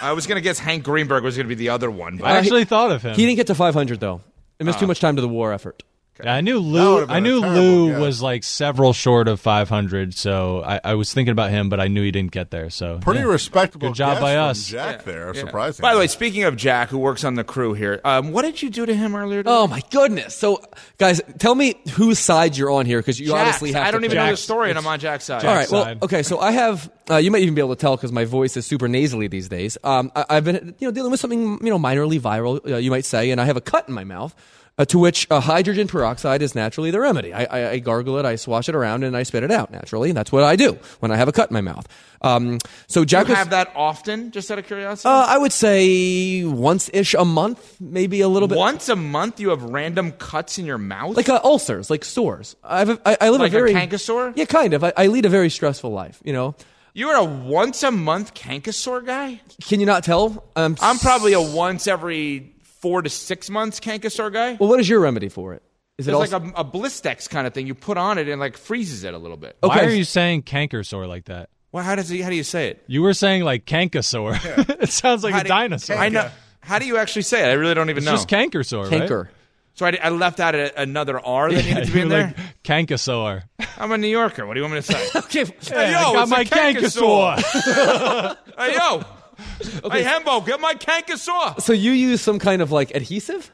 I 0.00 0.12
was 0.12 0.26
gonna 0.26 0.40
guess 0.40 0.58
Hank 0.58 0.84
Greenberg 0.84 1.24
was 1.24 1.36
gonna 1.36 1.48
be 1.48 1.54
the 1.54 1.70
other 1.70 1.90
one. 1.90 2.18
But 2.18 2.26
I 2.26 2.36
actually 2.36 2.64
thought 2.64 2.90
of 2.90 3.02
him. 3.02 3.14
He 3.16 3.26
didn't 3.26 3.36
get 3.36 3.48
to 3.48 3.54
500 3.54 4.00
though. 4.00 4.20
It 4.58 4.64
missed 4.64 4.78
too 4.78 4.86
ah. 4.86 4.88
much 4.88 5.00
time 5.00 5.16
to 5.16 5.22
the 5.22 5.28
war 5.28 5.52
effort. 5.52 5.82
Yeah, 6.22 6.34
I 6.34 6.42
knew 6.42 6.58
Lou. 6.60 6.94
would've 6.94 7.08
been 7.08 7.14
I 7.14 7.18
a 7.18 7.20
knew 7.20 7.40
Lou 7.40 7.90
guess. 7.90 8.00
was 8.00 8.22
like 8.22 8.44
several 8.44 8.92
short 8.92 9.26
of 9.26 9.40
500, 9.40 10.14
so 10.14 10.62
I, 10.62 10.80
I 10.84 10.94
was 10.94 11.12
thinking 11.12 11.32
about 11.32 11.50
him, 11.50 11.68
but 11.68 11.80
I 11.80 11.88
knew 11.88 12.02
he 12.04 12.12
didn't 12.12 12.30
get 12.30 12.50
there. 12.52 12.70
So 12.70 12.98
Pretty 13.00 13.20
yeah. 13.20 13.26
respectable. 13.26 13.88
Good 13.88 13.96
job 13.96 14.20
by 14.20 14.36
us. 14.36 14.64
Jack. 14.68 15.04
There, 15.04 15.34
Yeah. 15.34 15.40
surprising. 15.40 15.82
By 15.82 15.92
the 15.92 15.98
way, 15.98 16.06
speaking 16.06 16.44
of 16.44 16.54
Jack, 16.56 16.88
who 16.90 16.98
works 16.98 17.24
on 17.24 17.34
the 17.34 17.42
crew 17.42 17.72
here, 17.74 18.00
um, 18.04 18.30
what 18.30 18.42
did 18.42 18.62
you 18.62 18.70
do 18.70 18.86
to 18.86 18.94
him 18.94 19.16
earlier? 19.16 19.40
Today? 19.40 19.50
Oh 19.50 19.66
my 19.66 19.82
goodness! 19.90 20.36
So, 20.36 20.62
guys, 20.98 21.20
tell 21.38 21.54
me 21.56 21.74
whose 21.94 22.20
side 22.20 22.56
you're 22.56 22.70
on 22.70 22.86
here 22.86 23.00
because 23.00 23.18
you 23.18 23.26
Jack's. 23.28 23.40
obviously 23.40 23.72
have. 23.72 23.86
I 23.86 23.90
don't 23.90 24.04
even 24.04 24.10
pick. 24.10 24.16
know 24.18 24.24
the 24.26 24.30
Jack's- 24.32 24.40
story, 24.42 24.70
and 24.70 24.78
I'm 24.78 24.86
on 24.86 25.00
Jack's 25.00 25.24
side. 25.24 25.44
All 25.44 25.52
right. 25.54 25.68
Well, 25.70 25.84
side. 25.84 26.02
okay. 26.04 26.22
So 26.22 26.38
I 26.38 26.52
have. 26.52 26.90
Uh, 27.10 27.16
you 27.16 27.30
might 27.32 27.42
even 27.42 27.54
be 27.54 27.60
able 27.60 27.74
to 27.74 27.80
tell 27.80 27.96
because 27.96 28.12
my 28.12 28.24
voice 28.24 28.56
is 28.56 28.64
super 28.66 28.86
nasally 28.88 29.26
these 29.26 29.48
days. 29.48 29.76
Um, 29.82 30.12
I, 30.14 30.24
I've 30.30 30.44
been, 30.44 30.74
you 30.78 30.86
know, 30.88 30.92
dealing 30.92 31.10
with 31.10 31.20
something, 31.20 31.58
you 31.62 31.70
know, 31.70 31.78
minorly 31.78 32.18
viral, 32.20 32.66
uh, 32.70 32.76
you 32.76 32.90
might 32.90 33.04
say, 33.04 33.30
and 33.30 33.40
I 33.40 33.44
have 33.46 33.56
a 33.58 33.60
cut 33.60 33.88
in 33.88 33.94
my 33.94 34.04
mouth. 34.04 34.34
Uh, 34.76 34.84
to 34.84 34.98
which 34.98 35.24
uh, 35.30 35.38
hydrogen 35.38 35.86
peroxide 35.86 36.42
is 36.42 36.56
naturally 36.56 36.90
the 36.90 36.98
remedy. 36.98 37.32
I, 37.32 37.44
I, 37.44 37.70
I 37.70 37.78
gargle 37.78 38.18
it, 38.18 38.24
I 38.24 38.34
swash 38.34 38.68
it 38.68 38.74
around, 38.74 39.04
and 39.04 39.16
I 39.16 39.22
spit 39.22 39.44
it 39.44 39.52
out 39.52 39.70
naturally. 39.70 40.10
And 40.10 40.16
that's 40.16 40.32
what 40.32 40.42
I 40.42 40.56
do 40.56 40.76
when 40.98 41.12
I 41.12 41.16
have 41.16 41.28
a 41.28 41.32
cut 41.32 41.48
in 41.48 41.54
my 41.54 41.60
mouth. 41.60 41.86
Um, 42.22 42.58
so 42.88 43.02
Do 43.02 43.06
Jack 43.06 43.26
you 43.28 43.32
was, 43.34 43.38
have 43.38 43.50
that 43.50 43.70
often? 43.76 44.32
Just 44.32 44.50
out 44.50 44.58
of 44.58 44.66
curiosity. 44.66 45.08
uh, 45.08 45.26
I 45.28 45.38
would 45.38 45.52
say 45.52 46.44
once 46.44 46.90
ish 46.92 47.14
a 47.14 47.24
month, 47.24 47.76
maybe 47.80 48.20
a 48.20 48.26
little 48.26 48.48
bit. 48.48 48.58
Once 48.58 48.88
a 48.88 48.96
month, 48.96 49.38
you 49.38 49.50
have 49.50 49.62
random 49.62 50.10
cuts 50.10 50.58
in 50.58 50.66
your 50.66 50.78
mouth. 50.78 51.16
like 51.16 51.28
uh, 51.28 51.40
ulcers, 51.44 51.88
like 51.88 52.04
sores. 52.04 52.56
I've, 52.64 52.90
I, 53.06 53.16
I 53.20 53.28
live 53.30 53.42
Like 53.42 53.52
a 53.52 53.56
a 53.56 53.60
very 53.60 53.72
canker 53.74 53.98
sore? 53.98 54.32
Yeah, 54.34 54.46
kind 54.46 54.74
of. 54.74 54.82
I, 54.82 54.92
I 54.96 55.06
lead 55.06 55.24
a 55.24 55.28
very 55.28 55.50
stressful 55.50 55.92
life. 55.92 56.20
You 56.24 56.32
know, 56.32 56.56
You're 56.94 57.14
a 57.14 57.22
once 57.22 57.84
a 57.84 57.92
month 57.92 58.34
Cankasaur 58.34 59.06
guy? 59.06 59.40
Can 59.62 59.78
you 59.78 59.86
not 59.86 60.02
tell? 60.02 60.44
Um, 60.56 60.76
I'm 60.80 60.98
probably 60.98 61.32
a 61.34 61.40
once 61.40 61.86
every 61.86 62.53
four 62.84 63.00
to 63.00 63.08
six 63.08 63.48
months 63.48 63.80
Cankasaur 63.80 64.30
guy. 64.30 64.58
Well, 64.60 64.68
what 64.68 64.78
is 64.78 64.86
your 64.86 65.00
remedy 65.00 65.30
for 65.30 65.54
it? 65.54 65.62
Is 65.96 66.06
It's 66.06 66.14
it 66.14 66.18
like 66.18 66.32
a, 66.32 66.60
a 66.60 66.64
Blistex 66.64 67.30
kind 67.30 67.46
of 67.46 67.54
thing. 67.54 67.66
You 67.66 67.74
put 67.74 67.96
on 67.96 68.18
it 68.18 68.28
and 68.28 68.38
like 68.38 68.58
freezes 68.58 69.04
it 69.04 69.14
a 69.14 69.18
little 69.18 69.38
bit. 69.38 69.56
Why 69.60 69.80
are 69.84 69.88
you 69.90 70.04
saying 70.04 70.42
canker 70.42 70.82
sore 70.84 71.06
like 71.06 71.24
that? 71.26 71.48
Well, 71.72 71.82
how 71.82 71.94
does 71.94 72.10
he, 72.10 72.20
how 72.20 72.28
do 72.28 72.36
you 72.36 72.44
say 72.44 72.68
it? 72.68 72.84
You 72.86 73.00
were 73.00 73.14
saying 73.14 73.42
like 73.42 73.64
canker 73.64 74.00
cankasaur. 74.00 74.80
it 74.82 74.90
sounds 74.90 75.24
like 75.24 75.32
How 75.32 75.40
a 75.40 75.44
do- 75.44 75.48
dinosaur. 75.48 75.96
I 75.96 76.10
know. 76.10 76.28
How 76.60 76.78
do 76.78 76.84
you 76.86 76.98
actually 76.98 77.22
say 77.22 77.42
it? 77.42 77.46
I 77.50 77.54
really 77.54 77.72
don't 77.74 77.88
even 77.88 77.98
It's 78.02 78.06
know. 78.06 78.12
just 78.12 78.28
canker 78.28 78.62
sore, 78.62 78.82
right? 78.84 78.90
Canker. 78.90 79.30
So 79.74 79.86
I, 79.86 79.98
I 80.02 80.10
left 80.10 80.38
out 80.40 80.54
a, 80.54 80.80
another 80.80 81.18
R 81.18 81.50
that 81.50 81.64
Yeah, 81.64 81.74
needed 81.74 81.86
to 81.86 81.92
be 81.92 82.00
in 82.02 82.10
you're 82.10 82.18
there. 82.18 82.34
like 82.36 82.62
cankasaur. 82.62 83.42
I'm 83.78 83.90
a 83.92 83.98
New 83.98 84.06
Yorker. 84.08 84.46
What 84.46 84.54
do 84.54 84.60
you 84.60 84.64
want 84.64 84.74
me 84.74 84.80
to 84.82 84.86
say? 84.92 85.08
okay. 85.18 85.44
Hey, 85.44 85.90
Yeah, 85.90 85.98
I 85.98 86.02
yo, 86.02 86.12
got 86.14 86.22
it's 86.22 86.30
my 86.30 86.40
a 86.40 86.44
Cankasaur. 86.44 87.36
cankasaur. 87.36 88.36
hey, 88.58 88.74
yo. 88.74 89.02
Hey, 89.90 90.02
Hembo, 90.02 90.44
get 90.44 90.60
my 90.60 90.74
Cankasaur. 90.74 91.60
So 91.60 91.72
you 91.72 91.92
use 91.92 92.20
some 92.20 92.38
kind 92.38 92.60
of 92.62 92.72
like 92.72 92.94
adhesive? 92.94 93.50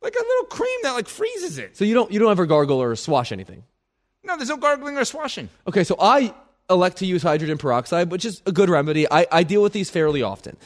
Like 0.00 0.14
a 0.14 0.22
little 0.22 0.44
cream 0.44 0.78
that 0.82 0.92
like 0.92 1.08
freezes 1.08 1.58
it. 1.58 1.76
So 1.76 1.84
you 1.84 1.94
don't 1.94 2.12
you 2.12 2.18
don't 2.18 2.30
ever 2.30 2.46
gargle 2.46 2.80
or 2.82 2.94
swash 2.96 3.32
anything? 3.32 3.64
No, 4.22 4.36
there's 4.36 4.48
no 4.48 4.56
gargling 4.56 4.96
or 4.96 5.04
swashing. 5.04 5.48
Okay, 5.66 5.84
so 5.84 5.96
I 5.98 6.34
elect 6.70 6.98
to 6.98 7.06
use 7.06 7.22
hydrogen 7.22 7.58
peroxide, 7.58 8.10
which 8.10 8.24
is 8.24 8.42
a 8.46 8.52
good 8.52 8.68
remedy. 8.70 9.06
I, 9.10 9.26
I 9.30 9.42
deal 9.42 9.62
with 9.62 9.72
these 9.72 9.90
fairly 9.90 10.22
often. 10.22 10.56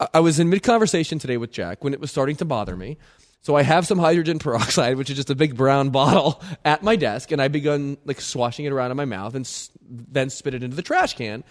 I, 0.00 0.08
I 0.14 0.20
was 0.20 0.38
in 0.38 0.48
mid 0.50 0.62
conversation 0.62 1.18
today 1.18 1.36
with 1.36 1.50
Jack 1.52 1.82
when 1.84 1.92
it 1.94 2.00
was 2.00 2.10
starting 2.10 2.36
to 2.36 2.44
bother 2.44 2.76
me. 2.76 2.98
So 3.40 3.56
I 3.56 3.62
have 3.62 3.86
some 3.86 3.98
hydrogen 3.98 4.38
peroxide, 4.46 4.96
which 4.96 5.10
is 5.10 5.16
just 5.16 5.30
a 5.30 5.34
big 5.34 5.56
brown 5.56 5.90
bottle, 5.98 6.42
at 6.64 6.82
my 6.82 6.96
desk, 6.96 7.32
and 7.32 7.42
I 7.42 7.48
begun 7.48 7.96
like 8.04 8.20
swashing 8.20 8.66
it 8.66 8.72
around 8.72 8.90
in 8.92 8.96
my 8.96 9.04
mouth 9.04 9.34
and 9.34 9.44
s- 9.44 9.70
then 9.88 10.30
spit 10.30 10.54
it 10.54 10.62
into 10.62 10.76
the 10.76 10.82
trash 10.82 11.14
can. 11.14 11.44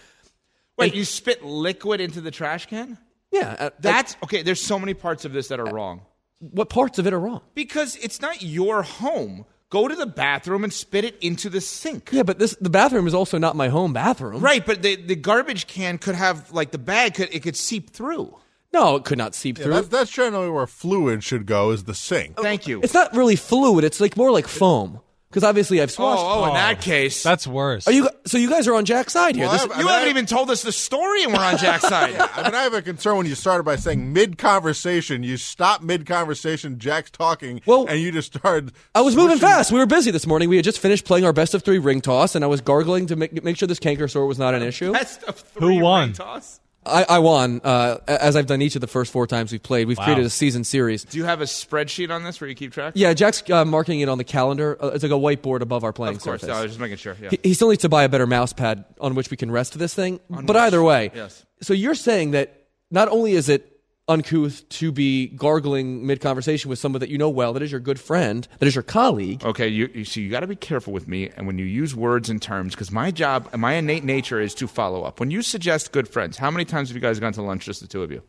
Wait, 0.78 0.96
you 0.96 1.06
spit 1.06 1.44
liquid 1.44 2.02
into 2.02 2.22
the 2.22 2.32
trash 2.32 2.66
can? 2.66 2.98
Yeah, 3.32 3.56
uh, 3.60 3.70
That's 3.80 4.16
okay. 4.24 4.42
There's 4.42 4.62
so 4.62 4.80
many 4.80 4.94
parts 4.94 5.26
of 5.26 5.34
this 5.34 5.48
that 5.50 5.60
are 5.60 5.66
wrong. 5.66 6.02
What 6.40 6.70
parts 6.70 6.98
of 7.00 7.06
it 7.08 7.14
are 7.14 7.20
wrong? 7.20 7.42
Because 7.54 7.96
it's 7.98 8.20
not 8.20 8.42
your 8.42 8.82
home. 8.84 9.46
Go 9.70 9.88
to 9.88 9.96
the 9.96 10.06
bathroom 10.08 10.66
and 10.66 10.74
spit 10.74 11.06
it 11.06 11.18
into 11.22 11.50
the 11.50 11.62
sink. 11.62 12.10
Yeah, 12.12 12.24
but 12.24 12.40
this 12.40 12.58
the 12.60 12.70
bathroom 12.70 13.08
is 13.08 13.14
also 13.14 13.38
not 13.38 13.56
my 13.56 13.70
home 13.70 13.94
bathroom. 13.94 14.42
Right, 14.42 14.66
but 14.66 14.82
the, 14.82 14.98
the 14.98 15.16
garbage 15.16 15.68
can 15.68 15.98
could 15.98 16.16
have 16.16 16.52
like 16.52 16.72
the 16.72 16.78
bag 16.78 17.14
could 17.14 17.30
it 17.32 17.42
could 17.42 17.56
seep 17.56 17.92
through. 17.92 18.36
No, 18.74 18.96
it 18.98 19.06
could 19.06 19.18
not 19.18 19.36
seep 19.36 19.58
Yeah, 19.58 19.66
through. 19.66 19.74
that's, 19.74 19.88
that's 19.90 20.12
generally 20.12 20.50
where 20.50 20.66
fluid 20.68 21.24
should 21.24 21.46
go 21.46 21.72
is 21.72 21.84
the 21.86 21.94
sink. 21.94 22.38
Thank 22.38 22.68
you. 22.68 22.82
It's 22.82 22.94
not 22.94 23.16
really 23.16 23.36
fluid. 23.36 23.84
It's 23.86 24.00
like 24.02 24.16
more 24.18 24.32
like 24.32 24.48
foam. 24.48 25.00
Because 25.32 25.46
obviously 25.46 25.82
I've 25.82 25.90
swashed. 25.92 26.22
Oh, 26.22 26.44
oh, 26.44 26.48
in 26.50 26.54
that 26.56 26.82
case, 26.82 27.24
That's 27.24 27.48
worse. 27.48 27.88
Are 27.88 27.92
you? 27.94 28.10
So 28.26 28.38
you 28.38 28.50
guys 28.50 28.68
are 28.68 28.76
on 28.76 28.84
Jack's 28.84 29.14
side 29.14 29.36
here. 29.38 29.46
Well, 29.46 29.54
This- 29.54 29.62
I 29.62 29.74
have- 29.76 29.82
you 29.82 29.88
I 29.88 29.92
haven't 29.94 30.08
mean, 30.10 30.18
even 30.18 30.26
told 30.26 30.52
us 30.52 30.62
the 30.62 30.74
story, 30.74 31.24
and 31.24 31.32
we're 31.34 31.40
on 31.40 31.58
Jack's 31.58 31.88
side. 31.88 32.16
I 32.16 32.44
mean, 32.44 32.54
I 32.54 32.64
have 32.64 32.74
a 32.74 32.82
concern 32.82 33.16
when 33.16 33.26
you 33.26 33.36
started 33.36 33.64
by 33.64 33.78
saying 33.78 34.12
mid 34.12 34.38
conversation. 34.38 35.24
You 35.24 35.38
stop 35.38 35.82
mid 35.82 36.06
conversation, 36.06 36.78
Jack's 36.80 37.10
talking, 37.12 37.62
Well, 37.66 37.86
and 37.88 38.00
you 38.02 38.12
just 38.12 38.34
started. 38.36 38.74
I 38.94 39.00
was 39.02 39.16
moving 39.16 39.38
swishing- 39.38 39.48
fast. 39.56 39.72
We 39.72 39.80
were 39.80 39.86
busy 39.86 40.12
this 40.12 40.28
morning. 40.28 40.50
We 40.50 40.58
had 40.58 40.66
just 40.66 40.80
finished 40.80 41.06
playing 41.06 41.24
our 41.26 41.34
best 41.34 41.54
of 41.54 41.64
three 41.64 41.80
ring 41.80 42.02
toss, 42.02 42.36
and 42.36 42.44
I 42.44 42.48
was 42.48 42.60
gargling 42.62 43.08
to 43.08 43.16
make, 43.16 43.42
make 43.44 43.56
sure 43.58 43.68
this 43.68 43.80
canker 43.80 44.08
sore 44.10 44.26
was 44.28 44.38
not 44.38 44.54
an 44.54 44.62
issue. 44.64 44.92
Best 44.92 45.24
of 45.24 45.38
three 45.38 45.78
Who 45.78 45.82
won? 45.84 46.08
ring 46.10 46.14
toss. 46.14 46.60
I, 46.86 47.04
I 47.08 47.20
won, 47.20 47.62
uh, 47.64 47.98
as 48.08 48.36
I've 48.36 48.48
done 48.48 48.62
each 48.62 48.74
of 48.76 48.82
the 48.82 48.88
first 48.88 49.12
four 49.12 49.28
times 49.28 49.52
we've 49.52 49.62
played. 49.62 49.88
We've 49.88 49.98
Wow. 50.00 50.06
created 50.06 50.26
a 50.26 50.30
season 50.32 50.64
series. 50.64 51.04
Do 51.04 51.18
you 51.20 51.26
have 51.26 51.40
a 51.40 51.44
spreadsheet 51.46 52.10
on 52.10 52.24
this 52.24 52.42
where 52.42 52.50
you 52.50 52.56
keep 52.56 52.72
track? 52.74 52.94
Yeah, 52.96 53.14
Jack's 53.14 53.48
uh, 53.52 53.64
marking 53.66 54.00
it 54.00 54.10
on 54.10 54.18
the 54.18 54.24
calendar. 54.24 54.78
Uh, 54.84 54.88
it's 54.88 55.04
like 55.04 55.12
a 55.12 55.16
whiteboard 55.16 55.62
above 55.62 55.84
our 55.84 55.94
playing 55.94 56.16
of 56.16 56.24
course. 56.24 56.42
surface. 56.42 56.48
No, 56.56 56.60
I 56.60 56.64
was 56.64 56.72
just 56.72 56.80
making 56.80 56.98
sure. 56.98 57.16
Yeah. 57.22 57.30
He, 57.30 57.40
he 57.44 57.54
still 57.54 57.70
needs 57.70 57.84
to 57.84 57.90
buy 57.90 58.04
a 58.04 58.10
better 58.10 58.26
mouse 58.26 58.52
pad 58.52 58.84
on 59.00 59.14
which 59.14 59.30
we 59.30 59.38
can 59.38 59.52
rest 59.52 59.78
this 59.78 59.94
thing. 59.94 60.20
But 60.30 60.46
which- 60.48 60.58
either 60.58 60.82
way, 60.82 61.12
yes. 61.14 61.46
so 61.62 61.74
you're 61.74 61.94
saying 61.96 62.32
that 62.32 62.68
not 62.90 63.10
only 63.10 63.34
is 63.34 63.48
it 63.48 63.71
uncouth 64.12 64.68
to 64.70 64.91
be 64.91 65.28
gargling 65.28 66.05
mid 66.05 66.22
conversation 66.22 66.70
with 66.70 66.80
someone 66.80 66.99
that 66.99 67.09
you 67.09 67.18
know 67.18 67.30
well, 67.30 67.53
that 67.53 67.64
is 67.64 67.72
your 67.72 67.80
good 67.80 67.99
friend, 67.99 68.47
that 68.59 68.68
is 68.68 68.76
your 68.76 68.84
colleague. 68.84 69.43
Okay, 69.43 69.68
you, 69.68 69.89
you 69.93 70.05
see, 70.05 70.22
you 70.22 70.30
got 70.30 70.41
to 70.41 70.47
be 70.47 70.55
careful 70.55 70.93
with 70.93 71.07
me, 71.07 71.30
and 71.36 71.47
when 71.47 71.57
you 71.57 71.66
use 71.66 71.95
words 71.95 72.30
and 72.30 72.41
terms, 72.41 72.76
because 72.76 72.91
my 72.91 73.12
job, 73.12 73.53
my 73.55 73.74
innate 73.74 74.03
nature 74.03 74.39
is 74.41 74.53
to 74.55 74.68
follow 74.68 75.03
up. 75.03 75.20
When 75.20 75.32
you 75.32 75.41
suggest 75.41 75.91
good 75.91 76.07
friends, 76.07 76.38
how 76.38 76.51
many 76.51 76.66
times 76.66 76.89
have 76.89 76.95
you 76.95 77.01
guys 77.01 77.20
gone 77.20 77.34
to 77.34 77.41
lunch, 77.41 77.66
just 77.66 77.82
the 77.82 77.88
two 77.88 78.03
of 78.03 78.12
you? 78.12 78.22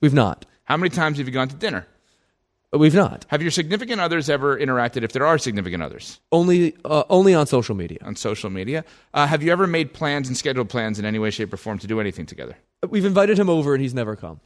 We've 0.00 0.14
not. 0.14 0.46
How 0.64 0.76
many 0.76 0.90
times 0.90 1.18
have 1.18 1.26
you 1.26 1.32
gone 1.32 1.48
to 1.48 1.56
dinner? 1.56 1.86
We've 2.72 2.94
not. 2.94 3.26
Have 3.28 3.42
your 3.42 3.50
significant 3.50 4.00
others 4.00 4.30
ever 4.30 4.56
interacted, 4.56 5.02
if 5.02 5.12
there 5.12 5.26
are 5.26 5.38
significant 5.38 5.82
others, 5.82 6.20
Only, 6.30 6.76
uh, 6.84 7.02
only 7.10 7.34
on 7.34 7.48
social 7.48 7.74
media. 7.74 7.98
on 8.02 8.14
social 8.14 8.48
media? 8.48 8.84
Uh, 9.12 9.26
have 9.26 9.42
you 9.42 9.50
ever 9.50 9.66
made 9.66 9.92
plans 9.92 10.28
and 10.28 10.36
scheduled 10.36 10.68
plans 10.68 10.98
in 11.00 11.04
any 11.04 11.18
way, 11.18 11.30
shape, 11.30 11.52
or 11.52 11.56
form 11.56 11.78
to 11.78 11.88
do 11.88 11.98
anything 12.00 12.26
together? 12.26 12.56
We've 12.88 13.04
invited 13.04 13.38
him 13.38 13.50
over, 13.50 13.74
and 13.74 13.82
he's 13.82 13.92
never 13.92 14.14
come. 14.14 14.40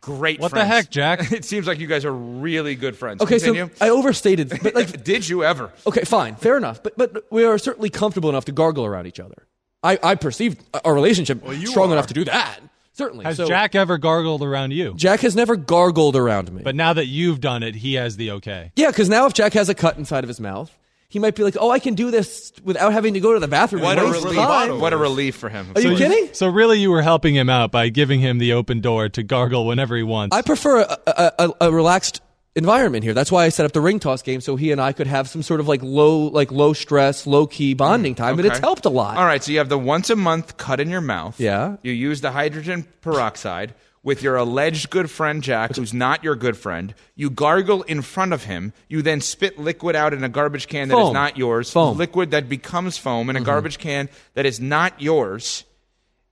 Great. 0.00 0.40
What 0.40 0.52
the 0.52 0.64
heck, 0.64 0.90
Jack? 0.90 1.30
it 1.32 1.44
seems 1.44 1.66
like 1.66 1.78
you 1.78 1.86
guys 1.86 2.04
are 2.04 2.12
really 2.12 2.74
good 2.74 2.96
friends. 2.96 3.20
Okay, 3.20 3.38
Continue. 3.38 3.68
so 3.74 3.84
I 3.84 3.90
overstated. 3.90 4.50
But 4.62 4.74
like, 4.74 5.04
Did 5.04 5.28
you 5.28 5.44
ever? 5.44 5.72
okay, 5.86 6.04
fine, 6.04 6.36
fair 6.36 6.56
enough. 6.56 6.82
But 6.82 6.96
but 6.96 7.24
we 7.30 7.44
are 7.44 7.58
certainly 7.58 7.90
comfortable 7.90 8.30
enough 8.30 8.46
to 8.46 8.52
gargle 8.52 8.84
around 8.86 9.06
each 9.06 9.20
other. 9.20 9.46
I, 9.82 9.98
I 10.02 10.14
perceived 10.14 10.62
our 10.84 10.94
relationship 10.94 11.42
you 11.46 11.66
strong 11.66 11.90
are. 11.90 11.92
enough 11.92 12.06
to 12.06 12.14
do 12.14 12.24
that. 12.24 12.60
Certainly. 12.94 13.24
Has 13.26 13.36
So, 13.36 13.46
Jack 13.46 13.74
ever 13.74 13.98
gargled 13.98 14.42
around 14.42 14.70
you? 14.70 14.94
Jack 14.94 15.20
has 15.20 15.34
never 15.36 15.56
gargled 15.56 16.16
around 16.16 16.50
me. 16.52 16.62
But 16.62 16.74
now 16.76 16.92
that 16.94 17.06
you've 17.06 17.40
done 17.40 17.62
it, 17.62 17.74
he 17.74 17.94
has 17.94 18.16
the 18.16 18.30
okay. 18.32 18.70
yeah, 18.76 18.86
because 18.90 19.08
now 19.10 19.26
if 19.26 19.34
Jack 19.34 19.52
has 19.54 19.68
a 19.68 19.74
cut 19.74 19.98
inside 19.98 20.24
of 20.24 20.28
his 20.28 20.40
mouth, 20.40 20.74
he 21.08 21.18
might 21.18 21.34
be 21.34 21.42
like, 21.42 21.56
"Oh, 21.60 21.70
I 21.70 21.78
can 21.78 21.94
do 21.94 22.10
this 22.10 22.52
without 22.62 22.92
having 22.92 23.14
to 23.14 23.20
go 23.20 23.34
to 23.34 23.40
the 23.40 23.48
bathroom." 23.48 23.82
What 23.82 23.98
and 23.98 24.08
a 24.08 24.10
waste 24.10 24.24
relief! 24.24 24.38
time." 24.38 24.80
What 24.80 24.92
a 24.92 24.96
relief 24.96 25.36
for 25.36 25.48
him. 25.48 25.68
Are 25.74 25.80
you 25.80 25.96
So 25.96 25.96
kidding? 25.96 26.28
So 26.32 26.48
really, 26.48 26.80
you 26.80 26.90
were 26.90 27.02
helping 27.02 27.34
him 27.34 27.48
out 27.48 27.70
by 27.70 27.88
giving 27.88 28.20
him 28.20 28.38
the 28.38 28.52
open 28.52 28.80
door 28.80 29.08
to 29.10 29.22
gargle 29.22 29.66
whenever 29.66 29.96
he 29.96 30.02
wants. 30.02 30.36
I 30.36 30.42
prefer 30.42 30.80
a, 30.80 30.98
a, 31.06 31.32
a, 31.38 31.50
a 31.68 31.72
relaxed 31.72 32.20
environment 32.56 33.04
here. 33.04 33.14
That's 33.14 33.32
why 33.32 33.44
I 33.44 33.48
set 33.48 33.66
up 33.66 33.72
the 33.72 33.80
ring 33.80 33.98
toss 33.98 34.22
game 34.22 34.40
so 34.40 34.56
he 34.56 34.70
and 34.72 34.80
I 34.80 34.92
could 34.92 35.06
have 35.06 35.28
some 35.28 35.42
sort 35.42 35.60
of 35.60 35.68
like 35.68 35.82
low, 35.82 36.26
like 36.28 36.52
low 36.52 36.72
stress, 36.72 37.26
low 37.26 37.46
key 37.46 37.74
bonding 37.74 38.14
time, 38.14 38.38
and 38.38 38.46
it's 38.46 38.58
helped 38.58 38.84
a 38.84 38.90
lot. 38.90 39.16
All 39.16 39.24
right, 39.24 39.42
so 39.42 39.52
you 39.52 39.58
have 39.58 39.68
the 39.68 39.78
once 39.78 40.10
a 40.10 40.16
month 40.16 40.56
cut 40.56 40.80
in 40.80 40.88
your 40.88 41.00
mouth. 41.00 41.38
Yeah. 41.40 41.76
You 41.82 41.92
use 41.92 42.20
the 42.20 42.30
hydrogen 42.30 42.86
peroxide 43.00 43.74
with 44.04 44.22
your 44.22 44.36
alleged 44.36 44.90
good 44.90 45.10
friend 45.10 45.42
Jack, 45.42 45.74
who's 45.74 45.92
not 45.92 46.22
your 46.22 46.36
good 46.36 46.56
friend. 46.56 46.94
You 47.16 47.30
gargle 47.30 47.82
in 47.82 48.02
front 48.02 48.32
of 48.32 48.44
him. 48.44 48.72
You 48.88 49.02
then 49.02 49.20
spit 49.20 49.58
liquid 49.58 49.96
out 49.96 50.12
in 50.12 50.22
a 50.22 50.28
garbage 50.28 50.68
can 50.68 50.88
that 50.88 50.94
is 50.94 51.00
Foam. 51.06 51.14
not 51.14 51.36
yours. 51.36 51.72
Foam. 51.72 51.92
Mm-hmm. 51.92 51.98
Liquid 51.98 52.30
that 52.30 52.48
becomes 52.48 52.98
foam 52.98 53.30
in 53.30 53.36
a 53.36 53.40
garbage 53.40 53.78
can 53.78 54.08
that 54.34 54.46
is 54.46 54.60
not 54.60 55.00
yours 55.00 55.64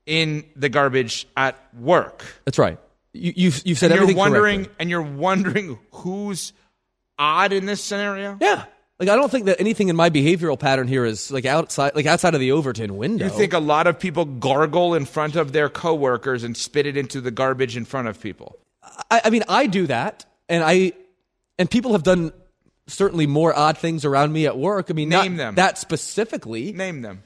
in 0.07 0.45
the 0.55 0.69
garbage 0.69 1.27
at 1.37 1.59
work. 1.75 2.25
That's 2.45 2.59
right. 2.59 2.79
You, 3.15 3.33
you've 3.35 3.63
you've 3.67 3.79
said 3.79 3.91
and 3.91 3.97
you're 3.97 4.03
everything 4.05 4.19
wondering, 4.19 4.57
correctly. 4.61 4.77
and 4.79 4.91
you're 4.91 5.03
wondering 5.03 5.79
who's 5.93 6.53
odd 7.19 7.53
in 7.53 7.67
this 7.67 7.83
scenario. 7.83 8.39
Yeah. 8.41 8.65
Like 9.03 9.09
I 9.09 9.17
don't 9.17 9.33
think 9.33 9.47
that 9.47 9.59
anything 9.59 9.89
in 9.89 9.97
my 9.97 10.11
behavioral 10.11 10.57
pattern 10.57 10.87
here 10.87 11.05
is 11.05 11.33
like 11.33 11.45
outside, 11.45 11.97
like 11.97 12.07
outside 12.07 12.35
of 12.35 12.41
the 12.41 12.53
Overton 12.53 12.97
window. 12.97 13.25
You 13.25 13.33
think 13.33 13.53
a 13.53 13.59
lot 13.59 13.89
of 13.89 13.99
people 13.99 14.25
gargle 14.25 14.95
in 14.95 15.07
front 15.07 15.35
of 15.35 15.51
their 15.51 15.69
coworkers 15.69 16.45
and 16.45 16.57
spit 16.57 16.87
it 16.87 16.97
into 16.97 17.21
the 17.21 17.33
garbage 17.33 17.77
in 17.77 17.85
front 17.85 18.07
of 18.07 18.21
people? 18.21 18.61
I, 19.11 19.23
I 19.25 19.31
mean, 19.31 19.43
I 19.49 19.67
do 19.67 19.89
that, 19.89 20.25
and 20.49 20.63
I, 20.63 20.93
and 21.59 21.69
people 21.69 21.95
have 21.95 22.05
done 22.05 22.33
certainly 22.87 23.27
more 23.27 23.53
odd 23.53 23.77
things 23.77 24.05
around 24.05 24.33
me 24.33 24.47
at 24.47 24.57
work. 24.57 24.89
I 24.89 24.93
mean, 24.93 25.09
Name 25.09 25.33
not 25.33 25.37
them. 25.37 25.55
that 25.57 25.79
specifically. 25.79 26.73
Name 26.73 27.03
them. 27.03 27.25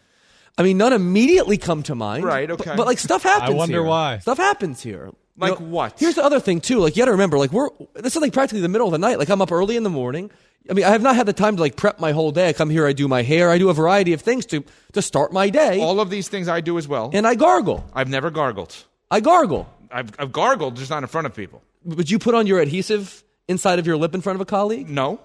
I 0.57 0.63
mean, 0.63 0.79
none 0.79 0.95
immediately 0.95 1.59
come 1.59 1.83
to 1.83 1.95
mind. 1.95 2.25
Right, 2.25 2.49
but- 2.49 2.59
okay. 2.59 2.73
But, 2.75 2.87
like 2.87 2.99
stuff 2.99 3.23
happens. 3.23 3.51
I 3.51 3.55
wonder 3.55 3.75
here. 3.75 3.83
why. 3.83 4.17
Stuff 4.21 4.39
happens 4.39 4.83
here. 4.83 5.11
You 5.39 5.41
Like 5.51 5.61
know, 5.61 5.67
what? 5.67 5.99
Here's 6.01 6.15
the 6.15 6.25
other 6.25 6.41
thing 6.41 6.61
too. 6.61 6.79
Like 6.79 6.97
you 6.97 7.03
got 7.03 7.07
to 7.07 7.13
remember, 7.13 7.39
like 7.39 7.53
we're 7.53 7.69
this 7.95 8.17
is 8.17 8.23
like 8.23 8.33
practically 8.33 8.61
the 8.63 8.69
middle 8.69 8.87
of 8.89 8.93
the 8.93 8.99
night. 8.99 9.19
Like 9.19 9.29
I'm 9.29 9.43
up 9.43 9.53
early 9.53 9.77
in 9.77 9.83
the 9.83 9.91
morning. 9.91 10.31
I 10.69 10.73
mean, 10.73 10.85
I 10.85 10.91
have 10.91 11.03
not 11.03 11.15
had 11.15 11.27
the 11.27 11.33
time 11.33 11.57
to 11.57 11.63
like 11.63 11.77
prep 11.77 12.01
my 12.01 12.13
whole 12.13 12.33
day. 12.33 12.49
I 12.49 12.53
come 12.53 12.71
here, 12.71 12.87
I 12.87 12.93
do 12.93 13.07
my 13.07 13.23
hair, 13.23 13.51
I 13.51 13.59
do 13.59 13.69
a 13.69 13.75
variety 13.75 14.13
of 14.15 14.21
things 14.23 14.47
to 14.47 14.65
to 14.93 15.03
start 15.03 15.33
my 15.33 15.49
day, 15.51 15.81
All 15.81 16.01
of 16.01 16.11
these 16.11 16.29
things 16.29 16.49
I 16.49 16.61
do 16.61 16.79
as 16.79 16.89
well. 16.89 17.11
and 17.13 17.27
I 17.27 17.35
gargle. 17.35 17.85
I've 17.95 18.09
never 18.09 18.31
gargled. 18.31 18.75
I 19.11 19.21
gargle. 19.21 19.69
I've, 19.93 20.11
I've 20.19 20.33
gargled, 20.33 20.77
just 20.77 20.91
not 20.91 21.03
in 21.05 21.09
front 21.09 21.27
of 21.29 21.35
people. 21.35 21.63
Would 21.85 22.11
you 22.11 22.19
put 22.19 22.35
on 22.35 22.47
your 22.49 22.59
adhesive 22.59 23.23
inside 23.47 23.79
of 23.79 23.87
your 23.87 23.97
lip 23.97 24.15
in 24.15 24.21
front 24.21 24.35
of 24.37 24.41
a 24.41 24.45
colleague? 24.45 24.89
No, 24.91 25.21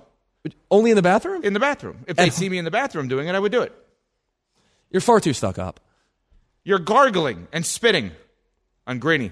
Only 0.69 0.91
in 0.91 0.95
the 0.95 1.01
bathroom? 1.01 1.43
in 1.43 1.53
the 1.53 1.59
bathroom. 1.59 2.03
If 2.05 2.17
they 2.17 2.25
And- 2.25 2.33
see 2.33 2.47
me 2.49 2.59
in 2.59 2.65
the 2.65 2.69
bathroom 2.71 3.07
doing 3.07 3.27
it, 3.27 3.33
I 3.33 3.39
would 3.39 3.51
do 3.51 3.61
it. 3.63 3.71
You're 4.91 5.01
far 5.01 5.19
too 5.19 5.33
stuck 5.33 5.57
up. 5.57 5.79
You're 6.63 6.77
gargling 6.79 7.47
and 7.51 7.65
spitting 7.65 8.11
on 8.85 8.99
Greeny, 8.99 9.31